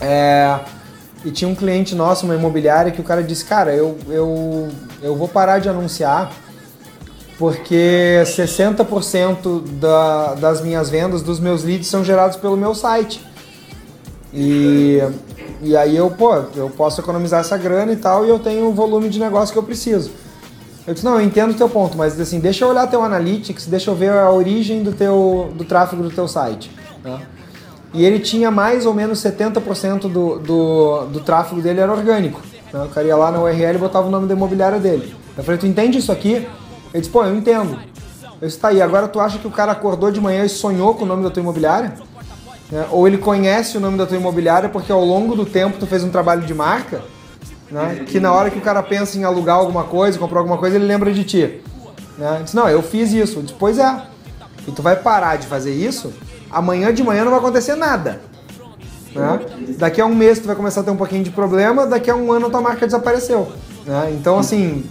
É, 0.00 0.60
e 1.24 1.30
tinha 1.30 1.48
um 1.48 1.54
cliente 1.54 1.94
nosso, 1.94 2.24
uma 2.24 2.34
imobiliária, 2.34 2.92
que 2.92 3.00
o 3.00 3.04
cara 3.04 3.22
disse, 3.22 3.44
cara, 3.44 3.74
eu, 3.74 3.96
eu, 4.08 4.68
eu 5.02 5.16
vou 5.16 5.26
parar 5.26 5.58
de 5.58 5.68
anunciar 5.68 6.30
porque 7.38 8.22
60% 8.24 9.62
da, 9.78 10.34
das 10.34 10.62
minhas 10.62 10.88
vendas, 10.88 11.22
dos 11.22 11.38
meus 11.38 11.64
leads, 11.64 11.88
são 11.88 12.02
gerados 12.02 12.36
pelo 12.36 12.56
meu 12.56 12.74
site. 12.74 13.22
E, 14.32 15.00
e 15.62 15.76
aí 15.76 15.96
eu, 15.96 16.10
pô, 16.10 16.34
eu 16.54 16.70
posso 16.70 17.00
economizar 17.00 17.40
essa 17.40 17.56
grana 17.56 17.92
e 17.92 17.96
tal, 17.96 18.24
e 18.24 18.28
eu 18.28 18.38
tenho 18.38 18.66
o 18.68 18.72
volume 18.72 19.08
de 19.08 19.18
negócio 19.18 19.52
que 19.52 19.58
eu 19.58 19.62
preciso. 19.62 20.10
Eu 20.86 20.94
disse, 20.94 21.04
não, 21.04 21.14
eu 21.14 21.20
entendo 21.20 21.50
o 21.50 21.54
teu 21.54 21.68
ponto, 21.68 21.96
mas 21.96 22.18
assim, 22.20 22.38
deixa 22.38 22.64
eu 22.64 22.68
olhar 22.68 22.86
teu 22.86 23.02
analytics, 23.02 23.66
deixa 23.66 23.90
eu 23.90 23.94
ver 23.94 24.12
a 24.12 24.30
origem 24.30 24.82
do 24.82 24.92
teu 24.92 25.52
do 25.54 25.64
tráfego 25.64 26.02
do 26.02 26.10
teu 26.10 26.28
site. 26.28 26.70
Né? 27.02 27.20
E 27.92 28.04
ele 28.04 28.20
tinha 28.20 28.50
mais 28.50 28.86
ou 28.86 28.94
menos 28.94 29.18
70% 29.18 30.02
do, 30.02 30.38
do, 30.38 31.06
do 31.06 31.20
tráfego 31.20 31.60
dele 31.60 31.80
era 31.80 31.90
orgânico. 31.90 32.40
Né? 32.72 32.84
O 32.84 32.88
cara 32.88 33.06
ia 33.06 33.16
lá 33.16 33.32
na 33.32 33.40
URL 33.40 33.74
e 33.74 33.78
botava 33.78 34.06
o 34.06 34.10
nome 34.10 34.28
da 34.28 34.34
imobiliária 34.34 34.78
dele. 34.78 35.14
Eu 35.36 35.42
falei, 35.42 35.58
tu 35.58 35.66
entende 35.66 35.98
isso 35.98 36.12
aqui? 36.12 36.34
Ele 36.34 37.00
disse, 37.00 37.10
pô, 37.10 37.24
eu 37.24 37.34
entendo. 37.34 37.78
Eu 38.40 38.46
disse, 38.46 38.58
tá 38.58 38.68
aí, 38.68 38.80
agora 38.80 39.08
tu 39.08 39.18
acha 39.18 39.38
que 39.38 39.46
o 39.46 39.50
cara 39.50 39.72
acordou 39.72 40.10
de 40.10 40.20
manhã 40.20 40.44
e 40.44 40.48
sonhou 40.48 40.94
com 40.94 41.04
o 41.04 41.06
nome 41.06 41.22
da 41.24 41.30
tua 41.30 41.40
imobiliária? 41.40 41.94
Né? 42.70 42.86
Ou 42.90 43.06
ele 43.06 43.18
conhece 43.18 43.76
o 43.76 43.80
nome 43.80 43.96
da 43.96 44.06
tua 44.06 44.16
imobiliária 44.16 44.68
porque 44.68 44.90
ao 44.90 45.04
longo 45.04 45.34
do 45.34 45.44
tempo 45.44 45.78
tu 45.78 45.86
fez 45.86 46.02
um 46.02 46.10
trabalho 46.10 46.42
de 46.42 46.54
marca, 46.54 47.02
né? 47.70 48.04
que 48.06 48.18
na 48.20 48.32
hora 48.32 48.50
que 48.50 48.58
o 48.58 48.62
cara 48.62 48.82
pensa 48.82 49.18
em 49.18 49.24
alugar 49.24 49.56
alguma 49.56 49.84
coisa, 49.84 50.18
comprar 50.18 50.40
alguma 50.40 50.58
coisa, 50.58 50.76
ele 50.76 50.86
lembra 50.86 51.12
de 51.12 51.24
ti. 51.24 51.60
Né? 52.18 52.34
Ele 52.34 52.44
disse, 52.44 52.56
não, 52.56 52.68
eu 52.68 52.82
fiz 52.82 53.12
isso. 53.12 53.42
Disse, 53.42 53.54
pois 53.58 53.78
é. 53.78 54.02
E 54.66 54.72
tu 54.72 54.82
vai 54.82 54.96
parar 54.96 55.36
de 55.36 55.46
fazer 55.46 55.72
isso, 55.72 56.12
amanhã 56.50 56.92
de 56.92 57.02
manhã 57.02 57.22
não 57.24 57.30
vai 57.30 57.40
acontecer 57.40 57.76
nada. 57.76 58.20
Né? 59.14 59.40
Daqui 59.78 60.00
a 60.00 60.06
um 60.06 60.14
mês 60.14 60.40
tu 60.40 60.46
vai 60.46 60.56
começar 60.56 60.80
a 60.80 60.84
ter 60.84 60.90
um 60.90 60.96
pouquinho 60.96 61.22
de 61.22 61.30
problema, 61.30 61.86
daqui 61.86 62.10
a 62.10 62.16
um 62.16 62.32
ano 62.32 62.50
tua 62.50 62.60
marca 62.60 62.84
desapareceu. 62.84 63.52
Né? 63.86 64.12
Então, 64.18 64.38
assim, 64.38 64.84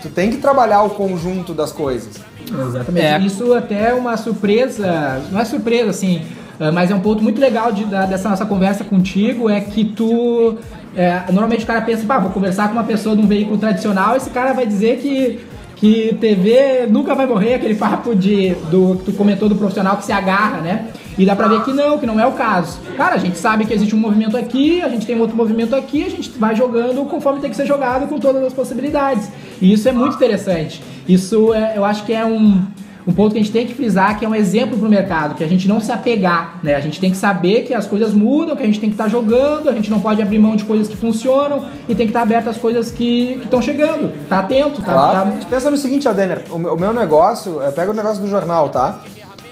tu 0.00 0.08
tem 0.08 0.30
que 0.30 0.38
trabalhar 0.38 0.82
o 0.82 0.90
conjunto 0.90 1.52
das 1.52 1.70
coisas. 1.70 2.14
Exatamente. 2.50 3.06
É. 3.06 3.20
Isso 3.20 3.52
até 3.52 3.90
é 3.90 3.94
uma 3.94 4.16
surpresa, 4.16 5.22
não 5.30 5.38
é 5.38 5.44
surpresa 5.44 5.90
assim, 5.90 6.26
mas 6.70 6.90
é 6.90 6.94
um 6.94 7.00
ponto 7.00 7.22
muito 7.22 7.40
legal 7.40 7.72
de, 7.72 7.86
da, 7.86 8.04
dessa 8.04 8.28
nossa 8.28 8.44
conversa 8.44 8.84
contigo, 8.84 9.48
é 9.48 9.60
que 9.60 9.82
tu. 9.82 10.58
É, 10.94 11.22
normalmente 11.32 11.64
o 11.64 11.66
cara 11.66 11.80
pensa, 11.80 12.04
pá, 12.04 12.18
vou 12.18 12.30
conversar 12.30 12.68
com 12.68 12.74
uma 12.74 12.84
pessoa 12.84 13.16
de 13.16 13.22
um 13.22 13.26
veículo 13.26 13.56
tradicional, 13.56 14.14
esse 14.14 14.28
cara 14.28 14.52
vai 14.52 14.66
dizer 14.66 14.98
que, 14.98 15.40
que 15.76 16.14
TV 16.20 16.86
nunca 16.90 17.14
vai 17.14 17.24
morrer, 17.26 17.54
aquele 17.54 17.76
papo 17.76 18.14
de, 18.14 18.50
do, 18.70 18.96
que 18.96 19.04
tu 19.04 19.12
comentou 19.14 19.48
do 19.48 19.56
profissional 19.56 19.96
que 19.96 20.04
se 20.04 20.12
agarra, 20.12 20.58
né? 20.58 20.88
E 21.16 21.24
dá 21.24 21.34
pra 21.34 21.48
ver 21.48 21.62
que 21.64 21.72
não, 21.72 21.98
que 21.98 22.06
não 22.06 22.20
é 22.20 22.26
o 22.26 22.32
caso. 22.32 22.78
Cara, 22.96 23.14
a 23.14 23.18
gente 23.18 23.38
sabe 23.38 23.64
que 23.64 23.72
existe 23.72 23.94
um 23.94 23.98
movimento 23.98 24.36
aqui, 24.36 24.82
a 24.82 24.88
gente 24.88 25.06
tem 25.06 25.18
outro 25.18 25.36
movimento 25.36 25.74
aqui, 25.74 26.04
a 26.04 26.10
gente 26.10 26.30
vai 26.38 26.54
jogando 26.54 27.04
conforme 27.06 27.40
tem 27.40 27.50
que 27.50 27.56
ser 27.56 27.66
jogado 27.66 28.06
com 28.06 28.18
todas 28.18 28.42
as 28.42 28.52
possibilidades. 28.52 29.30
E 29.60 29.72
isso 29.72 29.88
é 29.88 29.92
muito 29.92 30.16
interessante. 30.16 30.82
Isso 31.08 31.54
é, 31.54 31.76
eu 31.76 31.84
acho 31.84 32.04
que 32.04 32.12
é 32.12 32.24
um, 32.24 32.62
um 33.10 33.12
ponto 33.12 33.32
que 33.32 33.38
a 33.38 33.42
gente 33.42 33.52
tem 33.52 33.66
que 33.66 33.74
frisar, 33.74 34.18
que 34.18 34.24
é 34.24 34.28
um 34.28 34.34
exemplo 34.34 34.78
para 34.78 34.86
o 34.86 34.90
mercado, 34.90 35.34
que 35.34 35.42
a 35.42 35.48
gente 35.48 35.66
não 35.66 35.80
se 35.80 35.90
apegar, 35.90 36.60
né? 36.62 36.76
A 36.76 36.80
gente 36.80 37.00
tem 37.00 37.10
que 37.10 37.16
saber 37.16 37.64
que 37.64 37.74
as 37.74 37.86
coisas 37.86 38.14
mudam, 38.14 38.54
que 38.54 38.62
a 38.62 38.66
gente 38.66 38.78
tem 38.78 38.88
que 38.88 38.94
estar 38.94 39.04
tá 39.04 39.10
jogando, 39.10 39.68
a 39.68 39.72
gente 39.72 39.90
não 39.90 40.00
pode 40.00 40.22
abrir 40.22 40.38
mão 40.38 40.54
de 40.54 40.64
coisas 40.64 40.86
que 40.86 40.96
funcionam 40.96 41.66
e 41.88 41.94
tem 41.94 42.06
que 42.06 42.10
estar 42.10 42.20
tá 42.20 42.22
aberto 42.22 42.48
às 42.48 42.56
coisas 42.56 42.90
que 42.92 43.40
estão 43.42 43.60
chegando. 43.60 44.12
Tá 44.28 44.38
atento, 44.38 44.80
tá? 44.80 44.92
Claro. 44.92 45.32
tá... 45.32 45.46
Pensa 45.50 45.70
no 45.70 45.76
seguinte, 45.76 46.08
Adenner, 46.08 46.44
o 46.50 46.76
meu 46.76 46.92
negócio, 46.92 47.60
é, 47.60 47.72
pega 47.72 47.90
o 47.90 47.94
negócio 47.94 48.22
do 48.22 48.28
jornal, 48.28 48.68
tá? 48.68 49.00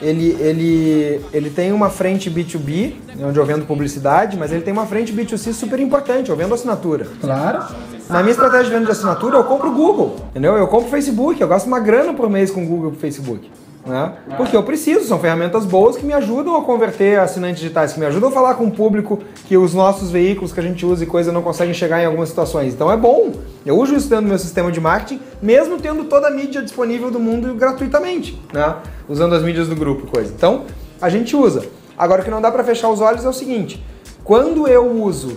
Ele, 0.01 0.37
ele, 0.39 1.21
ele 1.33 1.51
tem 1.51 1.73
uma 1.73 1.91
frente 1.91 2.31
B2B, 2.31 2.93
onde 3.21 3.37
eu 3.37 3.45
vendo 3.45 3.67
publicidade, 3.67 4.37
mas 4.37 4.53
ele 4.53 4.63
tem 4.63 4.73
uma 4.73 4.87
frente 4.87 5.13
B2C 5.13 5.53
super 5.53 5.81
importante, 5.81 6.31
eu 6.31 6.37
vendo 6.37 6.55
assinatura. 6.55 7.09
Claro. 7.21 7.65
Na 8.09 8.21
minha 8.21 8.31
estratégia 8.31 8.65
de 8.65 8.71
venda 8.71 8.87
de 8.87 8.93
assinatura, 8.93 9.37
eu 9.37 9.45
compro 9.45 9.69
o 9.69 9.73
Google, 9.73 10.17
entendeu? 10.31 10.57
Eu 10.57 10.67
compro 10.67 10.87
o 10.87 10.91
Facebook, 10.91 11.41
eu 11.41 11.47
gasto 11.47 11.67
uma 11.67 11.79
grana 11.79 12.15
por 12.15 12.31
mês 12.31 12.51
com 12.51 12.63
o 12.63 12.67
Google 12.67 12.91
e 12.91 12.95
o 12.95 12.97
Facebook. 12.97 13.51
Né? 13.87 14.13
Porque 14.37 14.57
eu 14.57 14.63
preciso, 14.63 15.07
são 15.07 15.19
ferramentas 15.19 15.65
boas 15.65 15.97
que 15.97 16.05
me 16.05 16.13
ajudam 16.13 16.57
a 16.57 16.63
converter 16.63 17.19
assinantes 17.19 17.61
digitais, 17.61 17.93
que 17.93 18.01
me 18.01 18.07
ajudam 18.07 18.29
a 18.29 18.33
falar 18.33 18.55
com 18.55 18.65
o 18.65 18.71
público 18.71 19.19
que 19.47 19.57
os 19.57 19.73
nossos 19.73 20.11
veículos 20.11 20.53
que 20.53 20.61
a 20.61 20.63
gente 20.63 20.85
usa 20.85 21.05
e 21.05 21.07
coisa 21.07 21.33
não 21.33 21.43
conseguem 21.43 21.73
chegar 21.73 22.03
em 22.03 22.07
algumas 22.07 22.29
situações. 22.29 22.75
Então 22.75 22.91
é 22.93 22.97
bom. 22.97 23.33
Eu 23.65 23.79
uso 23.79 23.95
isso 23.95 24.09
dentro 24.09 24.27
do 24.27 24.29
meu 24.29 24.39
sistema 24.39 24.71
de 24.71 24.81
marketing, 24.81 25.21
mesmo 25.41 25.79
tendo 25.79 26.05
toda 26.05 26.29
a 26.29 26.31
mídia 26.31 26.61
disponível 26.63 27.11
do 27.11 27.19
mundo 27.19 27.55
gratuitamente, 27.55 28.41
né? 28.53 28.77
Usando 29.09 29.35
as 29.35 29.43
mídias 29.43 29.69
do 29.69 29.77
grupo 29.77 30.07
coisa. 30.07 30.33
Então, 30.35 30.65
a 31.01 31.09
gente 31.09 31.35
usa. 31.35 31.65
Agora 31.97 32.21
o 32.21 32.25
que 32.25 32.31
não 32.31 32.41
dá 32.41 32.51
para 32.51 32.63
fechar 32.65 32.91
os 32.91 33.01
olhos 33.01 33.25
é 33.25 33.29
o 33.29 33.33
seguinte: 33.33 33.83
quando 34.23 34.69
eu 34.69 34.87
uso 34.87 35.37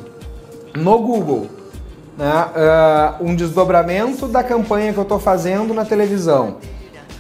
no 0.76 1.00
Google 1.00 1.48
né, 2.18 2.46
uh, 2.56 3.24
um 3.24 3.36
desdobramento 3.36 4.28
da 4.28 4.44
campanha 4.44 4.94
que 4.94 5.00
eu 5.00 5.04
estou 5.04 5.20
fazendo 5.20 5.74
na 5.74 5.86
televisão. 5.86 6.58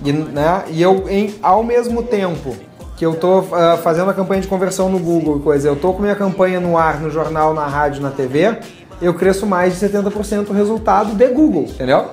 E, 0.03 0.11
né, 0.11 0.63
e 0.69 0.81
eu, 0.81 1.05
em, 1.09 1.35
ao 1.41 1.63
mesmo 1.63 2.03
tempo 2.03 2.55
que 2.97 3.05
eu 3.05 3.13
estou 3.13 3.39
uh, 3.39 3.77
fazendo 3.81 4.11
a 4.11 4.13
campanha 4.13 4.41
de 4.41 4.47
conversão 4.47 4.89
no 4.89 4.99
Google 4.99 5.39
coisa, 5.39 5.67
eu 5.67 5.73
estou 5.73 5.93
com 5.93 6.01
minha 6.01 6.15
campanha 6.15 6.59
no 6.59 6.77
ar, 6.77 6.99
no 6.99 7.09
jornal, 7.09 7.53
na 7.53 7.65
rádio, 7.65 8.01
na 8.01 8.11
TV, 8.11 8.59
eu 9.01 9.13
cresço 9.13 9.47
mais 9.47 9.79
de 9.79 9.87
70% 9.87 10.49
o 10.49 10.53
resultado 10.53 11.15
de 11.15 11.27
Google, 11.27 11.63
entendeu? 11.63 12.11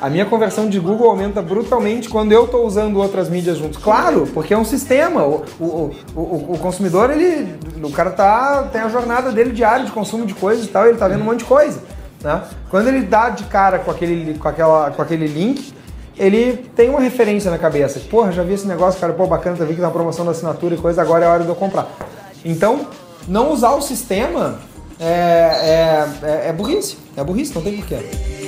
A 0.00 0.10
minha 0.10 0.26
conversão 0.26 0.68
de 0.68 0.78
Google 0.78 1.08
aumenta 1.08 1.40
brutalmente 1.40 2.08
quando 2.08 2.30
eu 2.30 2.44
estou 2.44 2.66
usando 2.66 2.98
outras 2.98 3.30
mídias 3.30 3.56
juntos. 3.56 3.82
Claro, 3.82 4.26
porque 4.34 4.52
é 4.52 4.58
um 4.58 4.64
sistema. 4.64 5.24
O, 5.24 5.44
o, 5.58 5.96
o, 6.14 6.52
o, 6.52 6.58
consumidor, 6.58 7.10
ele. 7.10 7.54
O 7.82 7.90
cara 7.90 8.10
tá, 8.10 8.68
tem 8.70 8.82
a 8.82 8.88
jornada 8.88 9.32
dele 9.32 9.52
diária 9.52 9.86
de 9.86 9.92
consumo 9.92 10.26
de 10.26 10.34
coisas 10.34 10.66
e 10.66 10.68
tal, 10.68 10.86
ele 10.86 10.98
tá 10.98 11.08
vendo 11.08 11.22
um 11.22 11.24
monte 11.24 11.38
de 11.38 11.44
coisa. 11.46 11.82
Né? 12.22 12.42
Quando 12.70 12.88
ele 12.88 13.02
dá 13.02 13.30
de 13.30 13.44
cara 13.44 13.78
com 13.78 13.90
aquele, 13.90 14.38
com, 14.38 14.48
aquela, 14.48 14.90
com 14.90 15.00
aquele 15.00 15.26
link, 15.26 15.72
ele 16.18 16.68
tem 16.76 16.90
uma 16.90 17.00
referência 17.00 17.50
na 17.50 17.56
cabeça. 17.56 17.98
Porra, 18.00 18.32
já 18.32 18.42
vi 18.42 18.52
esse 18.52 18.66
negócio, 18.66 19.00
cara, 19.00 19.14
pô, 19.14 19.26
bacana, 19.26 19.56
tá 19.56 19.64
vendo 19.64 19.76
que 19.76 19.82
tá 19.82 19.90
promoção 19.90 20.26
da 20.26 20.32
assinatura 20.32 20.74
e 20.74 20.78
coisa, 20.78 21.00
agora 21.00 21.24
é 21.24 21.28
a 21.28 21.32
hora 21.32 21.42
de 21.42 21.48
eu 21.48 21.56
comprar. 21.56 21.88
Então, 22.44 22.86
não 23.26 23.50
usar 23.50 23.70
o 23.70 23.80
sistema 23.80 24.58
é, 25.00 25.06
é, 25.06 26.08
é, 26.22 26.48
é 26.48 26.52
burrice. 26.52 26.98
É 27.16 27.24
burrice, 27.24 27.54
não 27.54 27.62
tem 27.62 27.76
porquê. 27.76 28.45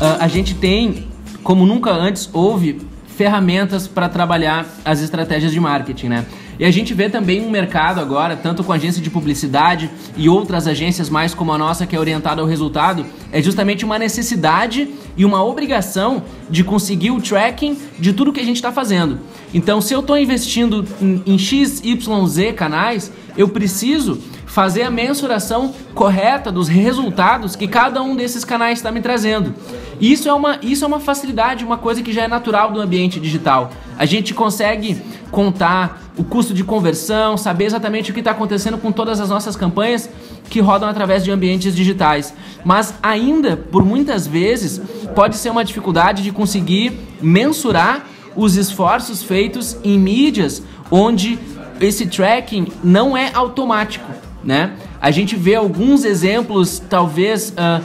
Uh, 0.00 0.18
a 0.18 0.26
gente 0.26 0.56
tem, 0.56 1.06
como 1.44 1.64
nunca 1.64 1.92
antes 1.92 2.28
houve, 2.32 2.80
ferramentas 3.16 3.86
para 3.86 4.08
trabalhar 4.08 4.66
as 4.84 5.00
estratégias 5.00 5.52
de 5.52 5.60
marketing, 5.60 6.08
né? 6.08 6.26
E 6.58 6.64
a 6.64 6.70
gente 6.72 6.92
vê 6.92 7.08
também 7.08 7.40
um 7.40 7.50
mercado 7.50 8.00
agora, 8.00 8.34
tanto 8.36 8.64
com 8.64 8.72
agência 8.72 9.00
de 9.00 9.08
publicidade 9.08 9.88
e 10.16 10.28
outras 10.28 10.66
agências 10.66 11.08
mais 11.08 11.32
como 11.32 11.52
a 11.52 11.58
nossa, 11.58 11.86
que 11.86 11.94
é 11.94 11.98
orientada 12.00 12.40
ao 12.40 12.46
resultado, 12.48 13.06
é 13.30 13.40
justamente 13.40 13.84
uma 13.84 13.98
necessidade 13.98 14.88
e 15.16 15.24
uma 15.24 15.44
obrigação 15.44 16.22
de 16.48 16.64
conseguir 16.64 17.10
o 17.10 17.20
tracking 17.20 17.76
de 17.98 18.12
tudo 18.12 18.32
que 18.32 18.40
a 18.40 18.44
gente 18.44 18.56
está 18.56 18.72
fazendo. 18.72 19.18
Então, 19.52 19.80
se 19.80 19.92
eu 19.92 20.00
estou 20.00 20.16
investindo 20.16 20.84
em, 21.00 21.22
em 21.26 21.38
X, 21.38 21.80
Y, 21.84 22.26
Z 22.26 22.52
canais, 22.54 23.12
eu 23.36 23.48
preciso 23.48 24.18
fazer 24.46 24.82
a 24.82 24.90
mensuração 24.90 25.74
correta 25.94 26.52
dos 26.52 26.68
resultados 26.68 27.56
que 27.56 27.66
cada 27.66 28.02
um 28.02 28.14
desses 28.14 28.44
canais 28.44 28.78
está 28.78 28.92
me 28.92 29.00
trazendo. 29.00 29.54
Isso 29.98 30.28
é, 30.28 30.32
uma, 30.32 30.58
isso 30.60 30.84
é 30.84 30.86
uma 30.86 31.00
facilidade, 31.00 31.64
uma 31.64 31.78
coisa 31.78 32.02
que 32.02 32.12
já 32.12 32.24
é 32.24 32.28
natural 32.28 32.70
do 32.70 32.80
ambiente 32.80 33.18
digital. 33.18 33.70
A 33.96 34.04
gente 34.04 34.34
consegue 34.34 35.00
contar 35.30 36.02
o 36.18 36.22
custo 36.24 36.52
de 36.52 36.62
conversão, 36.62 37.38
saber 37.38 37.64
exatamente 37.64 38.10
o 38.10 38.14
que 38.14 38.20
está 38.20 38.32
acontecendo 38.32 38.76
com 38.76 38.92
todas 38.92 39.20
as 39.20 39.30
nossas 39.30 39.56
campanhas 39.56 40.10
que 40.50 40.60
rodam 40.60 40.88
através 40.88 41.24
de 41.24 41.30
ambientes 41.30 41.74
digitais. 41.74 42.34
Mas 42.62 42.94
ainda, 43.02 43.56
por 43.56 43.82
muitas 43.84 44.26
vezes, 44.26 44.82
pode 45.12 45.36
ser 45.36 45.50
uma 45.50 45.64
dificuldade 45.64 46.22
de 46.22 46.32
conseguir 46.32 46.92
mensurar 47.20 48.06
os 48.34 48.56
esforços 48.56 49.22
feitos 49.22 49.76
em 49.84 49.98
mídias 49.98 50.62
onde 50.90 51.38
esse 51.80 52.06
tracking 52.06 52.68
não 52.82 53.16
é 53.16 53.30
automático 53.32 54.10
né? 54.44 54.72
A 55.00 55.10
gente 55.10 55.36
vê 55.36 55.54
alguns 55.54 56.04
exemplos, 56.04 56.78
talvez 56.78 57.50
uh, 57.50 57.82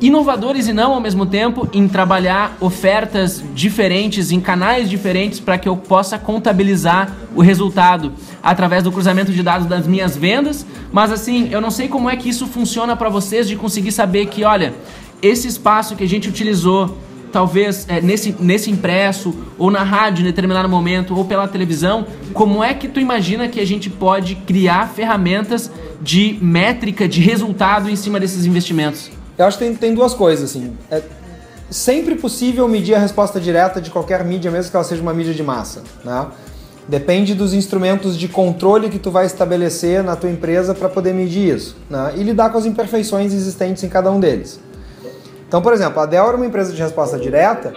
inovadores 0.00 0.66
e 0.68 0.72
não 0.72 0.92
ao 0.92 1.00
mesmo 1.00 1.24
tempo, 1.26 1.68
em 1.72 1.88
trabalhar 1.88 2.56
ofertas 2.60 3.42
diferentes, 3.54 4.30
em 4.30 4.40
canais 4.40 4.90
diferentes, 4.90 5.40
para 5.40 5.56
que 5.56 5.68
eu 5.68 5.76
possa 5.76 6.18
contabilizar 6.18 7.12
o 7.34 7.42
resultado 7.42 8.12
através 8.42 8.82
do 8.82 8.92
cruzamento 8.92 9.32
de 9.32 9.42
dados 9.42 9.66
das 9.66 9.86
minhas 9.86 10.16
vendas. 10.16 10.66
Mas 10.92 11.10
assim, 11.12 11.48
eu 11.50 11.60
não 11.60 11.70
sei 11.70 11.88
como 11.88 12.10
é 12.10 12.16
que 12.16 12.28
isso 12.28 12.46
funciona 12.46 12.96
para 12.96 13.08
vocês 13.08 13.48
de 13.48 13.56
conseguir 13.56 13.92
saber 13.92 14.26
que, 14.26 14.44
olha, 14.44 14.74
esse 15.22 15.48
espaço 15.48 15.96
que 15.96 16.04
a 16.04 16.08
gente 16.08 16.28
utilizou 16.28 16.98
talvez 17.32 17.84
é, 17.88 18.00
nesse, 18.00 18.34
nesse 18.38 18.70
impresso, 18.70 19.34
ou 19.58 19.68
na 19.68 19.82
rádio 19.82 20.22
em 20.22 20.24
determinado 20.24 20.68
momento, 20.68 21.16
ou 21.16 21.24
pela 21.24 21.48
televisão, 21.48 22.06
como 22.32 22.62
é 22.62 22.72
que 22.72 22.86
tu 22.86 23.00
imagina 23.00 23.48
que 23.48 23.58
a 23.58 23.66
gente 23.66 23.90
pode 23.90 24.36
criar 24.36 24.88
ferramentas 24.90 25.68
de 26.00 26.38
métrica, 26.40 27.08
de 27.08 27.20
resultado 27.20 27.90
em 27.90 27.96
cima 27.96 28.20
desses 28.20 28.46
investimentos? 28.46 29.10
Eu 29.36 29.46
acho 29.46 29.58
que 29.58 29.64
tem, 29.64 29.74
tem 29.74 29.94
duas 29.94 30.14
coisas, 30.14 30.48
assim. 30.48 30.76
É 30.88 31.02
sempre 31.68 32.14
possível 32.14 32.68
medir 32.68 32.94
a 32.94 33.00
resposta 33.00 33.40
direta 33.40 33.80
de 33.80 33.90
qualquer 33.90 34.24
mídia, 34.24 34.48
mesmo 34.48 34.70
que 34.70 34.76
ela 34.76 34.84
seja 34.84 35.02
uma 35.02 35.12
mídia 35.12 35.34
de 35.34 35.42
massa, 35.42 35.82
né? 36.04 36.28
Depende 36.86 37.34
dos 37.34 37.52
instrumentos 37.52 38.16
de 38.16 38.28
controle 38.28 38.88
que 38.90 38.98
tu 38.98 39.10
vai 39.10 39.26
estabelecer 39.26 40.04
na 40.04 40.14
tua 40.14 40.30
empresa 40.30 40.72
para 40.72 40.88
poder 40.88 41.12
medir 41.12 41.56
isso, 41.56 41.76
né? 41.90 42.12
E 42.16 42.22
lidar 42.22 42.50
com 42.50 42.58
as 42.58 42.64
imperfeições 42.64 43.32
existentes 43.32 43.82
em 43.82 43.88
cada 43.88 44.08
um 44.12 44.20
deles. 44.20 44.60
Então, 45.54 45.62
por 45.62 45.72
exemplo, 45.72 46.00
a 46.00 46.04
Dell 46.04 46.26
era 46.26 46.36
uma 46.36 46.46
empresa 46.46 46.72
de 46.72 46.82
resposta 46.82 47.16
direta, 47.16 47.72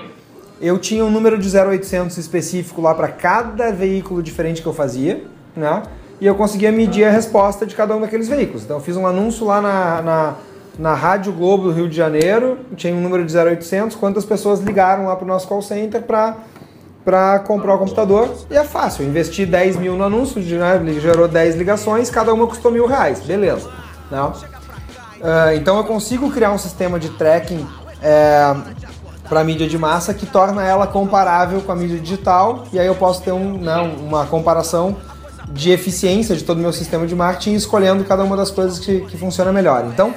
eu 0.59 0.79
tinha 0.79 1.05
um 1.05 1.11
número 1.11 1.37
de 1.37 1.55
0800 1.55 2.17
específico 2.17 2.81
lá 2.81 2.95
para 2.95 3.07
cada 3.07 3.71
veículo 3.71 4.23
diferente 4.23 4.63
que 4.63 4.67
eu 4.67 4.73
fazia, 4.73 5.23
né? 5.55 5.83
E 6.19 6.25
eu 6.25 6.33
conseguia 6.33 6.71
medir 6.71 7.03
a 7.03 7.11
resposta 7.11 7.67
de 7.67 7.75
cada 7.75 7.95
um 7.95 8.01
daqueles 8.01 8.27
veículos. 8.27 8.63
Então, 8.63 8.77
eu 8.77 8.81
fiz 8.81 8.97
um 8.97 9.05
anúncio 9.05 9.45
lá 9.45 9.61
na, 9.61 10.01
na, 10.01 10.35
na 10.79 10.95
Rádio 10.95 11.31
Globo 11.31 11.65
do 11.65 11.71
Rio 11.71 11.87
de 11.87 11.95
Janeiro, 11.95 12.57
tinha 12.75 12.95
um 12.95 12.99
número 12.99 13.23
de 13.23 13.37
0800, 13.37 13.95
quantas 13.95 14.25
pessoas 14.25 14.59
ligaram 14.59 15.05
lá 15.05 15.15
para 15.15 15.25
o 15.25 15.27
nosso 15.27 15.47
call 15.47 15.61
center 15.61 16.01
para 16.01 16.35
para 17.05 17.39
comprar 17.41 17.75
o 17.75 17.77
computador 17.77 18.27
e 18.49 18.57
é 18.57 18.63
fácil. 18.63 19.03
Eu 19.03 19.09
investi 19.09 19.45
10 19.45 19.77
mil 19.77 19.95
no 19.95 20.03
anúncio, 20.03 20.41
né, 20.41 20.81
gerou 20.99 21.27
10 21.27 21.55
ligações, 21.55 22.09
cada 22.09 22.33
uma 22.33 22.47
custou 22.47 22.71
mil 22.71 22.87
reais, 22.87 23.19
beleza. 23.19 23.69
Não? 24.09 24.33
Uh, 25.19 25.55
então 25.55 25.77
eu 25.77 25.83
consigo 25.83 26.31
criar 26.31 26.51
um 26.51 26.57
sistema 26.57 26.99
de 26.99 27.09
tracking 27.09 27.65
é, 28.01 28.55
para 29.27 29.43
mídia 29.43 29.67
de 29.67 29.77
massa 29.77 30.13
que 30.13 30.25
torna 30.25 30.63
ela 30.63 30.85
comparável 30.85 31.61
com 31.61 31.71
a 31.71 31.75
mídia 31.75 31.99
digital 31.99 32.65
e 32.71 32.79
aí 32.79 32.87
eu 32.87 32.95
posso 32.95 33.23
ter 33.23 33.31
um, 33.31 33.57
né, 33.57 33.75
uma 33.77 34.25
comparação 34.25 34.95
de 35.49 35.71
eficiência 35.71 36.35
de 36.35 36.43
todo 36.43 36.57
o 36.57 36.61
meu 36.61 36.73
sistema 36.73 37.07
de 37.07 37.15
marketing 37.15 37.53
escolhendo 37.53 38.03
cada 38.03 38.23
uma 38.23 38.37
das 38.37 38.51
coisas 38.51 38.79
que, 38.79 39.01
que 39.01 39.17
funciona 39.17 39.51
melhor. 39.51 39.85
Então, 39.85 40.13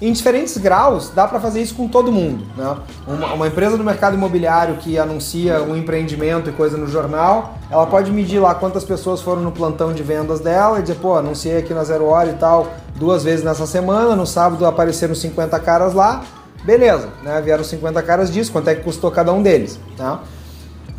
em 0.00 0.12
diferentes 0.12 0.56
graus, 0.56 1.10
dá 1.14 1.28
para 1.28 1.38
fazer 1.38 1.60
isso 1.60 1.74
com 1.74 1.86
todo 1.86 2.10
mundo. 2.10 2.44
Né? 2.56 2.76
Uma, 3.06 3.34
uma, 3.34 3.46
empresa 3.46 3.76
do 3.76 3.84
mercado 3.84 4.14
imobiliário 4.14 4.76
que 4.76 4.98
anuncia 4.98 5.62
um 5.62 5.76
empreendimento 5.76 6.48
e 6.48 6.52
coisa 6.52 6.76
no 6.76 6.86
jornal, 6.86 7.58
ela 7.70 7.86
pode 7.86 8.10
medir 8.10 8.38
lá 8.38 8.54
quantas 8.54 8.84
pessoas 8.84 9.20
foram 9.20 9.42
no 9.42 9.52
plantão 9.52 9.92
de 9.92 10.02
vendas 10.02 10.40
dela 10.40 10.78
e 10.78 10.82
dizer, 10.82 10.96
pô, 10.96 11.16
anunciei 11.16 11.58
aqui 11.58 11.74
na 11.74 11.84
Zero 11.84 12.06
Hora 12.06 12.30
e 12.30 12.34
tal 12.34 12.68
duas 12.96 13.24
vezes 13.24 13.44
nessa 13.44 13.66
semana, 13.66 14.14
no 14.14 14.26
sábado 14.26 14.64
apareceram 14.66 15.14
50 15.14 15.58
caras 15.60 15.94
lá, 15.94 16.22
beleza, 16.64 17.08
né? 17.22 17.40
vieram 17.40 17.64
50 17.64 18.02
caras 18.02 18.30
disso, 18.30 18.52
quanto 18.52 18.68
é 18.68 18.74
que 18.74 18.82
custou 18.82 19.10
cada 19.10 19.32
um 19.32 19.42
deles. 19.42 19.78
Tá? 19.96 20.20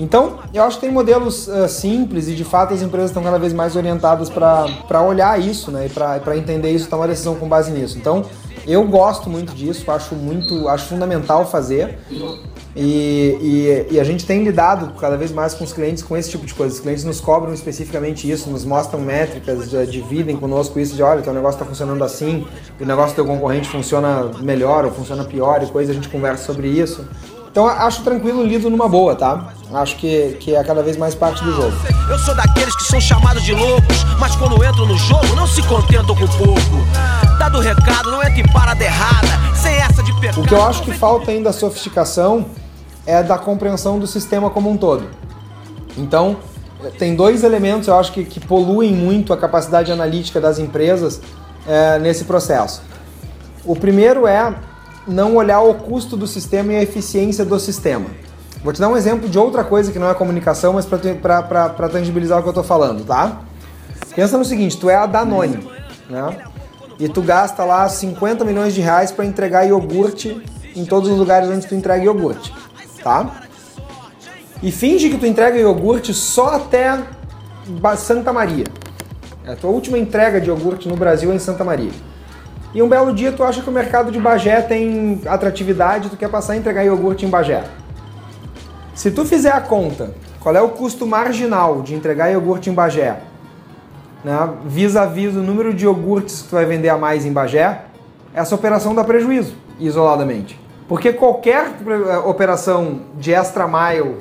Então, 0.01 0.39
eu 0.51 0.63
acho 0.63 0.77
que 0.77 0.87
tem 0.87 0.91
modelos 0.91 1.47
uh, 1.47 1.69
simples 1.69 2.27
e 2.27 2.33
de 2.33 2.43
fato 2.43 2.73
as 2.73 2.81
empresas 2.81 3.11
estão 3.11 3.21
cada 3.21 3.37
vez 3.37 3.53
mais 3.53 3.75
orientadas 3.75 4.31
para 4.31 5.01
olhar 5.03 5.39
isso 5.39 5.69
né? 5.69 5.85
e 5.85 5.89
para 5.89 6.35
entender 6.35 6.71
isso, 6.71 6.89
tomar 6.89 7.05
decisão 7.05 7.35
com 7.35 7.47
base 7.47 7.71
nisso. 7.71 7.99
Então, 7.99 8.25
eu 8.65 8.83
gosto 8.87 9.29
muito 9.29 9.53
disso, 9.53 9.89
acho 9.91 10.15
muito, 10.15 10.67
acho 10.67 10.87
fundamental 10.87 11.45
fazer. 11.45 11.99
E, 12.75 13.37
e, 13.89 13.95
e, 13.95 13.99
a 13.99 14.03
gente 14.03 14.25
tem 14.25 14.43
lidado 14.43 14.93
cada 14.99 15.17
vez 15.17 15.31
mais 15.31 15.53
com 15.53 15.63
os 15.63 15.73
clientes 15.73 16.01
com 16.01 16.15
esse 16.15 16.31
tipo 16.31 16.45
de 16.45 16.53
coisa. 16.53 16.73
Os 16.73 16.79
clientes 16.79 17.03
nos 17.03 17.19
cobram 17.19 17.53
especificamente 17.53 18.29
isso, 18.29 18.49
nos 18.49 18.63
mostram 18.63 18.99
métricas, 19.01 19.69
dividem 19.91 20.37
conosco 20.37 20.79
isso 20.79 20.95
de 20.95 21.03
olha, 21.03 21.21
teu 21.21 21.33
negócio 21.33 21.57
está 21.57 21.65
funcionando 21.65 22.03
assim, 22.03 22.47
o 22.79 22.85
negócio 22.85 23.11
do 23.11 23.15
teu 23.15 23.25
concorrente 23.25 23.67
funciona 23.67 24.31
melhor 24.41 24.85
ou 24.85 24.91
funciona 24.91 25.25
pior 25.25 25.61
e 25.61 25.67
coisa, 25.67 25.91
a 25.91 25.95
gente 25.95 26.07
conversa 26.07 26.45
sobre 26.45 26.69
isso. 26.69 27.05
Então 27.51 27.67
acho 27.67 28.01
tranquilo 28.01 28.43
lido 28.43 28.69
numa 28.69 28.87
boa, 28.87 29.13
tá? 29.13 29.53
Acho 29.73 29.97
que, 29.97 30.37
que 30.39 30.55
é 30.55 30.63
cada 30.63 30.81
vez 30.81 30.95
mais 30.95 31.13
parte 31.13 31.43
do 31.43 31.53
jogo. 31.53 31.73
Eu 32.09 32.17
sou 32.17 32.33
daqueles 32.33 32.73
que 32.77 32.85
são 32.85 32.99
chamados 32.99 33.43
de 33.43 33.53
loucos, 33.53 34.05
mas 34.17 34.33
quando 34.37 34.63
entro 34.63 34.85
no 34.85 34.97
jogo 34.97 35.35
não 35.35 35.45
se 35.45 35.61
contentam 35.63 36.15
com 36.15 36.27
pouco. 36.27 36.87
Dado 37.37 37.57
o 37.57 37.61
recado, 37.61 38.09
não 38.09 38.23
entra 38.23 38.39
em 38.39 38.47
parada 38.53 38.81
errada, 38.81 39.27
sem 39.53 39.73
essa 39.75 40.01
de 40.01 40.17
pecado. 40.21 40.41
O 40.41 40.47
que 40.47 40.53
eu 40.53 40.63
acho 40.63 40.81
que 40.83 40.93
falta 40.93 41.31
ainda 41.31 41.51
sofisticação 41.51 42.45
é 43.05 43.21
da 43.21 43.37
compreensão 43.37 43.99
do 43.99 44.07
sistema 44.07 44.49
como 44.49 44.69
um 44.69 44.77
todo. 44.77 45.09
Então, 45.97 46.37
tem 46.97 47.15
dois 47.15 47.43
elementos 47.43 47.89
eu 47.89 47.99
acho 47.99 48.13
que, 48.13 48.23
que 48.23 48.39
poluem 48.39 48.93
muito 48.93 49.33
a 49.33 49.37
capacidade 49.37 49.91
analítica 49.91 50.39
das 50.39 50.57
empresas 50.57 51.21
é, 51.67 51.99
nesse 51.99 52.23
processo. 52.23 52.81
O 53.65 53.75
primeiro 53.75 54.25
é 54.25 54.55
não 55.07 55.35
olhar 55.35 55.61
o 55.61 55.73
custo 55.73 56.15
do 56.15 56.27
sistema 56.27 56.73
e 56.73 56.75
a 56.77 56.83
eficiência 56.83 57.43
do 57.43 57.59
sistema. 57.59 58.05
Vou 58.63 58.71
te 58.71 58.79
dar 58.79 58.89
um 58.89 58.95
exemplo 58.95 59.27
de 59.27 59.39
outra 59.39 59.63
coisa 59.63 59.91
que 59.91 59.97
não 59.97 60.09
é 60.09 60.13
comunicação, 60.13 60.73
mas 60.73 60.85
para 60.85 61.89
tangibilizar 61.89 62.39
o 62.39 62.41
que 62.41 62.47
eu 62.47 62.51
estou 62.51 62.63
falando, 62.63 63.03
tá? 63.05 63.41
Pensa 64.15 64.37
no 64.37 64.45
seguinte, 64.45 64.77
tu 64.77 64.89
é 64.89 64.95
a 64.95 65.05
Danone, 65.05 65.67
né? 66.09 66.37
E 66.99 67.09
tu 67.09 67.21
gasta 67.21 67.65
lá 67.65 67.89
50 67.89 68.45
milhões 68.45 68.75
de 68.75 68.81
reais 68.81 69.11
para 69.11 69.25
entregar 69.25 69.63
iogurte 69.63 70.39
em 70.75 70.85
todos 70.85 71.09
os 71.09 71.17
lugares 71.17 71.49
onde 71.49 71.65
tu 71.65 71.73
entrega 71.73 72.03
iogurte, 72.03 72.53
tá? 73.03 73.41
E 74.61 74.71
finge 74.71 75.09
que 75.09 75.17
tu 75.17 75.25
entrega 75.25 75.57
iogurte 75.57 76.13
só 76.13 76.55
até 76.55 77.01
Santa 77.97 78.31
Maria. 78.31 78.65
É 79.43 79.53
a 79.53 79.55
tua 79.55 79.71
última 79.71 79.97
entrega 79.97 80.39
de 80.39 80.49
iogurte 80.49 80.87
no 80.87 80.95
Brasil 80.95 81.31
é 81.31 81.35
em 81.35 81.39
Santa 81.39 81.63
Maria. 81.63 81.91
E 82.73 82.81
um 82.81 82.87
belo 82.87 83.13
dia 83.13 83.31
tu 83.31 83.43
acha 83.43 83.61
que 83.61 83.69
o 83.69 83.73
mercado 83.73 84.11
de 84.11 84.19
Bagé 84.19 84.61
tem 84.61 85.21
atratividade, 85.25 86.09
tu 86.09 86.15
quer 86.15 86.29
passar 86.29 86.53
a 86.53 86.57
entregar 86.57 86.83
iogurte 86.83 87.25
em 87.25 87.29
Bagé. 87.29 87.63
Se 88.95 89.11
tu 89.11 89.25
fizer 89.25 89.51
a 89.51 89.59
conta, 89.59 90.13
qual 90.39 90.55
é 90.55 90.61
o 90.61 90.69
custo 90.69 91.05
marginal 91.05 91.81
de 91.81 91.93
entregar 91.93 92.29
iogurte 92.29 92.69
em 92.69 92.73
Bagé, 92.73 93.17
né, 94.23 94.49
vis-a-vis 94.65 95.35
o 95.35 95.39
número 95.39 95.73
de 95.73 95.85
iogurtes 95.85 96.43
que 96.43 96.49
tu 96.49 96.55
vai 96.55 96.65
vender 96.65 96.89
a 96.89 96.97
mais 96.97 97.25
em 97.25 97.33
Bagé, 97.33 97.81
essa 98.33 98.55
operação 98.55 98.95
dá 98.95 99.03
prejuízo, 99.03 99.53
isoladamente. 99.79 100.59
Porque 100.87 101.11
qualquer 101.11 101.71
eh, 101.87 102.17
operação 102.19 103.01
de 103.17 103.33
extra 103.33 103.67
mile, 103.67 104.17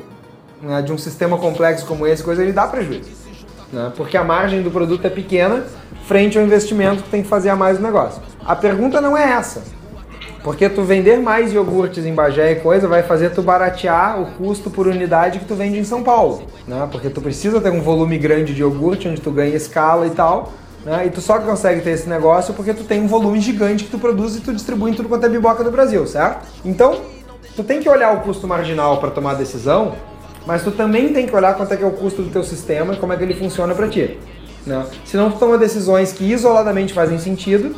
né, 0.60 0.82
de 0.82 0.92
um 0.92 0.98
sistema 0.98 1.38
complexo 1.38 1.86
como 1.86 2.06
esse, 2.06 2.22
coisa, 2.22 2.42
ele 2.42 2.52
dá 2.52 2.66
prejuízo. 2.66 3.10
Né, 3.72 3.92
porque 3.96 4.16
a 4.16 4.24
margem 4.24 4.62
do 4.62 4.70
produto 4.70 5.04
é 5.04 5.10
pequena 5.10 5.64
frente 6.06 6.36
ao 6.36 6.44
investimento 6.44 7.04
que 7.04 7.10
tem 7.10 7.22
que 7.22 7.28
fazer 7.28 7.50
a 7.50 7.56
mais 7.56 7.78
no 7.78 7.84
negócio. 7.84 8.20
A 8.44 8.56
pergunta 8.56 9.00
não 9.00 9.16
é 9.16 9.32
essa. 9.32 9.62
Porque 10.42 10.68
tu 10.70 10.82
vender 10.82 11.18
mais 11.18 11.52
iogurtes 11.52 12.06
em 12.06 12.14
Bagé 12.14 12.52
e 12.52 12.56
coisa 12.56 12.88
vai 12.88 13.02
fazer 13.02 13.30
tu 13.30 13.42
baratear 13.42 14.20
o 14.20 14.26
custo 14.32 14.70
por 14.70 14.86
unidade 14.86 15.38
que 15.38 15.44
tu 15.44 15.54
vende 15.54 15.78
em 15.78 15.84
São 15.84 16.02
Paulo, 16.02 16.42
né? 16.66 16.88
Porque 16.90 17.10
tu 17.10 17.20
precisa 17.20 17.60
ter 17.60 17.70
um 17.70 17.82
volume 17.82 18.16
grande 18.16 18.54
de 18.54 18.62
iogurte 18.62 19.06
onde 19.06 19.20
tu 19.20 19.30
ganha 19.30 19.54
escala 19.54 20.06
e 20.06 20.10
tal, 20.10 20.52
né? 20.82 21.04
E 21.06 21.10
tu 21.10 21.20
só 21.20 21.38
consegue 21.40 21.82
ter 21.82 21.90
esse 21.90 22.08
negócio 22.08 22.54
porque 22.54 22.72
tu 22.72 22.84
tem 22.84 23.02
um 23.02 23.06
volume 23.06 23.38
gigante 23.38 23.84
que 23.84 23.90
tu 23.90 23.98
produz 23.98 24.36
e 24.36 24.40
tu 24.40 24.52
distribui 24.52 24.92
em 24.92 24.94
tudo 24.94 25.10
quanto 25.10 25.26
é 25.26 25.28
biboca 25.28 25.62
do 25.62 25.70
Brasil, 25.70 26.06
certo? 26.06 26.46
Então, 26.64 27.00
tu 27.54 27.62
tem 27.62 27.80
que 27.80 27.88
olhar 27.88 28.16
o 28.16 28.20
custo 28.20 28.48
marginal 28.48 28.96
para 28.96 29.10
tomar 29.10 29.32
a 29.32 29.34
decisão, 29.34 29.94
mas 30.46 30.62
tu 30.64 30.70
também 30.70 31.12
tem 31.12 31.26
que 31.26 31.36
olhar 31.36 31.54
quanto 31.54 31.74
é 31.74 31.76
que 31.76 31.84
é 31.84 31.86
o 31.86 31.92
custo 31.92 32.22
do 32.22 32.30
teu 32.30 32.42
sistema 32.42 32.94
e 32.94 32.96
como 32.96 33.12
é 33.12 33.16
que 33.16 33.22
ele 33.22 33.34
funciona 33.34 33.74
para 33.74 33.88
ti. 33.88 34.18
Né? 34.66 34.86
Senão 35.04 35.30
tu 35.30 35.38
toma 35.38 35.58
decisões 35.58 36.12
que 36.12 36.24
isoladamente 36.24 36.94
fazem 36.94 37.18
sentido, 37.18 37.76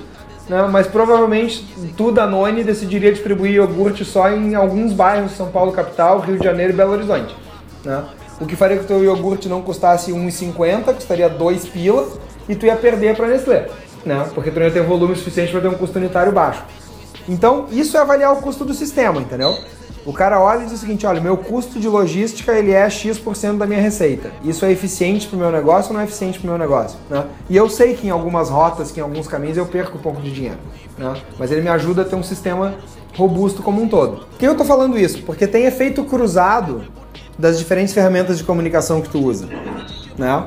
né? 0.53 0.69
mas 0.71 0.87
provavelmente 0.87 1.67
tu, 1.97 2.13
Danone, 2.13 2.63
decidiria 2.63 3.11
distribuir 3.11 3.55
iogurte 3.55 4.05
só 4.05 4.31
em 4.31 4.55
alguns 4.55 4.93
bairros 4.93 5.31
de 5.31 5.37
São 5.39 5.49
Paulo 5.49 5.73
capital, 5.73 6.21
Rio 6.21 6.39
de 6.39 6.45
Janeiro 6.45 6.75
e 6.75 6.77
Belo 6.77 6.93
Horizonte. 6.93 7.35
Né? 7.83 8.05
O 8.39 8.45
que 8.45 8.55
faria 8.55 8.77
que 8.77 8.85
o 8.85 8.87
teu 8.87 9.03
iogurte 9.03 9.49
não 9.49 9.63
custasse 9.63 10.13
1,50, 10.13 10.95
custaria 10.95 11.29
2 11.29 11.69
pila, 11.69 12.07
e 12.49 12.55
tu 12.55 12.67
ia 12.67 12.77
perder 12.77 13.17
para 13.17 13.29
Nestlé, 13.29 13.69
né? 14.05 14.29
porque 14.35 14.51
tu 14.51 14.59
não 14.59 14.67
ia 14.67 14.73
ter 14.73 14.83
volume 14.83 15.17
suficiente 15.17 15.51
para 15.51 15.63
ter 15.63 15.69
um 15.69 15.75
custo 15.75 15.99
unitário 15.99 16.33
baixo. 16.33 16.63
Então, 17.27 17.67
isso 17.71 17.97
é 17.97 18.01
avaliar 18.01 18.33
o 18.33 18.37
custo 18.37 18.65
do 18.65 18.75
sistema, 18.75 19.21
entendeu? 19.21 19.57
O 20.05 20.13
cara 20.13 20.41
olha 20.41 20.63
e 20.63 20.65
diz 20.65 20.75
o 20.75 20.79
seguinte, 20.79 21.07
olha, 21.07 21.21
meu 21.21 21.37
custo 21.37 21.79
de 21.79 21.89
logística 21.89 22.53
ele 22.53 22.73
é 22.73 22.91
X% 22.91 23.57
da 23.57 23.67
minha 23.67 23.81
receita. 23.81 24.33
Isso 24.43 24.65
é 24.65 24.73
eficiente 24.73 25.29
para 25.29 25.37
o 25.37 25.39
meu 25.39 25.53
negócio 25.53 25.91
ou 25.91 25.95
não 25.95 26.01
é 26.01 26.05
eficiente 26.05 26.41
para 26.41 26.47
o 26.47 26.51
meu 26.51 26.59
negócio? 26.59 26.99
Né? 27.09 27.25
E 27.49 27.57
eu 27.57 27.69
sei 27.69 27.95
que 27.95 28.09
em 28.09 28.11
algumas 28.11 28.51
rotas, 28.51 28.91
que 28.91 28.99
em 28.99 29.03
alguns 29.03 29.29
caminhos 29.29 29.57
eu 29.57 29.67
perco 29.67 29.99
um 29.99 30.01
pouco 30.01 30.21
de 30.21 30.33
dinheiro. 30.33 30.59
Né? 30.99 31.15
Mas 31.39 31.53
ele 31.53 31.61
me 31.61 31.69
ajuda 31.69 32.03
a 32.03 32.05
ter 32.05 32.17
um 32.17 32.23
sistema 32.23 32.75
robusto 33.17 33.63
como 33.63 33.81
um 33.81 33.89
todo. 33.89 34.27
Por 34.27 34.39
que 34.39 34.47
eu 34.47 34.53
estou 34.53 34.67
falando 34.67 34.99
isso? 34.99 35.23
Porque 35.23 35.47
tem 35.47 35.67
efeito 35.67 36.03
cruzado 36.05 36.83
das 37.39 37.59
diferentes 37.59 37.95
ferramentas 37.95 38.39
de 38.39 38.45
comunicação 38.45 39.01
que 39.01 39.09
tu 39.09 39.21
usa. 39.21 39.49
Né? 40.19 40.45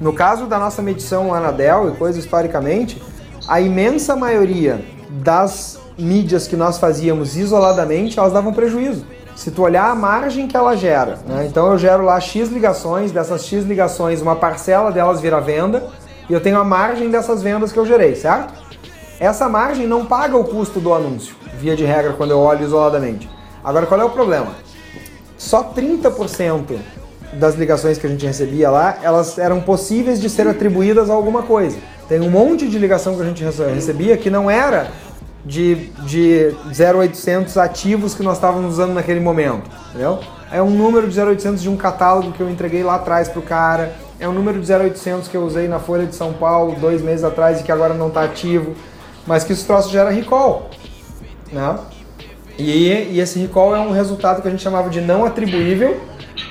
No 0.00 0.12
caso 0.12 0.46
da 0.46 0.58
nossa 0.58 0.82
medição 0.82 1.28
lá 1.28 1.40
na 1.40 1.50
Dell 1.50 1.90
e 1.90 1.96
coisa 1.96 2.18
historicamente, 2.18 3.02
a 3.48 3.58
imensa 3.60 4.14
maioria 4.14 4.84
das 5.08 5.80
mídias 5.98 6.46
que 6.46 6.56
nós 6.56 6.78
fazíamos 6.78 7.36
isoladamente, 7.36 8.18
elas 8.18 8.32
davam 8.32 8.52
prejuízo. 8.52 9.04
Se 9.34 9.50
tu 9.50 9.62
olhar 9.62 9.90
a 9.90 9.94
margem 9.94 10.48
que 10.48 10.56
ela 10.56 10.76
gera, 10.76 11.18
né? 11.26 11.46
então 11.48 11.70
eu 11.70 11.78
gero 11.78 12.04
lá 12.04 12.18
X 12.20 12.48
ligações, 12.48 13.12
dessas 13.12 13.44
X 13.44 13.64
ligações, 13.64 14.22
uma 14.22 14.36
parcela 14.36 14.90
delas 14.90 15.20
vira 15.20 15.40
venda, 15.40 15.88
e 16.28 16.32
eu 16.32 16.40
tenho 16.40 16.58
a 16.58 16.64
margem 16.64 17.10
dessas 17.10 17.42
vendas 17.42 17.72
que 17.72 17.78
eu 17.78 17.86
gerei, 17.86 18.14
certo? 18.14 18.52
Essa 19.20 19.48
margem 19.48 19.86
não 19.86 20.06
paga 20.06 20.36
o 20.36 20.44
custo 20.44 20.80
do 20.80 20.94
anúncio, 20.94 21.34
via 21.58 21.74
de 21.74 21.84
regra, 21.84 22.12
quando 22.12 22.30
eu 22.30 22.38
olho 22.38 22.64
isoladamente. 22.64 23.28
Agora, 23.64 23.86
qual 23.86 24.00
é 24.00 24.04
o 24.04 24.10
problema? 24.10 24.52
Só 25.36 25.72
30% 25.72 26.78
das 27.32 27.54
ligações 27.54 27.98
que 27.98 28.06
a 28.06 28.10
gente 28.10 28.26
recebia 28.26 28.70
lá, 28.70 28.98
elas 29.02 29.38
eram 29.38 29.60
possíveis 29.60 30.20
de 30.20 30.28
ser 30.30 30.46
atribuídas 30.48 31.10
a 31.10 31.14
alguma 31.14 31.42
coisa. 31.42 31.76
Tem 32.08 32.20
um 32.20 32.30
monte 32.30 32.66
de 32.66 32.78
ligação 32.78 33.14
que 33.14 33.22
a 33.22 33.24
gente 33.24 33.44
recebia 33.44 34.16
que 34.16 34.30
não 34.30 34.50
era 34.50 34.90
de, 35.48 35.90
de 36.04 36.54
0800 36.70 37.56
ativos 37.56 38.14
que 38.14 38.22
nós 38.22 38.36
estávamos 38.36 38.74
usando 38.74 38.92
naquele 38.92 39.18
momento, 39.18 39.68
entendeu? 39.88 40.20
É 40.52 40.62
um 40.62 40.70
número 40.70 41.08
de 41.08 41.18
0800 41.18 41.62
de 41.62 41.68
um 41.70 41.76
catálogo 41.76 42.32
que 42.32 42.40
eu 42.40 42.50
entreguei 42.50 42.82
lá 42.82 42.96
atrás 42.96 43.28
pro 43.28 43.40
cara, 43.40 43.94
é 44.20 44.28
um 44.28 44.32
número 44.32 44.60
de 44.60 44.70
0800 44.70 45.26
que 45.26 45.36
eu 45.36 45.42
usei 45.42 45.66
na 45.66 45.78
Folha 45.78 46.04
de 46.04 46.14
São 46.14 46.34
Paulo 46.34 46.76
dois 46.78 47.00
meses 47.00 47.24
atrás 47.24 47.60
e 47.60 47.62
que 47.62 47.72
agora 47.72 47.94
não 47.94 48.08
está 48.08 48.24
ativo, 48.24 48.74
mas 49.26 49.42
que 49.42 49.54
esse 49.54 49.64
troço 49.64 49.90
gera 49.90 50.10
recall, 50.10 50.68
né? 51.50 51.78
E, 52.58 52.92
e 53.12 53.20
esse 53.20 53.38
recall 53.38 53.74
é 53.74 53.80
um 53.80 53.92
resultado 53.92 54.42
que 54.42 54.48
a 54.48 54.50
gente 54.50 54.62
chamava 54.62 54.90
de 54.90 55.00
não 55.00 55.24
atribuível, 55.24 55.98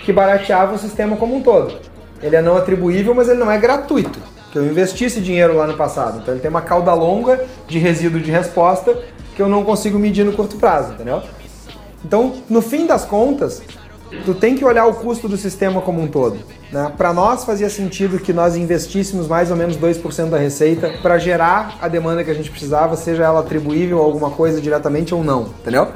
que 0.05 0.11
barateava 0.11 0.73
o 0.73 0.77
sistema 0.77 1.17
como 1.17 1.35
um 1.35 1.43
todo. 1.43 1.75
Ele 2.21 2.35
é 2.35 2.41
não 2.41 2.57
atribuível, 2.57 3.13
mas 3.13 3.29
ele 3.29 3.39
não 3.39 3.51
é 3.51 3.57
gratuito 3.59 4.36
que 4.57 4.65
eu 4.65 4.71
investi 4.71 5.05
esse 5.05 5.21
dinheiro 5.21 5.55
lá 5.55 5.67
no 5.67 5.75
passado. 5.75 6.19
Então 6.21 6.33
ele 6.33 6.41
tem 6.41 6.49
uma 6.49 6.61
cauda 6.61 6.93
longa 6.93 7.45
de 7.67 7.77
resíduo 7.77 8.19
de 8.19 8.31
resposta 8.31 8.97
que 9.35 9.41
eu 9.41 9.47
não 9.47 9.63
consigo 9.63 9.99
medir 9.99 10.25
no 10.25 10.33
curto 10.33 10.57
prazo, 10.57 10.93
entendeu? 10.93 11.21
Então, 12.03 12.33
no 12.49 12.61
fim 12.61 12.87
das 12.87 13.05
contas, 13.05 13.61
tu 14.25 14.33
tem 14.33 14.55
que 14.55 14.65
olhar 14.65 14.87
o 14.87 14.95
custo 14.95 15.27
do 15.27 15.37
sistema 15.37 15.81
como 15.81 16.01
um 16.01 16.07
todo. 16.07 16.37
Né? 16.71 16.91
Para 16.97 17.13
nós 17.13 17.43
fazia 17.43 17.69
sentido 17.69 18.17
que 18.17 18.33
nós 18.33 18.55
investíssemos 18.55 19.27
mais 19.27 19.51
ou 19.51 19.57
menos 19.57 19.77
2% 19.77 20.29
da 20.29 20.37
receita 20.37 20.91
para 21.01 21.19
gerar 21.19 21.77
a 21.79 21.87
demanda 21.87 22.23
que 22.23 22.31
a 22.31 22.33
gente 22.33 22.49
precisava, 22.49 22.95
seja 22.95 23.23
ela 23.23 23.41
atribuível 23.41 23.99
a 24.01 24.03
alguma 24.03 24.31
coisa 24.31 24.59
diretamente 24.59 25.13
ou 25.13 25.23
não, 25.23 25.49
entendeu? 25.61 25.89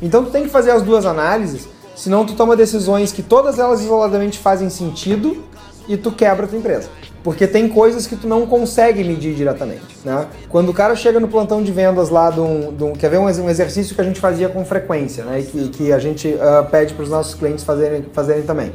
Então 0.00 0.24
tu 0.24 0.30
tem 0.30 0.44
que 0.44 0.48
fazer 0.48 0.70
as 0.70 0.82
duas 0.82 1.04
análises, 1.04 1.68
senão 1.96 2.24
tu 2.24 2.34
toma 2.34 2.56
decisões 2.56 3.12
que 3.12 3.22
todas 3.22 3.58
elas 3.58 3.80
isoladamente 3.80 4.38
fazem 4.38 4.70
sentido 4.70 5.42
e 5.88 5.96
tu 5.96 6.12
quebra 6.12 6.46
a 6.46 6.48
tua 6.48 6.58
empresa. 6.58 6.88
Porque 7.22 7.46
tem 7.46 7.68
coisas 7.68 8.06
que 8.06 8.16
tu 8.16 8.26
não 8.26 8.46
consegue 8.46 9.04
medir 9.04 9.34
diretamente, 9.34 9.98
né? 10.04 10.26
Quando 10.48 10.70
o 10.70 10.74
cara 10.74 10.96
chega 10.96 11.20
no 11.20 11.28
plantão 11.28 11.62
de 11.62 11.70
vendas 11.70 12.08
lá, 12.08 12.30
de 12.30 12.40
um, 12.40 12.72
de 12.72 12.82
um 12.82 12.92
quer 12.92 13.10
ver 13.10 13.18
um, 13.18 13.28
exercício 13.28 13.94
que 13.94 14.00
a 14.00 14.04
gente 14.04 14.18
fazia 14.18 14.48
com 14.48 14.64
frequência, 14.64 15.24
né? 15.24 15.40
E 15.40 15.42
que, 15.42 15.68
que 15.68 15.92
a 15.92 15.98
gente 15.98 16.28
uh, 16.28 16.64
pede 16.70 16.94
para 16.94 17.02
os 17.02 17.10
nossos 17.10 17.34
clientes 17.34 17.62
fazerem, 17.62 18.06
fazerem 18.12 18.42
também. 18.42 18.72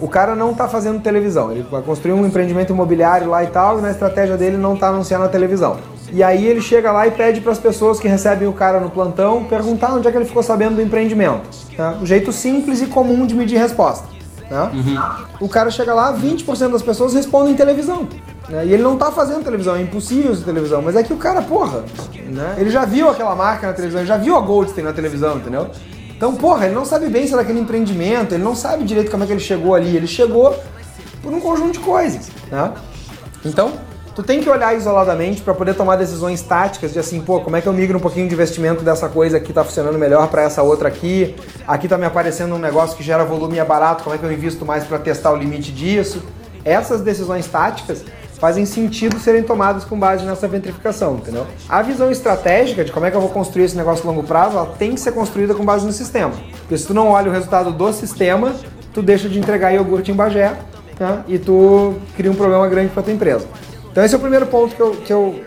O 0.00 0.08
cara 0.08 0.34
não 0.34 0.50
está 0.50 0.66
fazendo 0.66 1.00
televisão, 1.00 1.52
ele 1.52 1.64
vai 1.70 1.80
construir 1.80 2.12
um 2.12 2.26
empreendimento 2.26 2.72
imobiliário 2.72 3.28
lá 3.28 3.44
e 3.44 3.46
tal, 3.46 3.78
e 3.78 3.82
na 3.82 3.92
estratégia 3.92 4.36
dele 4.36 4.56
não 4.56 4.74
está 4.74 4.88
anunciando 4.88 5.24
a 5.24 5.28
televisão. 5.28 5.78
E 6.12 6.22
aí 6.22 6.44
ele 6.44 6.60
chega 6.60 6.90
lá 6.90 7.06
e 7.06 7.12
pede 7.12 7.40
para 7.40 7.52
as 7.52 7.58
pessoas 7.58 8.00
que 8.00 8.08
recebem 8.08 8.48
o 8.48 8.52
cara 8.52 8.80
no 8.80 8.90
plantão 8.90 9.44
perguntar 9.44 9.94
onde 9.94 10.08
é 10.08 10.10
que 10.10 10.18
ele 10.18 10.24
ficou 10.24 10.42
sabendo 10.42 10.74
do 10.74 10.82
empreendimento. 10.82 11.48
Tá? 11.76 11.98
O 12.02 12.04
jeito 12.04 12.32
simples 12.32 12.82
e 12.82 12.86
comum 12.86 13.24
de 13.24 13.34
medir 13.34 13.58
resposta. 13.58 14.08
Né? 14.52 14.70
Uhum. 14.74 15.24
O 15.40 15.48
cara 15.48 15.70
chega 15.70 15.94
lá, 15.94 16.12
20% 16.12 16.72
das 16.72 16.82
pessoas 16.82 17.14
respondem 17.14 17.54
televisão. 17.54 18.06
Né? 18.50 18.66
E 18.66 18.74
ele 18.74 18.82
não 18.82 18.98
tá 18.98 19.10
fazendo 19.10 19.42
televisão, 19.42 19.74
é 19.74 19.80
impossível 19.80 20.28
fazer 20.32 20.44
televisão. 20.44 20.82
Mas 20.82 20.94
é 20.94 21.02
que 21.02 21.10
o 21.10 21.16
cara, 21.16 21.40
porra, 21.40 21.82
né? 22.26 22.56
ele 22.58 22.68
já 22.68 22.84
viu 22.84 23.08
aquela 23.08 23.34
marca 23.34 23.66
na 23.66 23.72
televisão, 23.72 24.02
ele 24.02 24.08
já 24.08 24.18
viu 24.18 24.36
a 24.36 24.40
Goldstein 24.40 24.84
na 24.84 24.92
televisão, 24.92 25.38
entendeu? 25.38 25.70
Então, 26.14 26.34
porra, 26.34 26.66
ele 26.66 26.74
não 26.74 26.84
sabe 26.84 27.08
bem 27.08 27.26
se 27.26 27.32
era 27.32 27.40
aquele 27.40 27.60
empreendimento, 27.60 28.34
ele 28.34 28.44
não 28.44 28.54
sabe 28.54 28.84
direito 28.84 29.10
como 29.10 29.24
é 29.24 29.26
que 29.26 29.32
ele 29.32 29.40
chegou 29.40 29.74
ali. 29.74 29.96
Ele 29.96 30.06
chegou 30.06 30.54
por 31.22 31.32
um 31.32 31.40
conjunto 31.40 31.72
de 31.72 31.80
coisas, 31.80 32.28
né? 32.50 32.72
Então, 33.46 33.72
tu 34.14 34.22
tem 34.22 34.40
que 34.40 34.48
olhar 34.48 34.74
isoladamente 34.76 35.42
para 35.42 35.54
poder 35.54 35.74
tomar 35.74 35.96
decisões 35.96 36.42
táticas 36.42 36.92
de 36.92 36.98
assim, 36.98 37.20
pô, 37.20 37.40
como 37.40 37.56
é 37.56 37.60
que 37.60 37.66
eu 37.66 37.72
migro 37.72 37.96
um 37.96 38.00
pouquinho 38.00 38.28
de 38.28 38.34
investimento 38.34 38.82
dessa 38.82 39.08
coisa 39.08 39.38
aqui 39.38 39.52
tá 39.52 39.64
funcionando 39.64 39.98
melhor 39.98 40.28
para 40.28 40.42
essa 40.42 40.62
outra 40.62 40.88
aqui? 40.88 41.34
Aqui 41.66 41.88
tá 41.88 41.96
me 41.96 42.04
aparecendo 42.04 42.54
um 42.54 42.58
negócio 42.58 42.96
que 42.96 43.02
gera 43.02 43.24
volume 43.24 43.56
e 43.56 43.58
é 43.58 43.64
barato, 43.64 44.04
como 44.04 44.14
é 44.14 44.18
que 44.18 44.24
eu 44.24 44.32
invisto 44.32 44.64
mais 44.64 44.84
para 44.84 44.98
testar 44.98 45.32
o 45.32 45.36
limite 45.36 45.72
disso? 45.72 46.22
Essas 46.64 47.00
decisões 47.00 47.46
táticas 47.46 48.04
fazem 48.38 48.66
sentido 48.66 49.18
serem 49.20 49.42
tomadas 49.42 49.84
com 49.84 49.98
base 49.98 50.24
nessa 50.24 50.48
ventrificação, 50.48 51.14
entendeu? 51.14 51.46
A 51.68 51.80
visão 51.80 52.10
estratégica 52.10 52.84
de 52.84 52.90
como 52.90 53.06
é 53.06 53.10
que 53.10 53.16
eu 53.16 53.20
vou 53.20 53.30
construir 53.30 53.64
esse 53.64 53.76
negócio 53.76 54.04
a 54.04 54.10
longo 54.10 54.24
prazo, 54.24 54.56
ela 54.56 54.66
tem 54.78 54.94
que 54.94 55.00
ser 55.00 55.12
construída 55.12 55.54
com 55.54 55.64
base 55.64 55.86
no 55.86 55.92
sistema. 55.92 56.32
Porque 56.60 56.76
se 56.76 56.86
tu 56.86 56.92
não 56.92 57.08
olha 57.08 57.30
o 57.30 57.32
resultado 57.32 57.72
do 57.72 57.92
sistema, 57.92 58.52
tu 58.92 59.00
deixa 59.00 59.28
de 59.28 59.38
entregar 59.38 59.70
iogurte 59.72 60.10
em 60.10 60.14
Bagé, 60.14 60.56
né? 60.98 61.22
E 61.28 61.38
tu 61.38 61.94
cria 62.16 62.30
um 62.30 62.34
problema 62.34 62.66
grande 62.68 62.88
para 62.88 63.04
tua 63.04 63.12
empresa. 63.12 63.46
Então 63.92 64.02
esse 64.02 64.14
é 64.14 64.16
o 64.16 64.20
primeiro 64.20 64.46
ponto 64.46 64.74
que 64.74 64.80
eu, 64.80 64.90
que 64.92 65.12
eu, 65.12 65.40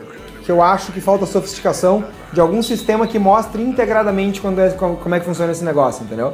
que 0.43 0.51
eu 0.51 0.61
acho 0.61 0.91
que 0.91 1.01
falta 1.01 1.25
sofisticação 1.25 2.05
de 2.31 2.39
algum 2.39 2.61
sistema 2.61 3.07
que 3.07 3.17
mostre 3.17 3.61
integradamente 3.61 4.39
quando 4.39 4.59
é, 4.59 4.69
como 4.69 5.15
é 5.15 5.19
que 5.19 5.25
funciona 5.25 5.51
esse 5.51 5.63
negócio, 5.63 6.03
entendeu? 6.03 6.33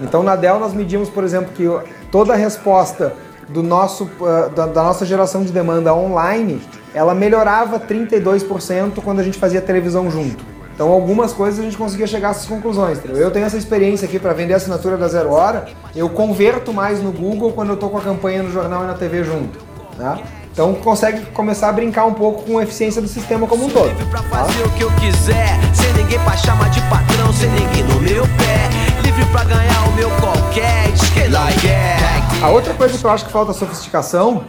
Então 0.00 0.22
na 0.22 0.36
Dell 0.36 0.60
nós 0.60 0.72
medimos, 0.72 1.10
por 1.10 1.24
exemplo, 1.24 1.52
que 1.52 1.64
toda 2.10 2.34
a 2.34 2.36
resposta 2.36 3.12
do 3.48 3.64
nosso, 3.64 4.04
uh, 4.04 4.48
da, 4.54 4.66
da, 4.66 4.82
nossa 4.84 5.04
geração 5.04 5.42
de 5.42 5.50
demanda 5.50 5.92
online, 5.92 6.62
ela 6.94 7.14
melhorava 7.14 7.80
32% 7.80 9.02
quando 9.02 9.18
a 9.18 9.24
gente 9.24 9.36
fazia 9.36 9.60
televisão 9.60 10.08
junto. 10.08 10.44
Então 10.72 10.88
algumas 10.88 11.32
coisas 11.32 11.58
a 11.58 11.62
gente 11.64 11.76
conseguia 11.76 12.06
chegar 12.06 12.28
a 12.28 12.30
essas 12.30 12.46
conclusões. 12.46 12.98
Entendeu? 12.98 13.18
Eu 13.18 13.30
tenho 13.32 13.44
essa 13.44 13.56
experiência 13.56 14.06
aqui 14.06 14.20
para 14.20 14.32
vender 14.32 14.54
assinatura 14.54 14.96
da 14.96 15.08
Zero 15.08 15.32
Hora, 15.32 15.66
eu 15.96 16.08
converto 16.08 16.72
mais 16.72 17.02
no 17.02 17.10
Google 17.10 17.52
quando 17.52 17.70
eu 17.70 17.74
estou 17.74 17.90
com 17.90 17.98
a 17.98 18.00
campanha 18.00 18.44
no 18.44 18.52
jornal 18.52 18.84
e 18.84 18.86
na 18.86 18.94
TV 18.94 19.24
junto. 19.24 19.58
Tá? 19.98 20.20
Então 20.52 20.74
consegue 20.74 21.26
começar 21.26 21.68
a 21.68 21.72
brincar 21.72 22.06
um 22.06 22.14
pouco 22.14 22.42
com 22.42 22.58
a 22.58 22.62
eficiência 22.62 23.00
do 23.00 23.08
sistema 23.08 23.46
como 23.46 23.66
um 23.66 23.70
todo. 23.70 23.94
Pra 24.10 24.20
tá? 24.22 24.28
fazer 24.28 24.64
o 24.64 24.70
que 24.70 24.82
eu 24.82 24.90
quiser, 24.92 25.58
sem 25.74 25.92
ninguém 25.94 26.18
pra 26.20 26.36
chamar 26.36 26.68
de 26.70 26.80
patrão, 26.82 27.32
sem 27.32 27.48
ninguém 27.50 27.84
no 27.84 28.00
meu 28.00 28.24
pé. 28.24 29.02
Livre 29.02 29.24
pra 29.26 29.44
ganhar 29.44 29.88
o 29.88 29.92
meu 29.92 30.10
qualquer, 30.20 30.90
diz 30.92 31.08
quem 31.10 31.28
não 31.28 31.46
quer. 31.46 31.98
A 32.42 32.48
outra 32.48 32.74
coisa 32.74 32.98
que 32.98 33.04
eu 33.04 33.10
acho 33.10 33.26
que 33.26 33.32
falta 33.32 33.52
sofisticação 33.52 34.44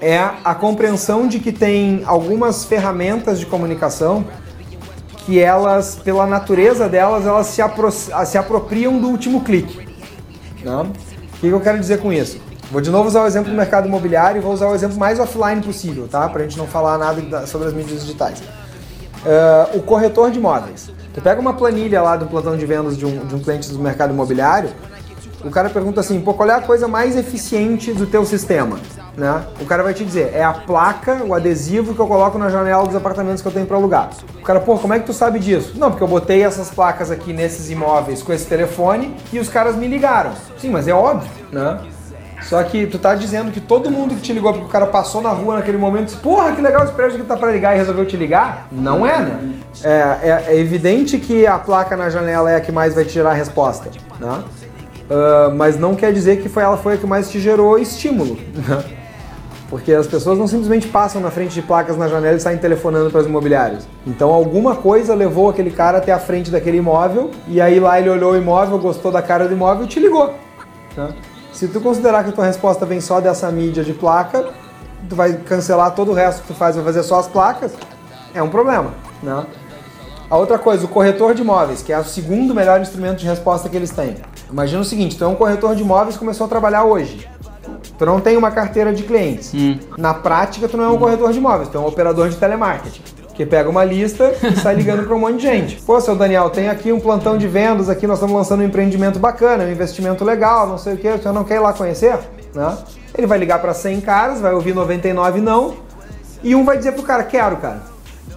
é 0.00 0.18
a 0.18 0.54
compreensão 0.54 1.28
de 1.28 1.38
que 1.38 1.52
tem 1.52 2.02
algumas 2.06 2.64
ferramentas 2.64 3.38
de 3.38 3.44
comunicação 3.44 4.24
que 5.26 5.38
elas, 5.38 5.96
pela 5.96 6.26
natureza 6.26 6.88
delas, 6.88 7.26
elas 7.26 7.48
se, 7.48 7.60
apro 7.60 7.90
se 7.90 8.38
apropriam 8.38 8.98
do 8.98 9.08
último 9.08 9.42
clique. 9.42 9.86
Né? 10.64 10.86
O 11.34 11.40
que 11.40 11.48
eu 11.48 11.60
quero 11.60 11.78
dizer 11.78 12.00
com 12.00 12.10
isso? 12.10 12.40
Vou 12.70 12.80
de 12.80 12.90
novo 12.90 13.08
usar 13.08 13.22
o 13.24 13.26
exemplo 13.26 13.50
do 13.50 13.56
mercado 13.56 13.88
imobiliário 13.88 14.38
e 14.38 14.40
vou 14.42 14.52
usar 14.52 14.68
o 14.68 14.74
exemplo 14.74 14.96
mais 14.98 15.18
offline 15.18 15.60
possível, 15.60 16.06
tá? 16.08 16.28
Pra 16.28 16.42
gente 16.42 16.56
não 16.56 16.66
falar 16.66 16.96
nada 16.98 17.20
da- 17.22 17.46
sobre 17.46 17.66
as 17.68 17.74
mídias 17.74 18.00
digitais. 18.02 18.42
Ah, 19.26 19.68
o 19.74 19.80
corretor 19.82 20.30
de 20.30 20.38
imóveis. 20.38 20.90
Tu 21.12 21.20
pega 21.20 21.40
uma 21.40 21.52
planilha 21.52 22.00
lá 22.00 22.16
do 22.16 22.26
plantão 22.26 22.56
de 22.56 22.64
vendas 22.64 22.96
de 22.96 23.04
um, 23.04 23.26
de 23.26 23.34
um 23.34 23.40
cliente 23.40 23.70
do 23.72 23.78
mercado 23.80 24.12
imobiliário, 24.12 24.70
o 25.44 25.50
cara 25.50 25.68
pergunta 25.68 26.00
assim, 26.00 26.20
pô, 26.20 26.34
qual 26.34 26.48
é 26.48 26.54
a 26.54 26.60
coisa 26.60 26.86
mais 26.86 27.16
eficiente 27.16 27.92
do 27.92 28.06
teu 28.06 28.24
sistema? 28.24 28.78
Né? 29.16 29.42
O 29.60 29.64
cara 29.66 29.82
vai 29.82 29.92
te 29.92 30.04
dizer, 30.04 30.30
é 30.32 30.44
a 30.44 30.52
placa, 30.52 31.22
o 31.26 31.34
adesivo 31.34 31.94
que 31.94 32.00
eu 32.00 32.06
coloco 32.06 32.38
na 32.38 32.48
janela 32.48 32.86
dos 32.86 32.94
apartamentos 32.94 33.42
que 33.42 33.48
eu 33.48 33.52
tenho 33.52 33.66
para 33.66 33.76
alugar. 33.76 34.10
O 34.38 34.42
cara, 34.42 34.60
pô, 34.60 34.78
como 34.78 34.94
é 34.94 35.00
que 35.00 35.06
tu 35.06 35.12
sabe 35.12 35.38
disso? 35.40 35.72
Não, 35.76 35.90
porque 35.90 36.04
eu 36.04 36.08
botei 36.08 36.42
essas 36.44 36.70
placas 36.70 37.10
aqui 37.10 37.32
nesses 37.32 37.68
imóveis 37.70 38.22
com 38.22 38.32
esse 38.32 38.46
telefone 38.46 39.16
e 39.32 39.38
os 39.40 39.48
caras 39.48 39.74
me 39.76 39.88
ligaram. 39.88 40.30
Sim, 40.58 40.70
mas 40.70 40.86
é 40.86 40.92
óbvio, 40.94 41.28
né? 41.50 41.80
Só 42.42 42.62
que 42.62 42.86
tu 42.86 42.98
tá 42.98 43.14
dizendo 43.14 43.50
que 43.52 43.60
todo 43.60 43.90
mundo 43.90 44.14
que 44.14 44.20
te 44.22 44.32
ligou 44.32 44.52
porque 44.52 44.66
o 44.66 44.70
cara 44.70 44.86
passou 44.86 45.20
na 45.20 45.28
rua 45.30 45.56
naquele 45.56 45.76
momento 45.78 46.06
disse, 46.06 46.16
porra, 46.16 46.52
que 46.52 46.60
legal 46.60 46.84
esse 46.84 46.92
prédio 46.92 47.18
que 47.18 47.24
tá 47.24 47.36
pra 47.36 47.50
ligar 47.52 47.74
e 47.74 47.78
resolveu 47.78 48.06
te 48.06 48.16
ligar? 48.16 48.66
Não 48.72 49.06
é, 49.06 49.18
né? 49.18 49.52
É, 49.84 49.88
é- 50.22 50.44
é 50.48 50.56
evidente 50.58 51.18
que 51.18 51.46
a 51.46 51.58
placa 51.58 51.96
na 51.96 52.08
janela 52.10 52.50
é 52.50 52.56
a 52.56 52.60
que 52.60 52.72
mais 52.72 52.94
vai 52.94 53.04
te 53.04 53.12
gerar 53.12 53.30
a 53.30 53.34
resposta, 53.34 53.90
né? 54.18 54.42
Ah, 55.10 55.52
mas 55.54 55.78
não 55.78 55.94
quer 55.94 56.12
dizer 56.12 56.40
que 56.40 56.48
foi 56.48 56.62
ela 56.62 56.76
foi 56.76 56.94
a 56.94 56.96
que 56.96 57.06
mais 57.06 57.30
te 57.30 57.38
gerou 57.40 57.78
estímulo, 57.78 58.36
né? 58.54 58.84
Porque 59.68 59.92
as 59.92 60.06
pessoas 60.08 60.36
não 60.36 60.48
simplesmente 60.48 60.88
passam 60.88 61.20
na 61.20 61.30
frente 61.30 61.54
de 61.54 61.62
placas 61.62 61.96
na 61.96 62.08
janela 62.08 62.36
e 62.36 62.40
saem 62.40 62.58
telefonando 62.58 63.08
para 63.08 63.20
os 63.20 63.26
imobiliários. 63.26 63.86
Então 64.04 64.30
alguma 64.30 64.74
coisa 64.74 65.14
levou 65.14 65.48
aquele 65.48 65.70
cara 65.70 65.98
até 65.98 66.10
a 66.10 66.18
frente 66.18 66.50
daquele 66.50 66.78
imóvel 66.78 67.30
e 67.46 67.60
aí 67.60 67.78
lá 67.78 68.00
ele 68.00 68.08
olhou 68.10 68.32
o 68.32 68.36
imóvel, 68.36 68.78
gostou 68.78 69.12
da 69.12 69.22
cara 69.22 69.46
do 69.46 69.54
imóvel 69.54 69.84
e 69.84 69.88
te 69.88 70.00
ligou. 70.00 70.34
né? 70.96 71.10
Se 71.52 71.68
tu 71.68 71.80
considerar 71.80 72.24
que 72.24 72.30
a 72.30 72.32
tua 72.32 72.46
resposta 72.46 72.86
vem 72.86 73.00
só 73.00 73.20
dessa 73.20 73.50
mídia 73.50 73.84
de 73.84 73.92
placa, 73.92 74.46
tu 75.08 75.16
vai 75.16 75.34
cancelar 75.34 75.94
todo 75.94 76.12
o 76.12 76.14
resto 76.14 76.42
que 76.42 76.48
tu 76.48 76.54
faz, 76.54 76.76
vai 76.76 76.84
fazer 76.84 77.02
só 77.02 77.18
as 77.18 77.28
placas, 77.28 77.72
é 78.34 78.42
um 78.42 78.48
problema, 78.48 78.92
né? 79.22 79.44
A 80.30 80.36
outra 80.36 80.58
coisa, 80.58 80.84
o 80.84 80.88
corretor 80.88 81.34
de 81.34 81.42
imóveis, 81.42 81.82
que 81.82 81.92
é 81.92 81.98
o 81.98 82.04
segundo 82.04 82.54
melhor 82.54 82.80
instrumento 82.80 83.18
de 83.18 83.26
resposta 83.26 83.68
que 83.68 83.76
eles 83.76 83.90
têm. 83.90 84.16
Imagina 84.48 84.80
o 84.80 84.84
seguinte, 84.84 85.18
tu 85.18 85.24
é 85.24 85.26
um 85.26 85.34
corretor 85.34 85.74
de 85.74 85.82
imóveis 85.82 86.14
que 86.14 86.20
começou 86.20 86.46
a 86.46 86.48
trabalhar 86.48 86.84
hoje. 86.84 87.28
Tu 87.98 88.06
não 88.06 88.20
tem 88.20 88.36
uma 88.36 88.52
carteira 88.52 88.92
de 88.92 89.02
clientes. 89.02 89.52
Na 89.98 90.14
prática, 90.14 90.68
tu 90.68 90.76
não 90.76 90.84
é 90.84 90.88
um 90.88 90.98
corretor 90.98 91.32
de 91.32 91.38
imóveis, 91.38 91.68
tu 91.68 91.76
é 91.76 91.80
um 91.80 91.86
operador 91.86 92.28
de 92.28 92.36
telemarketing. 92.36 93.02
Que 93.40 93.46
pega 93.46 93.70
uma 93.70 93.82
lista 93.82 94.34
e 94.42 94.54
sai 94.54 94.74
ligando 94.74 95.06
para 95.06 95.16
um 95.16 95.18
monte 95.18 95.36
de 95.36 95.44
gente. 95.44 95.76
Pô, 95.76 95.98
seu 95.98 96.14
Daniel, 96.14 96.50
tem 96.50 96.68
aqui 96.68 96.92
um 96.92 97.00
plantão 97.00 97.38
de 97.38 97.48
vendas, 97.48 97.88
aqui 97.88 98.06
nós 98.06 98.18
estamos 98.18 98.36
lançando 98.36 98.60
um 98.60 98.64
empreendimento 98.64 99.18
bacana, 99.18 99.64
um 99.64 99.72
investimento 99.72 100.22
legal, 100.26 100.66
não 100.66 100.76
sei 100.76 100.92
o 100.92 100.96
que, 100.98 101.08
o 101.08 101.22
senhor 101.22 101.32
não 101.32 101.42
quer 101.42 101.54
ir 101.54 101.60
lá 101.60 101.72
conhecer? 101.72 102.18
Né? 102.54 102.76
Ele 103.16 103.26
vai 103.26 103.38
ligar 103.38 103.58
para 103.58 103.72
100 103.72 104.02
caras, 104.02 104.42
vai 104.42 104.52
ouvir 104.52 104.74
99 104.74 105.40
não, 105.40 105.76
e 106.44 106.54
um 106.54 106.66
vai 106.66 106.76
dizer 106.76 106.92
pro 106.92 107.02
cara, 107.02 107.24
quero, 107.24 107.56
cara. 107.56 107.80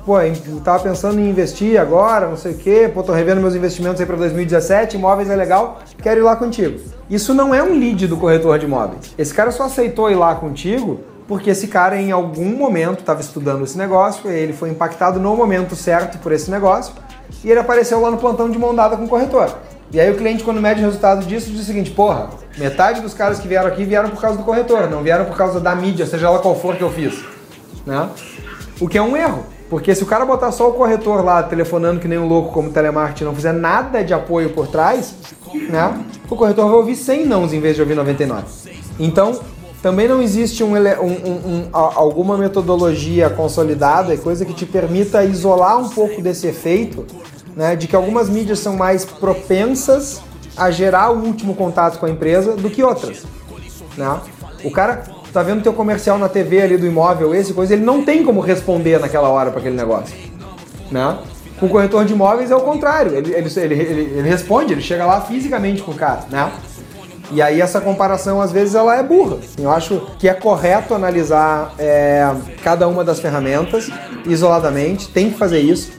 Pô, 0.05 0.21
eu 0.21 0.61
tava 0.63 0.81
pensando 0.81 1.19
em 1.19 1.29
investir 1.29 1.77
agora, 1.77 2.29
não 2.29 2.37
sei 2.37 2.53
o 2.53 2.57
quê, 2.57 2.89
pô, 2.93 3.03
tô 3.03 3.11
revendo 3.11 3.41
meus 3.41 3.55
investimentos 3.55 3.99
aí 3.99 4.07
para 4.07 4.15
2017, 4.15 4.95
imóveis 4.95 5.29
é 5.29 5.35
legal, 5.35 5.79
quero 6.01 6.21
ir 6.21 6.23
lá 6.23 6.37
contigo. 6.37 6.79
Isso 7.09 7.33
não 7.33 7.53
é 7.53 7.61
um 7.61 7.77
lead 7.77 8.07
do 8.07 8.15
corretor 8.15 8.57
de 8.57 8.67
imóveis. 8.67 9.13
Esse 9.17 9.33
cara 9.33 9.51
só 9.51 9.63
aceitou 9.63 10.09
ir 10.09 10.15
lá 10.15 10.33
contigo 10.33 11.01
porque 11.27 11.49
esse 11.49 11.67
cara 11.67 11.99
em 11.99 12.11
algum 12.11 12.55
momento 12.55 12.99
estava 12.99 13.21
estudando 13.21 13.63
esse 13.63 13.77
negócio, 13.77 14.29
ele 14.29 14.53
foi 14.53 14.69
impactado 14.69 15.19
no 15.19 15.35
momento 15.35 15.75
certo 15.75 16.17
por 16.19 16.31
esse 16.31 16.49
negócio 16.51 16.93
e 17.43 17.49
ele 17.49 17.59
apareceu 17.59 17.99
lá 18.01 18.11
no 18.11 18.17
plantão 18.17 18.49
de 18.49 18.57
mão 18.57 18.73
dada 18.73 18.97
com 18.97 19.05
o 19.05 19.07
corretor. 19.07 19.53
E 19.91 19.99
aí 19.99 20.11
o 20.11 20.15
cliente, 20.15 20.43
quando 20.43 20.59
mede 20.59 20.81
o 20.81 20.85
resultado 20.85 21.25
disso, 21.25 21.51
diz 21.51 21.61
o 21.61 21.63
seguinte, 21.63 21.91
porra, 21.91 22.29
metade 22.57 22.99
dos 23.01 23.13
caras 23.13 23.39
que 23.39 23.47
vieram 23.47 23.67
aqui 23.67 23.85
vieram 23.85 24.09
por 24.09 24.19
causa 24.19 24.37
do 24.37 24.43
corretor, 24.43 24.89
não 24.89 25.03
vieram 25.03 25.25
por 25.25 25.37
causa 25.37 25.59
da 25.59 25.75
mídia, 25.75 26.05
seja 26.05 26.27
ela 26.27 26.39
qual 26.39 26.55
for 26.55 26.75
que 26.75 26.81
eu 26.81 26.91
fiz. 26.91 27.23
Né? 27.85 28.09
O 28.79 28.87
que 28.87 28.97
é 28.97 29.01
um 29.01 29.15
erro. 29.15 29.45
Porque 29.69 29.95
se 29.95 30.03
o 30.03 30.05
cara 30.05 30.25
botar 30.25 30.51
só 30.51 30.69
o 30.69 30.73
corretor 30.73 31.23
lá 31.23 31.41
telefonando 31.41 31.99
que 31.99 32.07
nem 32.07 32.17
um 32.19 32.27
louco 32.27 32.51
como 32.51 32.69
telemarketing 32.69 33.23
não 33.23 33.35
fizer 33.35 33.53
nada 33.53 34.03
de 34.03 34.13
apoio 34.13 34.51
por 34.51 34.67
trás, 34.67 35.15
né? 35.53 35.99
O 36.29 36.35
corretor 36.35 36.67
vai 36.67 36.75
ouvir 36.75 36.95
100 36.95 37.25
nãos 37.25 37.53
em 37.53 37.59
vez 37.59 37.75
de 37.75 37.81
ouvir 37.81 37.95
99. 37.95 38.45
Então, 38.99 39.39
também 39.83 40.07
não 40.07 40.21
existe 40.21 40.63
um 40.63 40.71
um- 40.75 40.77
um- 40.77 41.55
um- 41.55 41.69
alguma 41.73 42.37
metodologia 42.37 43.29
consolidada 43.29 44.15
coisa 44.17 44.45
que 44.45 44.53
te 44.53 44.65
permita 44.65 45.23
isolar 45.23 45.77
um 45.77 45.89
pouco 45.89 46.21
desse 46.21 46.47
efeito, 46.47 47.05
né? 47.55 47.75
De 47.75 47.85
que 47.87 47.95
algumas 47.95 48.29
mídias 48.29 48.57
são 48.59 48.75
mais 48.75 49.03
propensas 49.05 50.21
a 50.57 50.71
gerar 50.71 51.11
o 51.11 51.19
último 51.23 51.53
contato 51.53 51.99
com 51.99 52.05
a 52.05 52.09
empresa 52.09 52.53
do 52.55 52.69
que 52.69 52.81
outras 52.81 53.23
né? 53.97 54.19
O 54.63 54.71
cara 54.71 55.03
tá 55.33 55.43
vendo 55.43 55.61
teu 55.61 55.73
comercial 55.73 56.17
na 56.17 56.29
TV 56.29 56.61
ali 56.61 56.77
do 56.77 56.87
imóvel, 56.87 57.35
esse 57.35 57.53
coisa, 57.53 57.73
ele 57.73 57.83
não 57.83 58.03
tem 58.03 58.23
como 58.23 58.39
responder 58.39 58.99
naquela 58.99 59.29
hora 59.29 59.51
para 59.51 59.59
aquele 59.59 59.75
negócio, 59.75 60.15
né? 60.89 61.17
Com 61.59 61.65
o 61.65 61.69
corretor 61.69 62.05
de 62.05 62.13
imóveis 62.13 62.49
é 62.51 62.55
o 62.55 62.61
contrário, 62.61 63.15
ele, 63.15 63.33
ele, 63.33 63.49
ele, 63.55 63.73
ele- 63.75 64.01
ele 64.19 64.29
responde, 64.29 64.73
ele 64.73 64.81
chega 64.81 65.05
lá 65.05 65.21
fisicamente 65.21 65.81
com 65.81 65.91
o 65.91 65.95
cara, 65.95 66.21
né? 66.31 66.51
E 67.31 67.41
aí 67.41 67.61
essa 67.61 67.79
comparação 67.81 68.39
às 68.41 68.51
vezes 68.51 68.75
ela 68.75 68.95
é 68.95 69.01
burra. 69.03 69.37
Eu 69.57 69.71
acho 69.71 70.01
que 70.19 70.27
é 70.29 70.33
correto 70.33 70.93
analisar 70.93 71.73
é, 71.79 72.29
cada 72.63 72.87
uma 72.87 73.03
das 73.03 73.19
ferramentas 73.19 73.89
isoladamente, 74.25 75.07
tem 75.09 75.31
que 75.31 75.37
fazer 75.37 75.59
isso. 75.59 75.91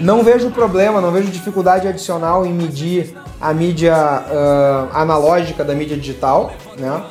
Não 0.00 0.22
vejo 0.22 0.50
problema, 0.50 1.00
não 1.00 1.10
vejo 1.10 1.28
dificuldade 1.28 1.88
adicional 1.88 2.44
em 2.46 2.52
medir 2.52 3.14
a 3.40 3.52
mídia 3.52 3.94
ah, 3.96 4.88
analógica 4.92 5.64
da 5.64 5.74
mídia 5.74 5.96
digital, 5.96 6.52
né? 6.78 7.02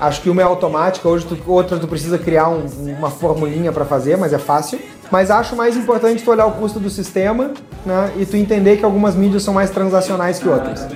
Acho 0.00 0.20
que 0.22 0.28
uma 0.28 0.42
é 0.42 0.44
automática, 0.44 1.08
hoje 1.08 1.24
tu, 1.24 1.38
outra 1.46 1.78
tu 1.78 1.86
precisa 1.86 2.18
criar 2.18 2.48
um- 2.48 2.66
uma 2.98 3.10
formulinha 3.10 3.70
para 3.72 3.84
fazer, 3.84 4.16
mas 4.18 4.32
é 4.32 4.38
fácil. 4.38 4.78
Mas 5.10 5.30
acho 5.30 5.54
mais 5.54 5.76
importante 5.76 6.22
tu 6.24 6.30
olhar 6.30 6.46
o 6.46 6.52
custo 6.52 6.80
do 6.80 6.90
sistema, 6.90 7.52
né? 7.86 8.10
E 8.16 8.26
tu 8.26 8.36
entender 8.36 8.76
que 8.78 8.84
algumas 8.84 9.14
mídias 9.14 9.42
são 9.42 9.54
mais 9.54 9.70
transacionais 9.70 10.38
que 10.38 10.48
outras. 10.48 10.86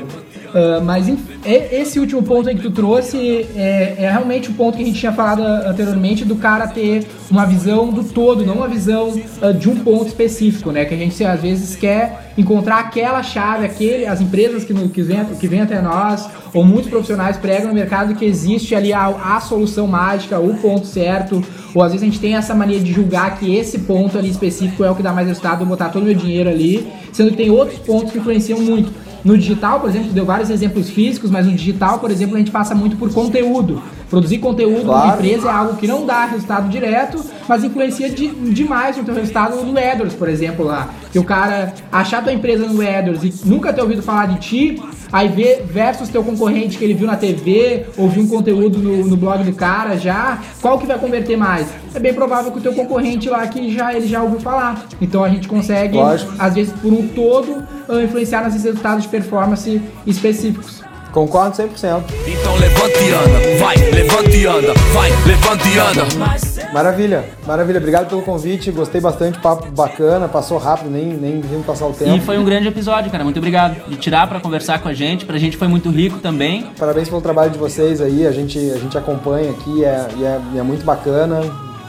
Ah, 0.54 0.80
mas 0.82 1.08
esse 1.44 1.98
último 1.98 2.22
ponto 2.22 2.48
aí 2.48 2.54
que 2.54 2.62
tu 2.62 2.70
trouxe 2.70 3.46
é, 3.56 3.96
é 3.98 4.10
realmente 4.10 4.50
o 4.50 4.54
ponto 4.54 4.76
que 4.76 4.82
a 4.82 4.86
gente 4.86 4.98
tinha 4.98 5.12
falado 5.12 5.42
anteriormente 5.42 6.24
do 6.24 6.36
cara 6.36 6.66
ter 6.66 7.06
uma 7.30 7.44
visão 7.44 7.90
do 7.90 8.04
todo, 8.04 8.44
não 8.44 8.56
uma 8.56 8.68
visão 8.68 9.12
ah, 9.42 9.52
de 9.52 9.68
um 9.68 9.76
ponto 9.76 10.06
específico, 10.06 10.70
né? 10.70 10.84
Que 10.84 10.94
a 10.94 10.98
gente 10.98 11.22
às 11.24 11.40
vezes 11.40 11.76
quer 11.76 12.32
encontrar 12.36 12.78
aquela 12.78 13.22
chave, 13.22 13.66
aquele, 13.66 14.06
as 14.06 14.20
empresas 14.20 14.64
que, 14.64 14.72
que, 14.88 15.02
vêm, 15.02 15.24
que 15.24 15.48
vêm 15.48 15.62
até 15.62 15.80
nós, 15.80 16.28
ou 16.54 16.64
muitos 16.64 16.88
profissionais 16.88 17.36
pregam 17.36 17.68
no 17.68 17.74
mercado 17.74 18.14
que 18.14 18.24
existe 18.24 18.74
ali 18.74 18.92
a, 18.92 19.06
a 19.06 19.40
solução 19.40 19.86
mágica, 19.86 20.38
o 20.38 20.54
ponto 20.54 20.86
certo, 20.86 21.42
ou 21.74 21.82
às 21.82 21.92
vezes 21.92 22.06
a 22.06 22.10
gente 22.10 22.20
tem 22.20 22.36
essa 22.36 22.54
mania 22.54 22.78
de 22.78 22.92
julgar 22.92 23.38
que 23.38 23.54
esse 23.54 23.80
ponto 23.80 24.16
ali 24.16 24.30
específico 24.30 24.84
é 24.84 24.90
o 24.90 24.94
que 24.94 25.02
dá 25.02 25.12
mais 25.12 25.26
resultado, 25.26 25.58
vou 25.58 25.68
botar 25.68 25.88
todo 25.88 26.02
o 26.02 26.06
meu 26.06 26.14
dinheiro 26.14 26.48
ali, 26.48 26.86
sendo 27.12 27.30
que 27.30 27.36
tem 27.36 27.50
outros 27.50 27.78
pontos 27.80 28.12
que 28.12 28.18
influenciam 28.18 28.60
muito. 28.60 29.07
No 29.24 29.36
digital, 29.36 29.80
por 29.80 29.90
exemplo, 29.90 30.12
deu 30.12 30.24
vários 30.24 30.50
exemplos 30.50 30.88
físicos, 30.90 31.30
mas 31.30 31.46
no 31.46 31.52
digital, 31.52 31.98
por 31.98 32.10
exemplo, 32.10 32.36
a 32.36 32.38
gente 32.38 32.50
passa 32.50 32.74
muito 32.74 32.96
por 32.96 33.12
conteúdo. 33.12 33.82
Produzir 34.10 34.38
conteúdo 34.38 34.84
Claro. 34.86 35.16
empresa 35.16 35.48
é 35.48 35.52
algo 35.52 35.76
que 35.76 35.86
não 35.86 36.06
dá 36.06 36.24
resultado 36.24 36.68
direto, 36.68 37.22
mas 37.46 37.62
influencia 37.62 38.08
de- 38.08 38.28
demais 38.28 38.96
no 38.96 39.04
teu 39.04 39.14
resultado 39.14 39.56
no 39.64 39.78
AdWords, 39.78 40.14
por 40.14 40.28
exemplo, 40.28 40.64
lá. 40.64 40.88
Que 41.12 41.18
o 41.18 41.24
cara 41.24 41.74
achar 41.92 42.22
tua 42.22 42.32
empresa 42.32 42.66
no 42.66 42.80
AdWords 42.80 43.44
e 43.44 43.48
nunca 43.48 43.72
ter 43.72 43.82
ouvido 43.82 44.02
falar 44.02 44.26
de 44.28 44.38
ti, 44.40 44.82
aí 45.12 45.28
ver 45.28 45.64
versus 45.70 46.08
teu 46.08 46.24
concorrente 46.24 46.78
que 46.78 46.84
ele 46.84 46.94
viu 46.94 47.06
na 47.06 47.16
TV, 47.16 47.84
ou 47.98 48.08
viu 48.08 48.22
um 48.22 48.28
conteúdo 48.28 48.78
no, 48.78 49.06
no 49.06 49.16
blog 49.16 49.44
do 49.44 49.52
cara 49.52 49.96
já, 49.98 50.38
qual 50.62 50.78
que 50.78 50.86
vai 50.86 50.98
converter 50.98 51.36
mais? 51.36 51.66
É 51.94 51.98
bem 52.00 52.14
provável 52.14 52.50
que 52.50 52.58
o 52.58 52.62
teu 52.62 52.72
concorrente 52.74 53.28
lá 53.28 53.46
que 53.46 53.74
já 53.74 53.92
ele 53.94 54.06
já 54.06 54.22
ouviu 54.22 54.40
falar. 54.40 54.86
Então 55.00 55.22
a 55.24 55.28
gente 55.28 55.46
consegue, 55.48 55.96
Lógico. 55.96 56.32
às 56.38 56.54
vezes 56.54 56.72
por 56.80 56.92
um 56.92 57.06
todo, 57.08 57.62
ah, 57.88 58.02
influenciar 58.02 58.44
nesses 58.44 58.64
resultados 58.64 59.02
de 59.02 59.08
performance 59.08 59.80
específicos. 60.06 60.82
Concordo 61.12 61.56
100%. 61.56 62.02
Então 62.26 62.56
levanta 62.56 62.98
e 62.98 63.10
anda, 63.10 63.58
vai, 63.58 63.76
levanta 63.76 64.36
e 64.36 64.46
anda, 64.46 64.74
vai, 64.92 65.10
levanta 65.26 65.68
e 65.68 65.78
anda. 65.78 66.72
Maravilha, 66.72 67.24
maravilha. 67.46 67.78
Obrigado 67.78 68.08
pelo 68.08 68.22
convite. 68.22 68.70
Gostei 68.70 69.00
bastante, 69.00 69.38
papo 69.38 69.70
bacana, 69.70 70.28
passou 70.28 70.58
rápido, 70.58 70.90
nem, 70.90 71.06
nem 71.06 71.40
vimos 71.40 71.64
passar 71.64 71.86
o 71.86 71.92
tempo. 71.92 72.14
E 72.16 72.20
foi 72.20 72.38
um 72.38 72.44
grande 72.44 72.68
episódio, 72.68 73.10
cara. 73.10 73.24
Muito 73.24 73.38
obrigado 73.38 73.76
de 73.88 73.96
tirar 73.96 74.26
pra 74.28 74.38
conversar 74.40 74.80
com 74.80 74.88
a 74.88 74.92
gente. 74.92 75.24
Pra 75.24 75.38
gente 75.38 75.56
foi 75.56 75.68
muito 75.68 75.90
rico 75.90 76.18
também. 76.18 76.70
Parabéns 76.78 77.08
pelo 77.08 77.20
trabalho 77.20 77.50
de 77.50 77.58
vocês 77.58 78.00
aí, 78.00 78.26
a 78.26 78.32
gente, 78.32 78.58
a 78.58 78.78
gente 78.78 78.96
acompanha 78.98 79.50
aqui 79.50 79.84
é, 79.84 80.06
e 80.16 80.24
é, 80.24 80.40
e 80.54 80.58
é 80.58 80.62
muito 80.62 80.84
bacana. 80.84 81.40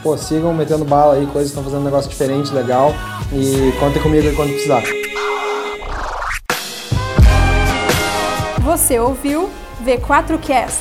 Pô, 0.02 0.16
sigam 0.16 0.54
metendo 0.54 0.84
bala 0.84 1.14
aí, 1.14 1.26
coisas 1.26 1.50
estão 1.50 1.62
fazendo 1.62 1.82
um 1.82 1.84
negócio 1.84 2.10
diferente, 2.10 2.52
legal. 2.54 2.94
E 3.32 3.72
contem 3.78 4.02
comigo 4.02 4.26
aí 4.26 4.34
quando 4.34 4.50
precisar. 4.50 4.82
Você 8.70 9.00
ouviu 9.00 9.50
V4Cast. 9.84 10.80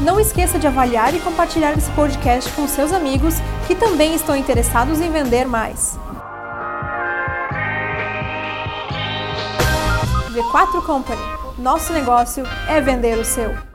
Não 0.00 0.20
esqueça 0.20 0.60
de 0.60 0.66
avaliar 0.68 1.12
e 1.12 1.18
compartilhar 1.18 1.72
esse 1.76 1.90
podcast 1.90 2.52
com 2.52 2.68
seus 2.68 2.92
amigos 2.92 3.34
que 3.66 3.74
também 3.74 4.14
estão 4.14 4.36
interessados 4.36 5.00
em 5.00 5.10
vender 5.10 5.44
mais. 5.44 5.98
V4 10.32 10.86
Company. 10.86 11.20
Nosso 11.58 11.92
negócio 11.92 12.44
é 12.68 12.80
vender 12.80 13.18
o 13.18 13.24
seu. 13.24 13.69